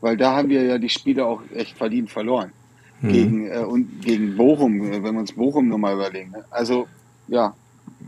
weil 0.00 0.16
da 0.16 0.36
haben 0.36 0.48
wir 0.48 0.62
ja 0.62 0.78
die 0.78 0.88
Spiele 0.88 1.24
auch 1.26 1.42
echt 1.54 1.76
verdient 1.76 2.10
verloren. 2.10 2.52
Mhm. 3.00 3.12
Gegen, 3.12 3.50
äh, 3.50 3.58
und 3.58 4.02
gegen 4.02 4.36
Bochum, 4.36 4.90
wenn 4.90 5.02
wir 5.02 5.20
uns 5.20 5.32
Bochum 5.32 5.68
nochmal 5.68 5.94
überlegen. 5.94 6.32
Ne? 6.32 6.44
Also, 6.50 6.86
ja, 7.28 7.54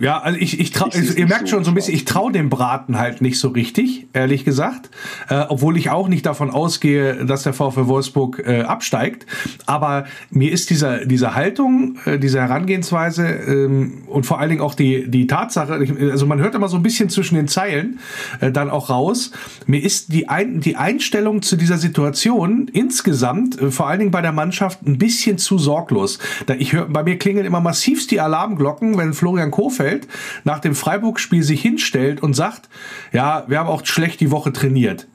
ja, 0.00 0.18
also 0.18 0.38
ich, 0.38 0.58
ich 0.58 0.72
trau, 0.72 0.88
ich 0.88 1.16
ihr 1.16 1.26
merkt 1.26 1.48
so 1.48 1.54
schon 1.54 1.64
so 1.64 1.70
ein 1.70 1.74
bisschen, 1.74 1.94
ich 1.94 2.04
traue 2.04 2.32
dem 2.32 2.50
Braten 2.50 2.98
halt 2.98 3.22
nicht 3.22 3.38
so 3.38 3.48
richtig, 3.48 4.08
ehrlich 4.12 4.44
gesagt. 4.44 4.90
Äh, 5.28 5.44
obwohl 5.48 5.76
ich 5.76 5.90
auch 5.90 6.08
nicht 6.08 6.26
davon 6.26 6.50
ausgehe, 6.50 7.24
dass 7.24 7.44
der 7.44 7.52
VfL 7.52 7.86
Wolfsburg 7.86 8.42
äh, 8.44 8.62
absteigt. 8.62 9.26
Aber 9.66 10.06
mir 10.30 10.50
ist 10.50 10.70
dieser, 10.70 11.06
diese 11.06 11.34
Haltung, 11.34 11.98
äh, 12.06 12.18
diese 12.18 12.40
Herangehensweise 12.40 13.26
ähm, 13.26 14.02
und 14.06 14.26
vor 14.26 14.40
allen 14.40 14.50
Dingen 14.50 14.62
auch 14.62 14.74
die, 14.74 15.08
die 15.08 15.28
Tatsache, 15.28 15.74
also 16.10 16.26
man 16.26 16.40
hört 16.40 16.56
immer 16.56 16.68
so 16.68 16.76
ein 16.76 16.82
bisschen 16.82 17.08
zwischen 17.08 17.36
den 17.36 17.46
Zeilen 17.46 18.00
äh, 18.40 18.50
dann 18.50 18.70
auch 18.70 18.90
raus, 18.90 19.30
mir 19.66 19.82
ist 19.82 20.12
die, 20.12 20.28
ein, 20.28 20.60
die 20.60 20.76
Einstellung 20.76 21.42
zu 21.42 21.56
dieser 21.56 21.78
Situation 21.78 22.68
insgesamt, 22.72 23.60
äh, 23.60 23.70
vor 23.70 23.86
allen 23.86 24.00
Dingen 24.00 24.10
bei 24.10 24.22
der 24.22 24.32
Mannschaft, 24.32 24.82
ein 24.86 24.98
bisschen 24.98 25.38
zu 25.38 25.56
sorglos. 25.58 26.18
Da 26.46 26.54
ich 26.54 26.72
hör, 26.72 26.86
bei 26.86 27.04
mir 27.04 27.16
klingeln 27.16 27.46
immer 27.46 27.60
massivst 27.60 28.10
die 28.10 28.20
Alarmglocken, 28.20 28.98
wenn 28.98 29.12
Florian 29.12 29.52
Kofeld 29.52 29.83
Bielefeld 29.84 30.08
nach 30.44 30.60
dem 30.60 30.74
Freiburg-Spiel 30.74 31.42
sich 31.42 31.60
hinstellt 31.62 32.22
und 32.22 32.34
sagt, 32.34 32.68
ja, 33.12 33.44
wir 33.48 33.58
haben 33.58 33.68
auch 33.68 33.84
schlecht 33.84 34.20
die 34.20 34.30
Woche 34.30 34.52
trainiert. 34.52 35.06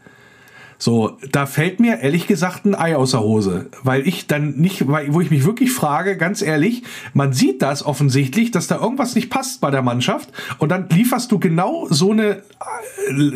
So, 0.82 1.17
da 1.34 1.45
fällt 1.45 1.82
mir 1.82 1.99
ehrlich 1.99 2.25
gesagt 2.25 2.63
ein 2.63 2.73
Ei 2.73 2.95
aus 2.95 3.11
der 3.11 3.19
Hose, 3.19 3.67
weil 3.84 4.07
ich 4.07 4.27
dann 4.27 4.51
nicht, 4.51 4.88
weil, 4.88 5.13
wo 5.13 5.19
ich 5.19 5.30
mich 5.30 5.43
wirklich 5.43 5.73
frage, 5.73 6.15
ganz 6.15 6.41
ehrlich, 6.41 6.84
man 7.13 7.34
sieht 7.34 7.61
das 7.61 7.86
offensichtlich, 7.86 8.51
dass 8.51 8.67
da 8.67 8.77
irgendwas 8.77 9.13
nicht 9.13 9.30
passt 9.30 9.59
bei 9.59 9.71
der 9.71 9.82
Mannschaft 9.82 10.30
und 10.57 10.69
dann 10.69 10.88
lieferst 10.88 11.34
du 11.34 11.38
genau 11.38 11.86
so 11.89 12.11
eine, 12.11 12.43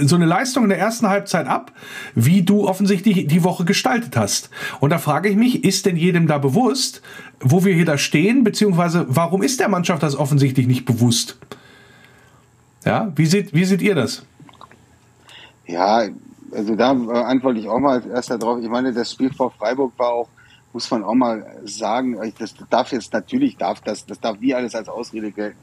so 0.06 0.16
eine 0.16 0.26
Leistung 0.26 0.64
in 0.64 0.70
der 0.70 0.80
ersten 0.80 1.10
Halbzeit 1.10 1.46
ab, 1.48 1.74
wie 2.16 2.44
du 2.44 2.66
offensichtlich 2.66 3.28
die 3.28 3.44
Woche 3.44 3.66
gestaltet 3.66 4.16
hast. 4.16 4.50
Und 4.80 4.92
da 4.92 4.98
frage 4.98 5.28
ich 5.28 5.36
mich, 5.36 5.66
ist 5.66 5.86
denn 5.86 5.98
jedem 5.98 6.28
da 6.28 6.38
bewusst, 6.38 7.02
wo 7.42 7.66
wir 7.66 7.76
hier 7.76 7.84
da 7.84 7.98
stehen, 7.98 8.46
beziehungsweise 8.46 9.06
warum 9.10 9.44
ist 9.44 9.60
der 9.60 9.68
Mannschaft 9.68 10.02
das 10.02 10.16
offensichtlich 10.16 10.66
nicht 10.66 10.86
bewusst? 10.86 11.38
Ja, 12.86 13.12
wie 13.18 13.26
seht, 13.26 13.54
wie 13.54 13.66
seht 13.66 13.82
ihr 13.82 13.96
das? 13.96 14.26
Ja, 15.68 16.08
also 16.56 16.76
da 16.76 16.92
äh, 16.92 17.24
antworte 17.24 17.60
ich 17.60 17.68
auch 17.68 17.80
mal 17.80 18.00
als 18.00 18.06
erster 18.06 18.38
drauf. 18.38 18.60
Ich 18.62 18.70
meine, 18.70 18.94
das 18.94 19.12
Spiel 19.12 19.32
vor 19.34 19.52
Freiburg 19.52 19.94
war 19.98 20.14
auch, 20.14 20.30
muss 20.74 20.90
man 20.90 21.04
auch 21.04 21.14
mal 21.14 21.46
sagen, 21.66 22.18
das 22.40 22.56
darf 22.70 22.92
jetzt 22.92 23.14
natürlich, 23.14 23.58
darf 23.58 23.82
das, 23.82 24.06
das 24.06 24.20
darf 24.20 24.38
wie 24.40 24.54
alles 24.54 24.76
als 24.76 24.90
Ausrede 24.90 25.32
gelten. 25.32 25.58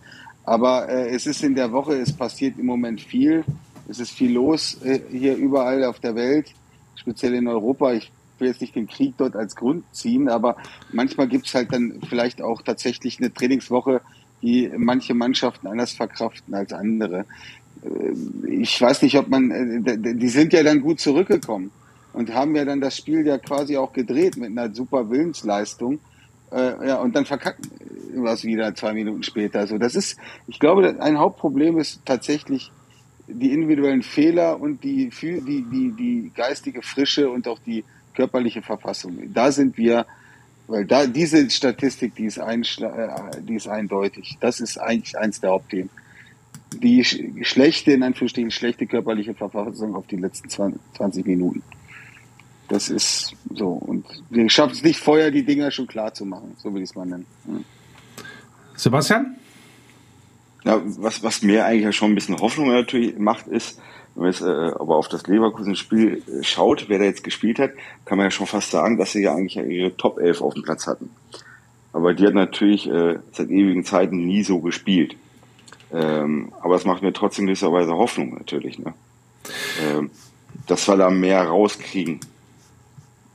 Aber 0.45 0.88
äh, 0.88 1.11
es 1.11 1.26
ist 1.26 1.43
in 1.43 1.55
der 1.55 1.72
Woche, 1.72 1.95
es 1.95 2.12
passiert 2.12 2.59
im 2.59 2.66
Moment 2.66 3.01
viel. 3.01 3.45
Es 3.88 3.99
ist 3.99 4.12
viel 4.12 4.32
los 4.32 4.80
äh, 4.82 5.01
hier 5.11 5.36
überall 5.36 5.84
auf 5.84 5.99
der 6.01 6.14
Welt, 6.14 6.53
speziell 6.95 7.34
in 7.34 7.49
Europa. 7.49 7.93
Ich 7.93 8.12
will 8.38 8.49
jetzt 8.49 8.61
nicht 8.61 8.74
den 8.74 8.86
Krieg 8.86 9.14
dort 9.18 9.36
als 9.36 9.55
Grund 9.55 9.84
ziehen, 9.93 10.28
aber 10.28 10.57
manchmal 10.93 11.28
gibt 11.28 11.47
es 11.47 11.55
halt 11.55 11.72
dann 11.72 12.01
vielleicht 12.09 12.41
auch 12.41 12.62
tatsächlich 12.62 13.18
eine 13.18 13.32
Trainingswoche, 13.32 14.01
die 14.43 14.70
manche 14.76 15.12
Mannschaften 15.14 15.66
anders 15.66 15.93
verkraften 15.93 16.55
als 16.55 16.72
andere. 16.72 17.26
Äh, 17.85 18.51
ich 18.51 18.81
weiß 18.81 19.03
nicht, 19.03 19.16
ob 19.16 19.28
man, 19.28 19.51
äh, 19.51 20.14
die 20.14 20.28
sind 20.28 20.53
ja 20.53 20.62
dann 20.62 20.81
gut 20.81 21.01
zurückgekommen 21.01 21.70
und 22.12 22.35
haben 22.35 22.55
ja 22.57 22.64
dann 22.64 22.81
das 22.81 22.97
Spiel 22.97 23.26
ja 23.26 23.39
quasi 23.39 23.76
auch 23.76 23.93
gedreht 23.93 24.37
mit 24.37 24.51
einer 24.51 24.74
super 24.74 25.11
Willensleistung. 25.11 26.01
Äh, 26.53 26.89
ja, 26.89 26.97
und 26.97 27.14
dann 27.14 27.26
verkacken 27.26 27.70
was 28.14 28.45
wieder 28.45 28.74
zwei 28.74 28.93
Minuten 28.93 29.22
später. 29.22 29.61
Also 29.61 29.78
das 29.78 29.95
ist, 29.95 30.18
ich 30.49 30.59
glaube, 30.59 30.97
ein 31.01 31.18
Hauptproblem 31.18 31.78
ist 31.78 32.01
tatsächlich 32.05 32.72
die 33.28 33.53
individuellen 33.53 34.03
Fehler 34.03 34.61
und 34.61 34.83
die, 34.83 35.11
die, 35.20 35.64
die, 35.70 35.93
die 35.93 36.33
geistige 36.35 36.83
Frische 36.83 37.31
und 37.31 37.47
auch 37.47 37.61
die 37.61 37.85
körperliche 38.14 38.62
Verfassung. 38.62 39.16
Da 39.33 39.53
sind 39.53 39.78
wir, 39.78 40.07
weil 40.66 40.85
da 40.85 41.07
diese 41.07 41.49
Statistik, 41.49 42.16
die 42.16 42.24
ist, 42.24 42.41
die 43.49 43.55
ist 43.55 43.68
eindeutig. 43.68 44.37
Das 44.41 44.59
ist 44.59 44.78
eigentlich 44.78 45.16
eins 45.16 45.41
der 45.41 45.51
Hauptthemen 45.51 45.91
die 46.73 47.05
schlechte, 47.05 47.93
in 47.93 48.03
Anführungsstrichen, 48.03 48.51
schlechte 48.51 48.87
körperliche 48.87 49.35
Verfassung 49.35 49.95
auf 49.95 50.07
die 50.07 50.16
letzten 50.16 50.49
20 50.49 51.27
Minuten. 51.27 51.62
Das 52.68 52.89
ist 52.89 53.35
so. 53.53 53.68
Und 53.68 54.07
wir 54.31 54.49
schaffen 54.49 54.73
es 54.73 54.85
nicht 54.85 55.01
vorher, 55.01 55.31
die 55.31 55.45
Dinger 55.45 55.71
schon 55.73 55.89
klar 55.89 56.14
zu 56.14 56.25
machen. 56.25 56.55
So 56.57 56.73
will 56.73 56.83
ich 56.83 56.91
es 56.91 56.95
mal 56.95 57.05
nennen. 57.05 57.27
Ja. 57.49 57.55
Sebastian? 58.77 59.37
Ja, 60.64 60.81
was, 60.85 61.23
was 61.23 61.43
mir 61.43 61.64
eigentlich 61.64 61.97
schon 61.97 62.12
ein 62.12 62.14
bisschen 62.14 62.39
Hoffnung 62.39 62.68
natürlich 62.68 63.18
macht, 63.18 63.49
ist, 63.49 63.81
wenn 64.14 64.23
man 64.23 64.33
jetzt 64.33 64.43
äh, 64.43 64.47
aber 64.47 64.97
auf 64.97 65.09
das 65.09 65.27
Leverkusen-Spiel 65.27 66.23
äh, 66.27 66.45
schaut, 66.45 66.89
wer 66.89 66.99
da 66.99 67.05
jetzt 67.05 67.25
gespielt 67.25 67.59
hat, 67.59 67.73
kann 68.05 68.18
man 68.18 68.27
ja 68.27 68.31
schon 68.31 68.47
fast 68.47 68.71
sagen, 68.71 68.99
dass 68.99 69.12
sie 69.12 69.23
ja 69.23 69.35
eigentlich 69.35 69.57
ihre 69.57 69.97
Top 69.97 70.18
11 70.18 70.41
auf 70.41 70.55
dem 70.55 70.62
Platz 70.62 70.87
hatten. 70.87 71.11
Aber 71.93 72.14
die 72.14 72.27
hat 72.27 72.35
natürlich 72.35 72.89
äh, 72.89 73.18
seit 73.33 73.51
ewigen 73.51 73.85
Zeiten 73.85 74.27
nie 74.27 74.45
so 74.45 74.61
gespielt. 74.61 75.16
Ähm, 75.93 76.53
aber 76.61 76.76
es 76.76 76.84
macht 76.84 77.03
mir 77.03 77.12
trotzdem 77.12 77.47
gewisserweise 77.47 77.93
Hoffnung 77.95 78.34
natürlich, 78.34 78.78
ne? 78.78 78.95
Ähm, 79.82 80.11
dass 80.66 80.86
wir 80.88 80.97
da 80.97 81.11
mehr 81.11 81.43
rauskriegen. 81.45 82.20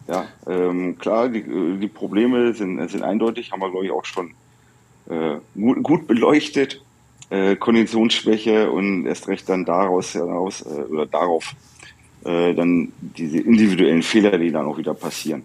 Ja, 0.08 0.28
ähm, 0.48 0.98
klar, 0.98 1.30
die, 1.30 1.44
die 1.44 1.88
Probleme 1.88 2.54
sind, 2.54 2.90
sind 2.90 3.04
eindeutig, 3.04 3.52
haben 3.52 3.62
wir, 3.62 3.72
glaube 3.72 3.86
ich, 3.86 3.92
auch 3.92 4.06
schon 4.06 4.36
äh, 5.10 5.38
gut, 5.56 5.84
gut 5.84 6.08
beleuchtet. 6.08 6.82
Äh, 7.32 7.56
Konditionsschwäche 7.56 8.70
und 8.70 9.08
erst 9.08 9.28
recht 9.28 9.50
dann 9.50 9.66
daraus 9.66 10.14
heraus 10.14 10.62
äh, 10.62 10.82
oder 10.82 11.08
darauf 11.08 11.56
äh, 12.24 12.54
dann 12.54 12.92
diese 13.00 13.40
individuellen 13.40 14.04
Fehler, 14.04 14.38
die 14.38 14.52
dann 14.52 14.68
auch 14.68 14.78
wieder 14.78 14.94
passieren. 14.94 15.44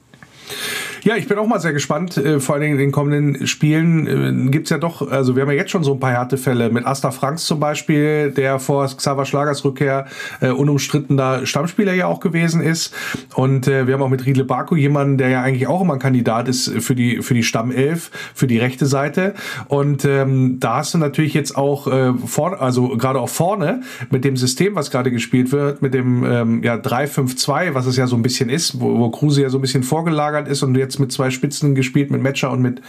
Ja, 1.02 1.16
ich 1.16 1.26
bin 1.26 1.38
auch 1.38 1.46
mal 1.46 1.60
sehr 1.60 1.72
gespannt. 1.72 2.16
Äh, 2.18 2.40
vor 2.40 2.58
Dingen 2.58 2.72
in 2.72 2.78
den 2.78 2.92
kommenden 2.92 3.46
Spielen 3.46 4.06
äh, 4.06 4.50
gibt's 4.50 4.70
ja 4.70 4.78
doch, 4.78 5.10
also 5.10 5.34
wir 5.34 5.42
haben 5.42 5.50
ja 5.50 5.56
jetzt 5.56 5.70
schon 5.70 5.82
so 5.82 5.94
ein 5.94 6.00
paar 6.00 6.10
Härtefälle 6.10 6.70
mit 6.70 6.86
Asta 6.86 7.10
Franks 7.10 7.46
zum 7.46 7.58
Beispiel, 7.58 8.30
der 8.30 8.58
vor 8.58 8.86
Xaver 8.86 9.24
Schlagers 9.24 9.64
Rückkehr 9.64 10.06
äh, 10.40 10.50
unumstrittener 10.50 11.46
Stammspieler 11.46 11.94
ja 11.94 12.06
auch 12.06 12.20
gewesen 12.20 12.60
ist. 12.60 12.94
Und 13.34 13.66
äh, 13.66 13.86
wir 13.86 13.94
haben 13.94 14.02
auch 14.02 14.10
mit 14.10 14.26
Riedle 14.26 14.44
Baku 14.44 14.76
jemanden, 14.76 15.16
der 15.16 15.30
ja 15.30 15.42
eigentlich 15.42 15.66
auch 15.66 15.80
immer 15.80 15.94
ein 15.94 15.98
Kandidat 15.98 16.48
ist 16.48 16.70
für 16.80 16.94
die, 16.94 17.22
für 17.22 17.34
die 17.34 17.42
Stammelf, 17.42 18.10
für 18.34 18.46
die 18.46 18.58
rechte 18.58 18.86
Seite. 18.86 19.34
Und 19.68 20.04
ähm, 20.04 20.58
da 20.60 20.76
hast 20.76 20.94
du 20.94 20.98
natürlich 20.98 21.34
jetzt 21.34 21.56
auch 21.56 21.86
äh, 21.86 22.12
vor, 22.26 22.60
also 22.60 22.88
gerade 22.96 23.20
auch 23.20 23.28
vorne 23.28 23.80
mit 24.10 24.24
dem 24.24 24.36
System, 24.36 24.74
was 24.74 24.90
gerade 24.90 25.10
gespielt 25.10 25.52
wird, 25.52 25.82
mit 25.82 25.94
dem 25.94 26.24
ähm, 26.24 26.62
ja, 26.62 26.74
3-5-2, 26.74 27.74
was 27.74 27.86
es 27.86 27.96
ja 27.96 28.06
so 28.06 28.16
ein 28.16 28.22
bisschen 28.22 28.48
ist, 28.50 28.80
wo, 28.80 28.98
wo 28.98 29.10
Kruse 29.10 29.42
ja 29.42 29.48
so 29.48 29.58
ein 29.58 29.62
bisschen 29.62 29.82
vorgelagert 29.82 30.39
ist 30.48 30.62
und 30.62 30.76
jetzt 30.76 30.98
mit 30.98 31.12
zwei 31.12 31.30
Spitzen 31.30 31.74
gespielt, 31.74 32.10
mit 32.10 32.22
Matcher 32.22 32.50
und 32.50 32.62
mit, 32.62 32.80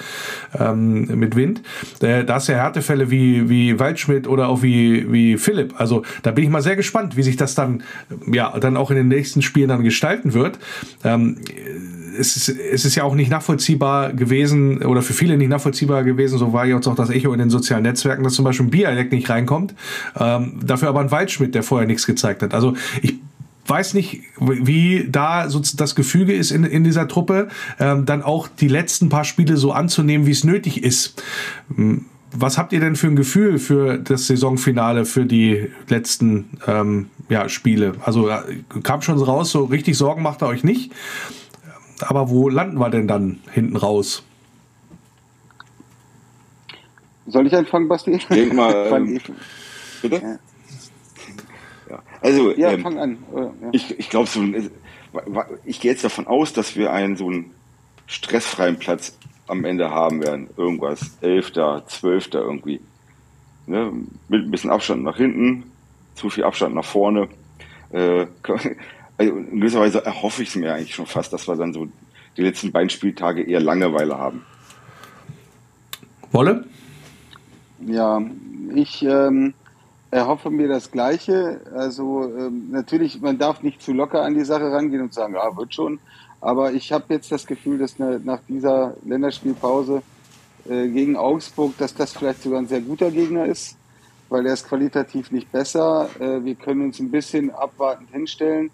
ähm, 0.57 1.07
mit 1.19 1.35
Wind. 1.35 1.61
Äh, 2.01 2.23
da 2.23 2.37
du 2.37 2.51
ja 2.51 2.57
Härtefälle 2.57 3.11
wie, 3.11 3.49
wie 3.49 3.79
Waldschmidt 3.79 4.27
oder 4.27 4.47
auch 4.49 4.61
wie, 4.61 5.11
wie 5.11 5.37
Philipp. 5.37 5.79
Also 5.79 6.03
da 6.23 6.31
bin 6.31 6.43
ich 6.43 6.49
mal 6.49 6.61
sehr 6.61 6.75
gespannt, 6.75 7.17
wie 7.17 7.23
sich 7.23 7.37
das 7.37 7.55
dann, 7.55 7.83
ja, 8.31 8.57
dann 8.59 8.77
auch 8.77 8.91
in 8.91 8.97
den 8.97 9.07
nächsten 9.07 9.41
Spielen 9.41 9.69
dann 9.69 9.83
gestalten 9.83 10.33
wird. 10.33 10.59
Ähm, 11.03 11.37
es 12.17 12.35
ist, 12.35 12.49
es 12.49 12.85
ist 12.85 12.95
ja 12.95 13.03
auch 13.03 13.15
nicht 13.15 13.29
nachvollziehbar 13.31 14.13
gewesen 14.13 14.83
oder 14.83 15.01
für 15.01 15.13
viele 15.13 15.37
nicht 15.37 15.49
nachvollziehbar 15.49 16.03
gewesen, 16.03 16.37
so 16.37 16.53
war 16.53 16.65
jetzt 16.65 16.87
auch 16.87 16.95
das 16.95 17.09
Echo 17.09 17.33
in 17.33 17.39
den 17.39 17.49
sozialen 17.49 17.83
Netzwerken, 17.83 18.23
dass 18.23 18.33
zum 18.33 18.45
Beispiel 18.45 18.67
ein 18.67 18.69
Bialek 18.69 19.11
nicht 19.11 19.29
reinkommt, 19.29 19.73
ähm, 20.19 20.59
dafür 20.63 20.89
aber 20.89 20.99
ein 20.99 21.11
Waldschmidt, 21.11 21.55
der 21.55 21.63
vorher 21.63 21.87
nichts 21.87 22.05
gezeigt 22.05 22.41
hat. 22.43 22.53
Also 22.53 22.75
ich 23.01 23.15
weiß 23.71 23.93
nicht, 23.93 24.21
wie 24.37 25.07
da 25.09 25.49
so 25.49 25.61
das 25.77 25.95
Gefüge 25.95 26.33
ist 26.33 26.51
in, 26.51 26.65
in 26.65 26.83
dieser 26.83 27.07
Truppe, 27.07 27.47
ähm, 27.79 28.05
dann 28.05 28.21
auch 28.21 28.49
die 28.49 28.67
letzten 28.67 29.07
paar 29.07 29.23
Spiele 29.23 29.55
so 29.55 29.71
anzunehmen, 29.71 30.27
wie 30.27 30.31
es 30.31 30.43
nötig 30.43 30.83
ist. 30.83 31.23
Hm, 31.73 32.05
was 32.33 32.57
habt 32.57 32.73
ihr 32.73 32.81
denn 32.81 32.95
für 32.95 33.07
ein 33.07 33.15
Gefühl 33.15 33.59
für 33.59 33.97
das 33.97 34.27
Saisonfinale, 34.27 35.05
für 35.05 35.25
die 35.25 35.69
letzten 35.87 36.49
ähm, 36.67 37.09
ja, 37.29 37.47
Spiele? 37.49 37.93
Also 38.03 38.29
kam 38.83 39.01
schon 39.01 39.17
raus, 39.21 39.51
so 39.51 39.65
richtig 39.65 39.97
Sorgen 39.97 40.21
macht 40.21 40.41
er 40.41 40.49
euch 40.49 40.63
nicht. 40.63 40.91
Aber 42.01 42.29
wo 42.29 42.49
landen 42.49 42.77
wir 42.77 42.89
denn 42.89 43.07
dann 43.07 43.39
hinten 43.51 43.77
raus? 43.77 44.23
Soll 47.27 47.47
ich 47.47 47.55
anfangen, 47.55 47.87
Basti? 47.87 48.19
Denk 48.29 48.53
mal, 48.53 48.73
ähm, 48.91 49.19
bitte? 50.01 50.15
Ja. 50.15 50.50
Also, 52.21 52.55
ja, 52.55 52.71
ähm, 52.71 52.81
fang 52.81 52.99
an. 52.99 53.17
Ja. 53.35 53.51
Ich, 53.71 53.97
ich 53.99 54.09
glaube, 54.09 54.27
so 54.27 54.43
ich 55.65 55.81
gehe 55.81 55.91
jetzt 55.91 56.03
davon 56.03 56.27
aus, 56.27 56.53
dass 56.53 56.75
wir 56.75 56.93
einen 56.93 57.17
so 57.17 57.27
einen 57.27 57.51
stressfreien 58.07 58.77
Platz 58.77 59.17
am 59.47 59.65
Ende 59.65 59.89
haben 59.89 60.23
werden. 60.23 60.49
Irgendwas, 60.55 61.17
Elfter, 61.21 61.83
Zwölfter 61.87 62.41
irgendwie. 62.41 62.79
Ne? 63.65 63.91
Mit 64.29 64.45
ein 64.45 64.51
bisschen 64.51 64.69
Abstand 64.69 65.03
nach 65.03 65.17
hinten, 65.17 65.71
zu 66.15 66.29
viel 66.29 66.43
Abstand 66.43 66.75
nach 66.75 66.85
vorne. 66.85 67.27
Äh, 67.91 68.27
also 69.17 69.35
in 69.35 69.59
gewisser 69.59 69.81
Weise 69.81 70.05
erhoffe 70.05 70.43
ich 70.43 70.49
es 70.49 70.55
mir 70.55 70.73
eigentlich 70.73 70.95
schon 70.95 71.05
fast, 71.05 71.33
dass 71.33 71.47
wir 71.47 71.55
dann 71.55 71.73
so 71.73 71.87
die 72.37 72.43
letzten 72.43 72.71
beiden 72.71 72.89
Spieltage 72.89 73.43
eher 73.43 73.59
Langeweile 73.59 74.17
haben. 74.17 74.45
Wolle? 76.31 76.65
Ja, 77.85 78.21
ich 78.73 79.03
ähm, 79.03 79.53
erhoffe 80.11 80.49
mir 80.49 80.67
das 80.67 80.91
Gleiche. 80.91 81.61
Also 81.73 82.23
ähm, 82.25 82.69
natürlich, 82.71 83.21
man 83.21 83.37
darf 83.37 83.63
nicht 83.63 83.81
zu 83.81 83.93
locker 83.93 84.21
an 84.21 84.35
die 84.35 84.45
Sache 84.45 84.71
rangehen 84.71 85.01
und 85.01 85.13
sagen, 85.13 85.33
ja, 85.33 85.57
wird 85.57 85.73
schon. 85.73 85.99
Aber 86.41 86.73
ich 86.73 86.91
habe 86.91 87.05
jetzt 87.09 87.31
das 87.31 87.47
Gefühl, 87.47 87.77
dass 87.77 87.97
ne, 87.97 88.19
nach 88.23 88.41
dieser 88.47 88.95
Länderspielpause 89.05 90.03
äh, 90.69 90.87
gegen 90.89 91.15
Augsburg, 91.15 91.77
dass 91.77 91.93
das 91.93 92.13
vielleicht 92.13 92.43
sogar 92.43 92.59
ein 92.59 92.67
sehr 92.67 92.81
guter 92.81 93.09
Gegner 93.09 93.45
ist, 93.45 93.77
weil 94.29 94.45
er 94.45 94.53
ist 94.53 94.67
qualitativ 94.67 95.31
nicht 95.31 95.51
besser. 95.51 96.09
Äh, 96.19 96.43
wir 96.43 96.55
können 96.55 96.81
uns 96.81 96.99
ein 96.99 97.11
bisschen 97.11 97.49
abwartend 97.51 98.09
hinstellen 98.11 98.69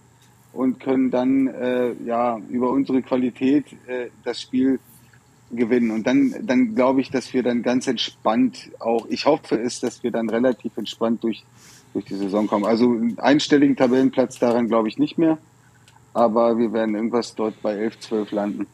und 0.54 0.80
können 0.80 1.12
dann 1.12 1.48
äh, 1.48 1.94
ja 2.06 2.40
über 2.50 2.72
unsere 2.72 3.02
Qualität 3.04 3.66
äh, 3.86 4.08
das 4.24 4.42
Spiel 4.42 4.80
gewinnen. 5.52 5.92
Und 5.92 6.06
dann, 6.06 6.34
dann 6.42 6.76
glaube 6.76 7.02
ich, 7.02 7.10
dass 7.12 7.34
wir 7.34 7.44
dann 7.44 7.64
ganz 7.64 7.88
entspannt 7.88 8.72
auch, 8.80 9.08
ich 9.10 9.26
hoffe 9.26 9.60
es, 9.60 9.80
dass 9.80 10.04
wir 10.04 10.12
dann 10.12 10.30
relativ 10.30 10.78
entspannt 10.78 11.24
durch, 11.24 11.44
durch 11.94 12.06
die 12.06 12.16
Saison 12.16 12.48
kommen. 12.48 12.66
Also 12.66 12.92
einen 12.92 13.20
einstelligen 13.20 13.76
Tabellenplatz 13.76 14.40
daran 14.40 14.68
glaube 14.68 14.88
ich 14.88 14.98
nicht 14.98 15.18
mehr. 15.18 15.38
Aber 16.14 16.58
wir 16.58 16.74
werden 16.74 16.96
irgendwas 16.96 17.36
dort 17.36 17.62
bei 17.62 17.74
11, 17.74 18.00
12 18.00 18.32
landen. 18.32 18.68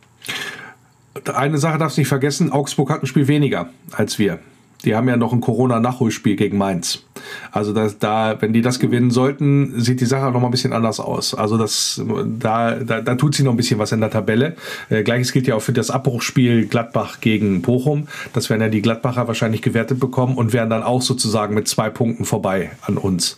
Eine 1.32 1.58
Sache 1.58 1.78
darfst 1.78 1.98
du 1.98 2.02
nicht 2.02 2.08
vergessen, 2.08 2.52
Augsburg 2.52 2.90
hat 2.90 3.04
ein 3.04 3.08
Spiel 3.08 3.28
weniger 3.28 3.70
als 3.92 4.18
wir. 4.18 4.40
Die 4.84 4.96
haben 4.96 5.08
ja 5.08 5.16
noch 5.16 5.32
ein 5.32 5.42
Corona-Nachholspiel 5.42 6.36
gegen 6.36 6.58
Mainz. 6.58 7.06
Also 7.52 7.74
das, 7.74 8.00
da, 8.00 8.38
wenn 8.40 8.54
die 8.54 8.62
das 8.62 8.80
gewinnen 8.80 9.12
sollten, 9.12 9.80
sieht 9.80 10.02
die 10.02 10.06
Sache 10.06 10.32
noch 10.32 10.40
mal 10.40 10.48
ein 10.48 10.52
bisschen 10.52 10.74
anders 10.74 11.00
aus. 11.00 11.34
Also 11.34 11.58
das, 11.58 12.02
da, 12.40 12.76
da, 12.76 13.02
da 13.02 13.16
tut 13.16 13.36
sie 13.36 13.44
noch 13.44 13.52
ein 13.52 13.58
bisschen 13.58 13.80
was 13.80 13.92
in 13.92 14.00
der 14.00 14.10
Tabelle. 14.10 14.56
Äh, 14.90 15.04
Gleiches 15.04 15.32
gilt 15.32 15.48
ja 15.48 15.56
auch 15.56 15.62
für 15.62 15.74
das 15.74 15.90
Abbruchspiel 15.90 16.66
Gladbach 16.68 17.20
gegen 17.22 17.62
Bochum. 17.62 18.08
Das 18.34 18.50
werden 18.50 18.62
ja 18.62 18.70
die 18.70 18.82
Gladbacher 18.82 19.28
wahrscheinlich 19.28 19.62
gewertet 19.62 20.00
bekommen 20.00 20.36
und 20.36 20.54
werden 20.54 20.70
dann 20.70 20.84
auch 20.84 21.02
sozusagen 21.02 21.54
mit 21.54 21.68
zwei 21.68 21.90
Punkten 21.90 22.26
vorbei 22.26 22.72
an 22.82 22.98
uns. 22.98 23.38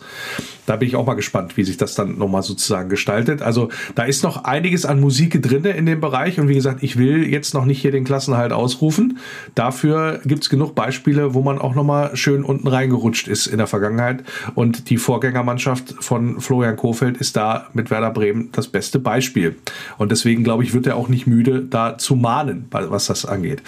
Da 0.66 0.76
bin 0.76 0.88
ich 0.88 0.96
auch 0.96 1.06
mal 1.06 1.14
gespannt, 1.14 1.56
wie 1.56 1.62
sich 1.62 1.76
das 1.76 1.94
dann 1.94 2.18
nochmal 2.18 2.42
sozusagen 2.42 2.88
gestaltet. 2.88 3.40
Also 3.40 3.70
da 3.94 4.02
ist 4.02 4.24
noch 4.24 4.44
einiges 4.44 4.84
an 4.84 5.00
Musik 5.00 5.40
drin 5.40 5.64
in 5.64 5.86
dem 5.86 6.00
Bereich. 6.00 6.40
Und 6.40 6.48
wie 6.48 6.54
gesagt, 6.54 6.82
ich 6.82 6.98
will 6.98 7.26
jetzt 7.26 7.54
noch 7.54 7.64
nicht 7.64 7.80
hier 7.80 7.92
den 7.92 8.04
Klassenhalt 8.04 8.52
ausrufen. 8.52 9.18
Dafür 9.54 10.20
gibt 10.24 10.42
es 10.42 10.50
genug 10.50 10.74
Beispiele, 10.74 11.34
wo 11.34 11.42
man 11.42 11.58
auch 11.58 11.74
nochmal 11.74 12.16
schön 12.16 12.42
unten 12.42 12.66
reingerutscht 12.66 13.28
ist 13.28 13.46
in 13.46 13.58
der 13.58 13.65
Vergangenheit. 13.66 14.24
Und 14.54 14.90
die 14.90 14.96
Vorgängermannschaft 14.96 15.94
von 16.00 16.40
Florian 16.40 16.76
Kofeld 16.76 17.16
ist 17.16 17.36
da 17.36 17.68
mit 17.72 17.90
Werder 17.90 18.10
Bremen 18.10 18.50
das 18.52 18.68
beste 18.68 18.98
Beispiel. 18.98 19.56
Und 19.98 20.12
deswegen 20.12 20.44
glaube 20.44 20.64
ich, 20.64 20.74
wird 20.74 20.86
er 20.86 20.96
auch 20.96 21.08
nicht 21.08 21.26
müde, 21.26 21.62
da 21.62 21.98
zu 21.98 22.16
mahnen, 22.16 22.66
was 22.70 23.06
das 23.06 23.26
angeht. 23.26 23.62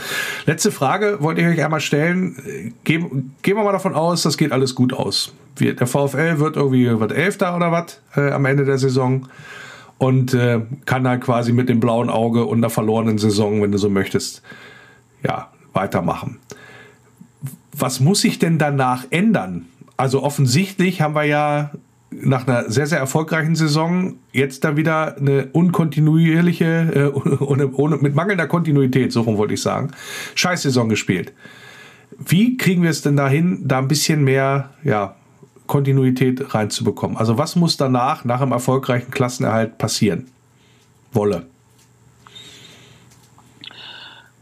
Letzte 0.46 0.70
Frage 0.70 1.18
wollte 1.20 1.40
ich 1.40 1.46
euch 1.46 1.64
einmal 1.64 1.80
stellen. 1.80 2.72
Gehen, 2.84 3.34
gehen 3.42 3.56
wir 3.56 3.64
mal 3.64 3.72
davon 3.72 3.94
aus, 3.94 4.22
das 4.22 4.36
geht 4.36 4.52
alles 4.52 4.74
gut 4.74 4.92
aus 4.92 5.32
der 5.60 5.86
VfL 5.86 6.38
wird 6.38 6.56
irgendwie 6.56 7.00
wird 7.00 7.12
Elfter 7.12 7.56
oder 7.56 7.72
was 7.72 8.00
äh, 8.16 8.30
am 8.30 8.44
Ende 8.44 8.64
der 8.64 8.78
Saison 8.78 9.26
und 9.98 10.32
äh, 10.34 10.60
kann 10.86 11.06
halt 11.06 11.22
quasi 11.22 11.52
mit 11.52 11.68
dem 11.68 11.80
blauen 11.80 12.08
Auge 12.08 12.44
und 12.44 12.58
einer 12.58 12.70
verlorenen 12.70 13.18
Saison, 13.18 13.60
wenn 13.62 13.72
du 13.72 13.78
so 13.78 13.90
möchtest, 13.90 14.42
ja, 15.24 15.48
weitermachen. 15.72 16.38
Was 17.72 18.00
muss 18.00 18.20
sich 18.20 18.38
denn 18.38 18.58
danach 18.58 19.04
ändern? 19.10 19.66
Also 19.98 20.22
offensichtlich 20.22 21.02
haben 21.02 21.14
wir 21.14 21.24
ja 21.24 21.72
nach 22.10 22.46
einer 22.46 22.70
sehr, 22.70 22.86
sehr 22.86 22.98
erfolgreichen 22.98 23.54
Saison 23.54 24.14
jetzt 24.32 24.64
da 24.64 24.76
wieder 24.76 25.16
eine 25.16 25.48
unkontinuierliche, 25.52 27.12
äh, 27.14 27.42
ohne, 27.44 27.70
ohne, 27.72 27.96
mit 27.98 28.14
mangelnder 28.14 28.46
Kontinuität, 28.46 29.12
so 29.12 29.22
rum 29.22 29.36
wollte 29.36 29.54
ich 29.54 29.60
sagen, 29.60 29.90
Scheißsaison 30.34 30.88
gespielt. 30.88 31.34
Wie 32.16 32.56
kriegen 32.56 32.82
wir 32.82 32.90
es 32.90 33.02
denn 33.02 33.16
dahin, 33.16 33.68
da 33.68 33.78
ein 33.78 33.88
bisschen 33.88 34.24
mehr, 34.24 34.70
ja, 34.82 35.16
Kontinuität 35.66 36.54
reinzubekommen. 36.54 37.18
Also 37.18 37.36
was 37.36 37.54
muss 37.54 37.76
danach, 37.76 38.24
nach 38.24 38.40
einem 38.40 38.52
erfolgreichen 38.52 39.10
Klassenerhalt 39.10 39.76
passieren? 39.76 40.28
Wolle. 41.12 41.46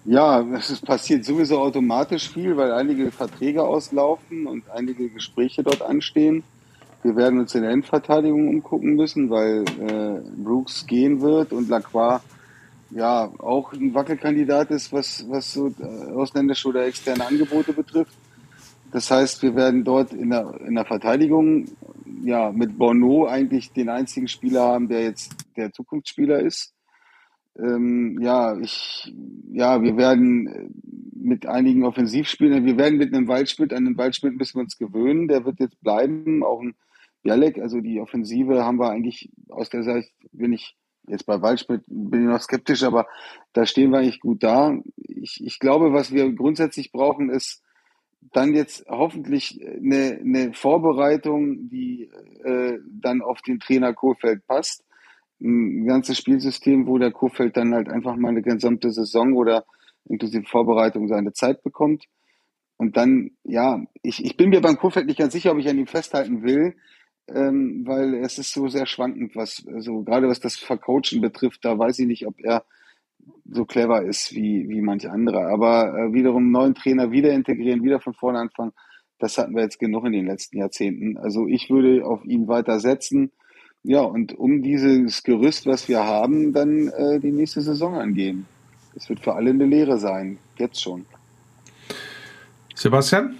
Ja, 0.09 0.40
es 0.54 0.80
passiert 0.80 1.24
sowieso 1.24 1.59
automatisch 1.59 2.30
viel, 2.30 2.57
weil 2.57 2.70
einige 2.70 3.11
Verträge 3.11 3.64
auslaufen 3.64 4.46
und 4.46 4.70
einige 4.70 5.09
Gespräche 5.09 5.64
dort 5.64 5.82
anstehen. 5.82 6.44
Wir 7.02 7.16
werden 7.16 7.40
uns 7.40 7.57
in 7.57 7.62
der 7.62 7.72
Endverteidigung 7.72 8.48
umgucken 8.48 8.94
müssen, 8.94 9.30
weil 9.30 9.64
äh, 9.80 10.20
Brooks 10.40 10.86
gehen 10.86 11.20
wird 11.20 11.52
und 11.52 11.68
Lacroix 11.68 12.20
ja 12.90 13.32
auch 13.38 13.72
ein 13.72 13.94
Wackelkandidat 13.94 14.70
ist, 14.70 14.92
was, 14.92 15.24
was 15.28 15.52
so 15.52 15.72
äh, 15.80 16.12
ausländische 16.12 16.68
oder 16.68 16.86
externe 16.86 17.26
Angebote 17.26 17.72
betrifft. 17.72 18.16
Das 18.92 19.11
heißt, 19.11 19.42
wir 19.42 19.57
werden 19.57 19.82
dort 19.82 20.12
in 20.12 20.30
der, 20.30 20.54
in 20.64 20.76
der 20.76 20.84
Verteidigung 20.84 21.66
ja 22.22 22.52
mit 22.52 22.78
Bono 22.78 23.26
eigentlich 23.26 23.72
den 23.72 23.88
einzigen 23.88 24.28
Spieler 24.28 24.62
haben, 24.62 24.86
der 24.86 25.02
jetzt 25.02 25.34
der 25.57 25.72
Zukunftsspieler 25.72 26.38
ist. 26.38 26.75
Ähm, 27.59 28.18
ja, 28.20 28.59
ich, 28.59 29.12
ja, 29.52 29.82
wir 29.82 29.96
werden 29.96 30.74
mit 31.14 31.46
einigen 31.46 31.84
Offensivspielern, 31.84 32.64
wir 32.64 32.76
werden 32.76 32.98
mit 32.98 33.14
einem 33.14 33.28
Waldschmidt, 33.28 33.72
an 33.72 33.84
den 33.84 33.96
Waldschmidt 33.96 34.36
müssen 34.36 34.59
wir 34.59 34.62
uns 34.62 34.78
gewöhnen, 34.78 35.28
der 35.28 35.44
wird 35.44 35.61
jetzt 35.61 35.80
bleiben, 35.80 36.44
auch 36.44 36.61
ein 36.61 36.74
Bialek, 37.22 37.59
also 37.59 37.80
die 37.80 38.00
Offensive 38.00 38.64
haben 38.64 38.78
wir 38.78 38.90
eigentlich 38.90 39.30
aus 39.48 39.68
der 39.70 39.82
Seite, 39.82 40.07
bin 40.32 40.52
ich 40.52 40.76
jetzt 41.09 41.26
bei 41.26 41.40
Waldschmidt, 41.42 41.82
bin 41.86 42.22
ich 42.22 42.28
noch 42.28 42.40
skeptisch, 42.40 42.82
aber 42.82 43.07
da 43.52 43.66
stehen 43.66 43.90
wir 43.90 43.98
eigentlich 43.98 44.20
gut 44.20 44.42
da. 44.42 44.76
Ich, 44.96 45.44
ich 45.44 45.59
glaube, 45.59 45.92
was 45.92 46.12
wir 46.12 46.32
grundsätzlich 46.32 46.92
brauchen, 46.92 47.30
ist 47.30 47.62
dann 48.32 48.54
jetzt 48.54 48.86
hoffentlich 48.88 49.61
eine, 49.64 50.18
eine 50.20 50.52
Vorbereitung, 50.52 51.68
die 51.68 52.11
äh, 52.44 52.78
dann 52.88 53.22
auf 53.22 53.40
den 53.42 53.61
Trainer 53.61 53.94
Kurfeld 53.94 54.46
passt. 54.46 54.84
Ein 55.41 55.87
ganzes 55.87 56.18
Spielsystem, 56.18 56.87
wo 56.87 56.99
der 56.99 57.12
Kurfeld 57.12 57.57
dann 57.57 57.74
halt 57.74 57.89
einfach 57.89 58.16
mal 58.16 58.30
eine 58.30 58.43
gesamte 58.43 58.91
Saison 58.91 59.34
oder 59.34 59.64
inklusive 60.09 60.45
Vorbereitung 60.45 61.09
seine 61.09 61.32
Zeit 61.32 61.62
bekommt. 61.62 62.07
Und 62.78 62.97
dann, 62.97 63.30
ja, 63.45 63.82
ich, 64.03 64.24
ich 64.24 64.37
bin 64.37 64.51
mir 64.51 64.61
beim 64.61 64.76
Kurfeld 64.76 65.07
nicht 65.07 65.18
ganz 65.18 65.32
sicher, 65.32 65.53
ob 65.53 65.59
ich 65.59 65.68
an 65.68 65.78
ihm 65.78 65.87
festhalten 65.87 66.43
will, 66.43 66.76
ähm, 67.28 67.84
weil 67.87 68.14
es 68.14 68.39
ist 68.39 68.53
so 68.53 68.68
sehr 68.68 68.87
schwankend, 68.87 69.34
was, 69.34 69.64
also 69.72 70.03
gerade 70.03 70.28
was 70.28 70.41
das 70.41 70.57
Vercoachen 70.57 71.20
betrifft, 71.20 71.64
da 71.64 71.78
weiß 71.78 71.99
ich 71.99 72.07
nicht, 72.07 72.26
ob 72.26 72.39
er 72.41 72.64
so 73.45 73.64
clever 73.64 74.03
ist 74.03 74.34
wie, 74.34 74.68
wie 74.68 74.80
manche 74.82 75.11
andere. 75.11 75.47
Aber 75.47 75.95
äh, 75.97 76.12
wiederum 76.12 76.51
neuen 76.51 76.74
Trainer 76.74 77.11
wieder 77.11 77.32
integrieren, 77.32 77.82
wieder 77.82 78.01
von 78.01 78.14
vorne 78.14 78.39
anfangen, 78.39 78.72
das 79.18 79.39
hatten 79.39 79.55
wir 79.55 79.62
jetzt 79.62 79.78
genug 79.78 80.05
in 80.05 80.12
den 80.12 80.26
letzten 80.26 80.59
Jahrzehnten. 80.59 81.16
Also 81.16 81.47
ich 81.47 81.70
würde 81.70 82.05
auf 82.05 82.24
ihn 82.24 82.49
weiter 82.49 82.78
setzen. 82.80 83.32
Ja, 83.87 84.01
und 84.01 84.37
um 84.37 84.62
dieses 84.62 85.22
Gerüst, 85.22 85.64
was 85.64 85.89
wir 85.89 86.03
haben, 86.03 86.53
dann 86.53 86.89
äh, 86.89 87.20
die 87.20 87.30
nächste 87.30 87.61
Saison 87.61 87.95
angehen. 87.95 88.45
Das 88.95 89.09
wird 89.09 89.20
für 89.20 89.34
alle 89.34 89.51
eine 89.51 89.64
Lehre 89.64 89.97
sein, 89.97 90.39
jetzt 90.59 90.82
schon. 90.82 91.07
Sebastian? 92.74 93.37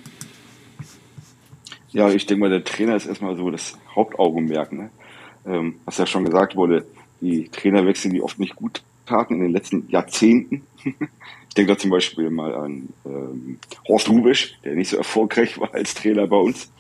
Ja, 1.89 2.11
ich 2.11 2.27
denke 2.27 2.43
mal, 2.43 2.51
der 2.51 2.63
Trainer 2.63 2.95
ist 2.95 3.07
erstmal 3.07 3.37
so 3.37 3.51
das 3.51 3.77
Hauptaugenmerk. 3.93 4.73
Ne? 4.73 4.91
Ähm, 5.47 5.81
was 5.85 5.99
ja 5.99 6.07
schon 6.07 6.25
gesagt 6.25 6.55
wurde, 6.55 6.87
die 7.21 7.49
Trainer 7.49 7.85
wechseln 7.85 8.15
die 8.15 8.23
oft 8.23 8.39
nicht 8.39 8.55
gut 8.55 8.85
Taten 9.05 9.35
in 9.35 9.41
den 9.41 9.53
letzten 9.53 9.89
Jahrzehnten. 9.89 10.63
ich 10.85 11.55
denke 11.57 11.73
da 11.73 11.79
zum 11.79 11.91
Beispiel 11.91 12.31
mal 12.31 12.55
an 12.55 12.89
ähm, 13.05 13.59
Horst 13.89 14.09
Rubisch, 14.09 14.57
der 14.63 14.77
nicht 14.77 14.91
so 14.91 14.97
erfolgreich 14.97 15.59
war 15.59 15.75
als 15.75 15.95
Trainer 15.95 16.29
bei 16.29 16.37
uns. 16.37 16.71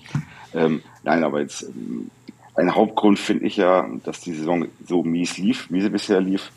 Ähm, 0.55 0.83
nein, 1.03 1.25
aber 1.25 1.41
jetzt 1.41 1.65
ähm, 1.65 2.13
ein 2.57 2.75
Hauptgrund 2.75 3.19
finde 3.19 3.47
ich 3.47 3.57
ja, 3.57 3.89
dass 4.05 4.21
die 4.21 4.33
Saison 4.33 4.67
so 4.87 5.03
mies 5.03 5.39
lief, 5.39 5.67
wie 5.71 5.81
sie 5.81 5.91
bisher 5.91 6.21
lief, 6.21 6.51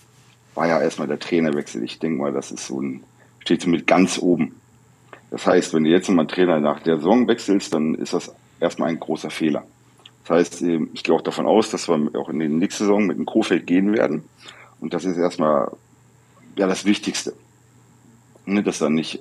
war 0.56 0.68
ja 0.68 0.82
erstmal 0.82 1.08
der 1.08 1.20
Trainerwechsel. 1.20 1.84
Ich 1.84 2.00
denke 2.00 2.22
mal, 2.22 2.32
das 2.32 2.52
ist 2.52 2.68
so 2.68 2.82
ein, 2.82 3.04
steht 3.40 3.62
so 3.62 3.70
mit 3.70 3.86
ganz 3.86 4.18
oben. 4.18 4.56
Das 5.32 5.46
heißt, 5.46 5.74
wenn 5.74 5.84
du 5.84 5.90
jetzt 5.90 6.10
mal 6.10 6.22
einen 6.22 6.28
Trainer 6.28 6.60
nach 6.60 6.82
der 6.82 6.98
Saison 6.98 7.28
wechselst, 7.28 7.74
dann 7.74 7.96
ist 7.96 8.14
das 8.14 8.34
erstmal 8.60 8.90
ein 8.90 9.00
großer 9.00 9.30
Fehler. 9.30 9.64
Das 10.24 10.38
heißt, 10.38 10.62
ähm, 10.64 10.90
ich 10.94 11.04
gehe 11.04 11.14
auch 11.14 11.22
davon 11.22 11.46
aus, 11.46 11.70
dass 11.70 11.88
wir 11.88 12.12
auch 12.16 12.30
in 12.30 12.40
der 12.40 12.50
nächsten 12.50 12.86
Saison 12.86 13.06
mit 13.06 13.18
dem 13.18 13.26
Kofeld 13.26 13.68
gehen 13.68 13.94
werden. 13.94 14.24
Und 14.80 14.94
das 14.94 15.06
ist 15.06 15.18
erstmal 15.18 15.72
ja 16.56 16.68
das 16.68 16.86
Wichtigste. 16.86 17.34
Ne, 18.46 18.64
dass 18.64 18.80
dann 18.80 18.94
nicht. 18.94 19.20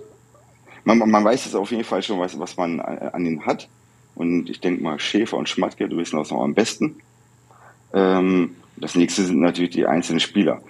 Man, 0.85 0.99
man 0.99 1.25
weiß 1.25 1.45
jetzt 1.45 1.55
auf 1.55 1.71
jeden 1.71 1.85
Fall 1.85 2.03
schon, 2.03 2.19
was, 2.19 2.39
was 2.39 2.57
man 2.57 2.81
an 2.81 3.27
ihn 3.27 3.45
hat. 3.45 3.69
Und 4.19 4.51
ich 4.51 4.59
denke 4.59 4.83
mal, 4.83 4.99
Schäfer 4.99 5.37
und 5.37 5.49
Schmatke, 5.49 5.89
du 5.89 5.97
wissen 5.97 6.17
das 6.19 6.33
noch 6.33 6.43
am 6.43 6.53
besten. 6.53 6.97
Ähm, 7.93 8.57
das 8.77 8.97
nächste 8.97 9.23
sind 9.23 9.39
natürlich 9.39 9.71
die 9.71 9.87
einzelnen 9.87 10.19
Spieler. 10.19 10.61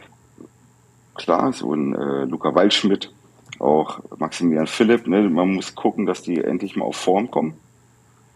Klar, 1.15 1.55
so 1.55 1.73
ein 1.73 1.95
äh, 1.95 2.25
Luca 2.27 2.55
Waldschmidt, 2.55 3.11
auch 3.59 4.01
Maximilian 4.19 4.67
Philipp, 4.67 5.07
ne, 5.07 5.31
man 5.31 5.55
muss 5.55 5.75
gucken, 5.75 6.05
dass 6.05 6.21
die 6.21 6.37
endlich 6.37 6.77
mal 6.77 6.85
auf 6.85 6.97
Form 6.97 7.31
kommen, 7.31 7.55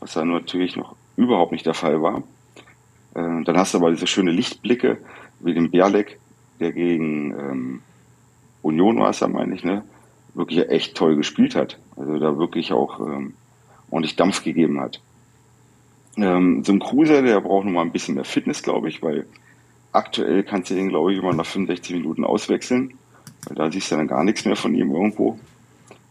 was 0.00 0.14
da 0.14 0.24
natürlich 0.24 0.76
noch 0.76 0.96
überhaupt 1.16 1.52
nicht 1.52 1.66
der 1.66 1.74
Fall 1.74 2.00
war. 2.00 2.22
Äh, 3.14 3.44
dann 3.44 3.58
hast 3.58 3.74
du 3.74 3.78
aber 3.78 3.90
diese 3.90 4.06
schöne 4.06 4.30
Lichtblicke 4.30 4.96
wie 5.40 5.52
den 5.52 5.70
Bialek, 5.70 6.18
der 6.58 6.72
gegen 6.72 7.32
ähm, 7.38 7.82
Union 8.62 8.98
war 8.98 9.10
es 9.10 9.20
ja, 9.20 9.28
meine 9.28 9.54
ich, 9.54 9.62
ne, 9.62 9.84
wirklich 10.32 10.70
echt 10.70 10.96
toll 10.96 11.16
gespielt 11.16 11.54
hat. 11.54 11.78
Also 11.96 12.18
da 12.18 12.38
wirklich 12.38 12.72
auch 12.72 12.98
ähm, 13.00 13.34
ordentlich 13.92 14.16
Dampf 14.16 14.42
gegeben 14.42 14.80
hat. 14.80 15.00
Ähm, 16.16 16.64
so 16.64 16.72
ein 16.72 16.80
Cruiser, 16.80 17.22
der 17.22 17.40
braucht 17.40 17.64
noch 17.64 17.72
mal 17.72 17.82
ein 17.82 17.92
bisschen 17.92 18.16
mehr 18.16 18.24
Fitness, 18.24 18.62
glaube 18.62 18.88
ich, 18.88 19.02
weil 19.02 19.26
aktuell 19.92 20.42
kannst 20.42 20.70
du 20.70 20.74
den, 20.74 20.88
glaube 20.88 21.12
ich, 21.12 21.18
immer 21.18 21.32
nach 21.32 21.46
65 21.46 21.96
Minuten 21.96 22.24
auswechseln. 22.24 22.94
Weil 23.46 23.56
da 23.56 23.70
siehst 23.70 23.90
du 23.90 23.96
dann 23.96 24.08
gar 24.08 24.24
nichts 24.24 24.44
mehr 24.44 24.56
von 24.56 24.74
ihm 24.74 24.90
irgendwo. 24.90 25.38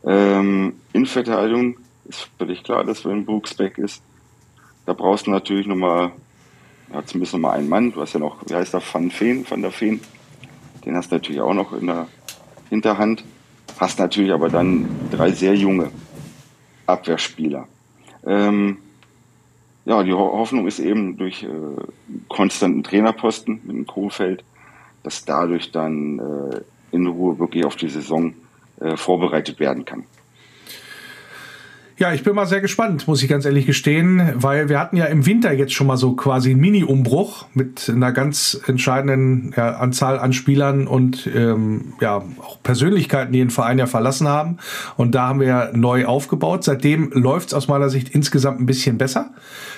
Ähm, 0.03 0.73
Innenverteidigung 0.93 1.77
ist 2.05 2.29
völlig 2.37 2.63
klar, 2.63 2.83
dass 2.83 3.05
wenn 3.05 3.25
Brooks 3.25 3.53
back 3.53 3.77
ist, 3.77 4.01
da 4.85 4.93
brauchst 4.93 5.27
du 5.27 5.31
natürlich 5.31 5.67
nochmal, 5.67 6.11
ja, 6.91 7.05
zumindest 7.05 7.33
nochmal 7.33 7.57
einen 7.57 7.69
Mann. 7.69 7.91
Du 7.91 8.01
hast 8.01 8.13
ja 8.13 8.19
noch, 8.19 8.37
wie 8.47 8.55
heißt 8.55 8.73
der, 8.73 8.81
Van 8.81 9.11
Feen, 9.11 9.45
Van 9.49 9.61
der 9.61 9.71
Feen. 9.71 10.01
Den 10.85 10.95
hast 10.95 11.11
du 11.11 11.15
natürlich 11.15 11.41
auch 11.41 11.53
noch 11.53 11.73
in 11.73 11.87
der 11.87 12.07
Hinterhand. 12.69 13.23
Hast 13.79 13.99
natürlich 13.99 14.31
aber 14.31 14.49
dann 14.49 14.89
drei 15.11 15.31
sehr 15.31 15.55
junge 15.55 15.91
Abwehrspieler. 16.87 17.67
Ähm, 18.25 18.77
ja, 19.85 20.03
die 20.03 20.13
Hoffnung 20.13 20.67
ist 20.67 20.79
eben 20.79 21.17
durch 21.17 21.43
äh, 21.43 21.47
konstanten 22.27 22.83
Trainerposten 22.83 23.61
mit 23.63 23.75
dem 23.75 23.87
Kohlfeld, 23.87 24.43
dass 25.03 25.25
dadurch 25.25 25.71
dann 25.71 26.19
äh, 26.19 26.61
in 26.91 27.07
Ruhe 27.07 27.39
wirklich 27.39 27.65
auf 27.65 27.75
die 27.75 27.89
Saison 27.89 28.33
äh, 28.79 28.95
vorbereitet 28.95 29.59
werden 29.59 29.85
kann. 29.85 30.05
Ja, 32.01 32.11
ich 32.11 32.23
bin 32.23 32.33
mal 32.33 32.47
sehr 32.47 32.61
gespannt, 32.61 33.07
muss 33.07 33.21
ich 33.21 33.29
ganz 33.29 33.45
ehrlich 33.45 33.67
gestehen, 33.67 34.33
weil 34.33 34.69
wir 34.69 34.79
hatten 34.79 34.97
ja 34.97 35.05
im 35.05 35.27
Winter 35.27 35.53
jetzt 35.53 35.73
schon 35.73 35.85
mal 35.85 35.97
so 35.97 36.13
quasi 36.13 36.49
einen 36.49 36.59
Mini-Umbruch 36.59 37.45
mit 37.53 37.91
einer 37.93 38.11
ganz 38.11 38.59
entscheidenden 38.65 39.53
ja, 39.55 39.75
Anzahl 39.75 40.17
an 40.17 40.33
Spielern 40.33 40.87
und 40.87 41.29
ähm, 41.31 41.93
ja 42.01 42.23
auch 42.41 42.57
Persönlichkeiten, 42.63 43.31
die 43.33 43.37
den 43.37 43.51
Verein 43.51 43.77
ja 43.77 43.85
verlassen 43.85 44.27
haben. 44.27 44.57
Und 44.97 45.13
da 45.13 45.27
haben 45.27 45.39
wir 45.39 45.45
ja 45.47 45.69
neu 45.73 46.07
aufgebaut. 46.07 46.63
Seitdem 46.63 47.11
läuft 47.11 47.49
es 47.49 47.53
aus 47.53 47.67
meiner 47.67 47.91
Sicht 47.91 48.09
insgesamt 48.09 48.59
ein 48.59 48.65
bisschen 48.65 48.97
besser. 48.97 49.35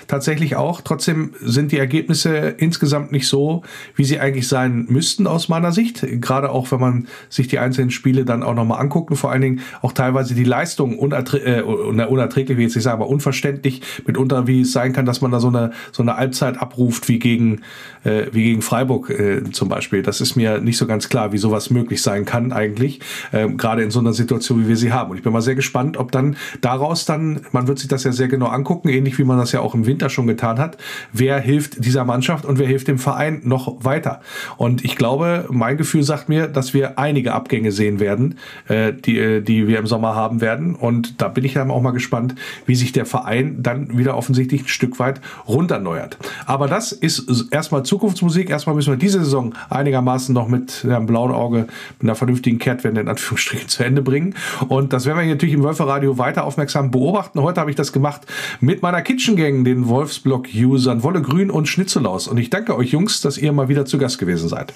Tatsächlich 0.08 0.56
auch. 0.56 0.82
Trotzdem 0.82 1.34
sind 1.42 1.72
die 1.72 1.78
Ergebnisse 1.78 2.56
insgesamt 2.58 3.12
nicht 3.12 3.28
so, 3.28 3.64
wie 3.96 4.04
sie 4.04 4.20
eigentlich 4.20 4.48
sein 4.48 4.86
müssten 4.90 5.28
aus 5.28 5.50
meiner 5.50 5.72
Sicht. 5.72 6.06
Gerade 6.22 6.50
auch, 6.50 6.72
wenn 6.72 6.80
man 6.80 7.08
sich 7.30 7.48
die 7.48 7.60
einzelnen 7.60 7.92
Spiele 7.92 8.26
dann 8.26 8.44
auch 8.44 8.54
nochmal 8.54 8.80
anguckt 8.80 9.12
und 9.12 9.18
vor 9.18 9.32
allen 9.32 9.42
Dingen 9.42 9.62
auch 9.82 9.94
teilweise 9.94 10.36
die 10.36 10.44
Leistung 10.44 10.98
unerträglich 10.98 11.44
äh, 11.46 11.62
unerträglich, 11.62 12.58
wie 12.58 12.64
jetzt 12.64 12.76
nicht 12.76 12.84
sagen, 12.84 13.02
aber 13.02 13.10
unverständlich 13.10 13.82
mitunter, 14.06 14.48
wie 14.48 14.62
es 14.62 14.72
sein 14.72 14.94
kann, 14.94 15.06
dass 15.06 15.22
man 15.22 15.32
da 15.32 15.40
so 15.40 15.48
eine, 15.48 15.72
so 15.92 16.04
eine 16.04 16.18
Halbzeit 16.18 16.58
abruft 16.58 17.08
wie 17.08 17.20
gegen, 17.20 17.62
äh, 18.04 18.26
wie 18.32 18.44
gegen 18.44 18.62
Freiburg 18.62 19.10
äh, 19.10 19.44
zum 19.52 19.70
Beispiel. 19.70 20.02
Das 20.02 20.22
ist 20.22 20.36
mir 20.36 20.60
nicht 20.60 20.78
so 20.78 20.86
ganz 20.86 21.10
klar, 21.10 21.32
wie 21.32 21.38
sowas 21.38 21.70
möglich 21.70 22.02
sein 22.02 22.26
kann 22.26 22.52
eigentlich, 22.52 23.00
äh, 23.32 23.48
gerade 23.50 23.84
in 23.84 23.92
so 23.92 24.00
einer 24.00 24.14
Situation, 24.14 24.64
wie 24.64 24.68
wir 24.68 24.78
sie 24.78 24.92
haben. 24.92 25.12
Und 25.12 25.18
ich 25.18 25.24
bin 25.24 25.34
mal 25.34 25.42
sehr 25.42 25.56
gespannt, 25.56 25.98
ob 25.98 26.12
dann 26.12 26.36
daraus 26.62 27.06
dann, 27.06 27.42
man 27.52 27.68
wird 27.68 27.80
sich 27.80 27.88
das 27.88 28.04
ja 28.04 28.12
sehr 28.12 28.28
genau 28.28 28.48
angucken, 28.48 28.90
ähnlich 28.90 29.18
wie 29.20 29.24
man 29.24 29.38
das 29.38 29.52
ja 29.52 29.62
auch 29.62 29.76
im 29.76 29.86
Winter 29.86 29.93
schon 30.10 30.28
getan 30.28 30.60
hat, 30.60 30.78
wer 31.12 31.40
hilft 31.40 31.84
dieser 31.84 32.06
Mannschaft 32.06 32.46
und 32.46 32.60
wer 32.60 32.68
hilft 32.68 32.88
dem 32.88 32.98
Verein 32.98 33.42
noch 33.44 33.84
weiter. 33.84 34.22
Und 34.58 34.84
ich 34.84 34.96
glaube, 34.96 35.46
mein 35.50 35.78
Gefühl 35.78 36.04
sagt 36.04 36.30
mir, 36.30 36.48
dass 36.48 36.74
wir 36.74 37.00
einige 37.00 37.34
Abgänge 37.34 37.72
sehen 37.72 38.00
werden, 38.00 38.38
äh, 38.68 38.94
die, 38.94 39.18
äh, 39.18 39.42
die 39.42 39.68
wir 39.68 39.80
im 39.80 39.88
Sommer 39.88 40.16
haben 40.16 40.42
werden. 40.42 40.76
Und 40.76 41.22
da 41.22 41.28
bin 41.28 41.44
ich 41.44 41.54
dann 41.54 41.72
auch 41.72 41.82
mal 41.82 41.92
gespannt, 41.92 42.36
wie 42.66 42.76
sich 42.76 42.92
der 42.92 43.06
Verein 43.06 43.62
dann 43.62 43.98
wieder 43.98 44.18
offensichtlich 44.18 44.64
ein 44.64 44.68
Stück 44.68 45.00
weit 45.00 45.22
runterneuert. 45.48 46.18
Aber 46.46 46.68
das 46.68 46.92
ist 46.92 47.48
erstmal 47.52 47.84
Zukunftsmusik. 47.84 48.50
Erstmal 48.50 48.76
müssen 48.76 48.94
wir 48.94 48.98
diese 48.98 49.20
Saison 49.20 49.54
einigermaßen 49.70 50.34
noch 50.34 50.48
mit 50.48 50.86
einem 50.86 51.06
blauen 51.06 51.32
Auge, 51.32 51.68
mit 52.00 52.04
einer 52.04 52.16
vernünftigen 52.16 52.60
Kehrtwende 52.60 53.02
in 53.02 53.08
Anführungsstrichen 53.08 53.68
zu 53.68 53.84
Ende 53.84 54.02
bringen. 54.02 54.36
Und 54.68 54.94
das 54.94 55.06
werden 55.06 55.20
wir 55.20 55.26
natürlich 55.26 55.56
im 55.56 55.64
Wölferradio 55.64 56.18
weiter 56.18 56.44
aufmerksam 56.46 56.92
beobachten. 56.92 57.42
Heute 57.42 57.60
habe 57.62 57.70
ich 57.70 57.76
das 57.76 57.92
gemacht 57.92 58.22
mit 58.60 58.82
meiner 58.82 59.02
Kitchen 59.02 59.36
Gang, 59.36 59.64
den 59.64 59.83
Wolfsblock-Usern 59.88 61.04
Wolle 61.04 61.22
Grün 61.22 61.52
und 61.52 61.68
Schnitzelaus. 61.68 62.28
Und 62.28 62.38
ich 62.38 62.50
danke 62.50 62.76
euch 62.76 62.92
Jungs, 62.92 63.22
dass 63.22 63.38
ihr 63.38 63.52
mal 63.52 63.70
wieder 63.70 63.86
zu 63.86 63.98
Gast 63.98 64.20
gewesen 64.20 64.50
seid. 64.50 64.74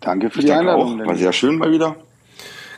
Danke 0.00 0.30
für 0.30 0.40
ich 0.40 0.46
die 0.46 0.52
Einladung. 0.52 1.00
Auch. 1.02 1.06
War 1.06 1.16
sehr 1.16 1.32
schön 1.32 1.58
mal 1.58 1.70
wieder. 1.70 1.96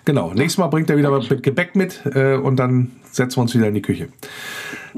Genau, 0.05 0.33
nächstes 0.35 0.59
Mal 0.59 0.67
bringt 0.67 0.91
er 0.91 0.97
wieder 0.97 1.21
Gebäck 1.21 1.77
mit 1.77 2.03
äh, 2.07 2.35
und 2.35 2.57
dann 2.57 2.91
setzen 3.13 3.37
wir 3.37 3.43
uns 3.43 3.55
wieder 3.55 3.69
in 3.69 3.75
die 3.75 3.83
Küche. 3.83 4.09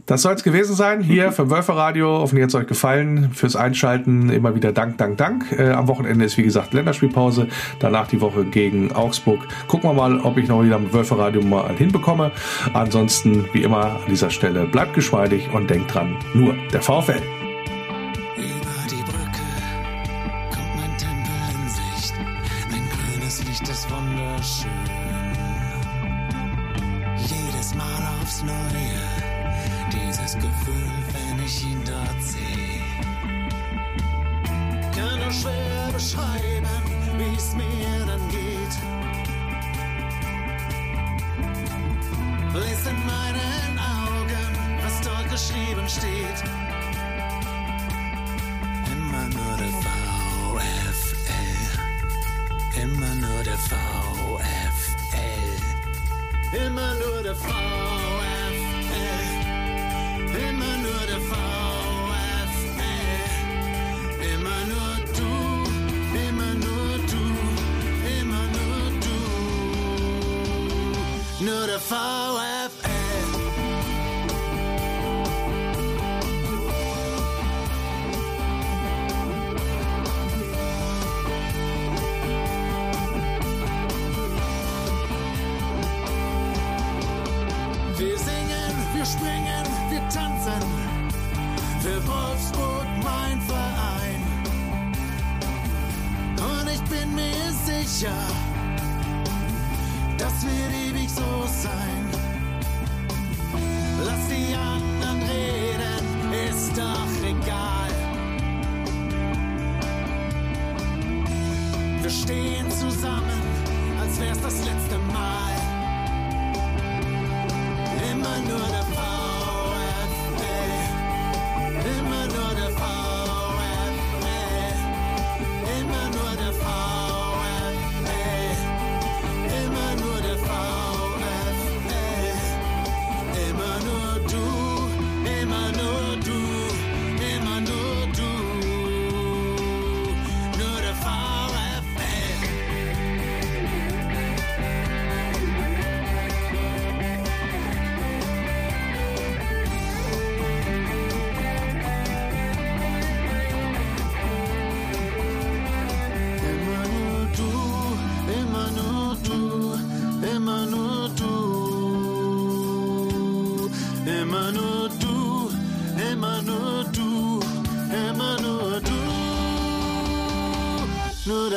Das 0.06 0.22
soll 0.22 0.34
es 0.34 0.42
gewesen 0.42 0.74
sein 0.74 1.02
hier 1.02 1.32
für 1.32 1.50
Wölfer 1.50 1.76
Radio. 1.76 2.08
Hoffentlich 2.08 2.42
hat 2.42 2.48
es 2.50 2.54
euch 2.54 2.66
gefallen. 2.66 3.30
Fürs 3.32 3.56
Einschalten 3.56 4.30
immer 4.30 4.54
wieder 4.54 4.72
Dank, 4.72 4.98
Dank, 4.98 5.18
Dank. 5.18 5.52
Äh, 5.52 5.70
am 5.70 5.88
Wochenende 5.88 6.24
ist 6.24 6.36
wie 6.36 6.42
gesagt 6.42 6.74
Länderspielpause. 6.74 7.48
Danach 7.80 8.08
die 8.08 8.20
Woche 8.20 8.44
gegen 8.44 8.92
Augsburg. 8.92 9.40
Gucken 9.68 9.90
wir 9.90 9.94
mal, 9.94 10.20
ob 10.20 10.38
ich 10.38 10.48
noch 10.48 10.62
wieder 10.62 10.78
mit 10.78 10.92
Wölfer 10.92 11.18
Radio 11.18 11.42
mal 11.42 11.76
hinbekomme. 11.76 12.32
Ansonsten, 12.72 13.44
wie 13.52 13.62
immer, 13.62 13.84
an 13.84 13.96
dieser 14.08 14.30
Stelle 14.30 14.64
bleibt 14.64 14.94
geschmeidig 14.94 15.50
und 15.52 15.68
denkt 15.68 15.94
dran, 15.94 16.16
nur 16.34 16.54
der 16.72 16.82
VfL. 16.82 17.43
beschreiben, 36.04 36.66
wie's 37.16 37.54
mir 37.54 38.06
dann 38.06 38.28
geht. 38.28 38.74
Lies 42.52 42.86
in 42.86 43.06
meinen 43.06 43.78
Augen, 43.78 44.46
was 44.82 45.00
dort 45.00 45.30
geschrieben 45.30 45.88
steht. 45.88 46.63
far 71.84 72.33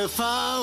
VfL. 0.07 0.56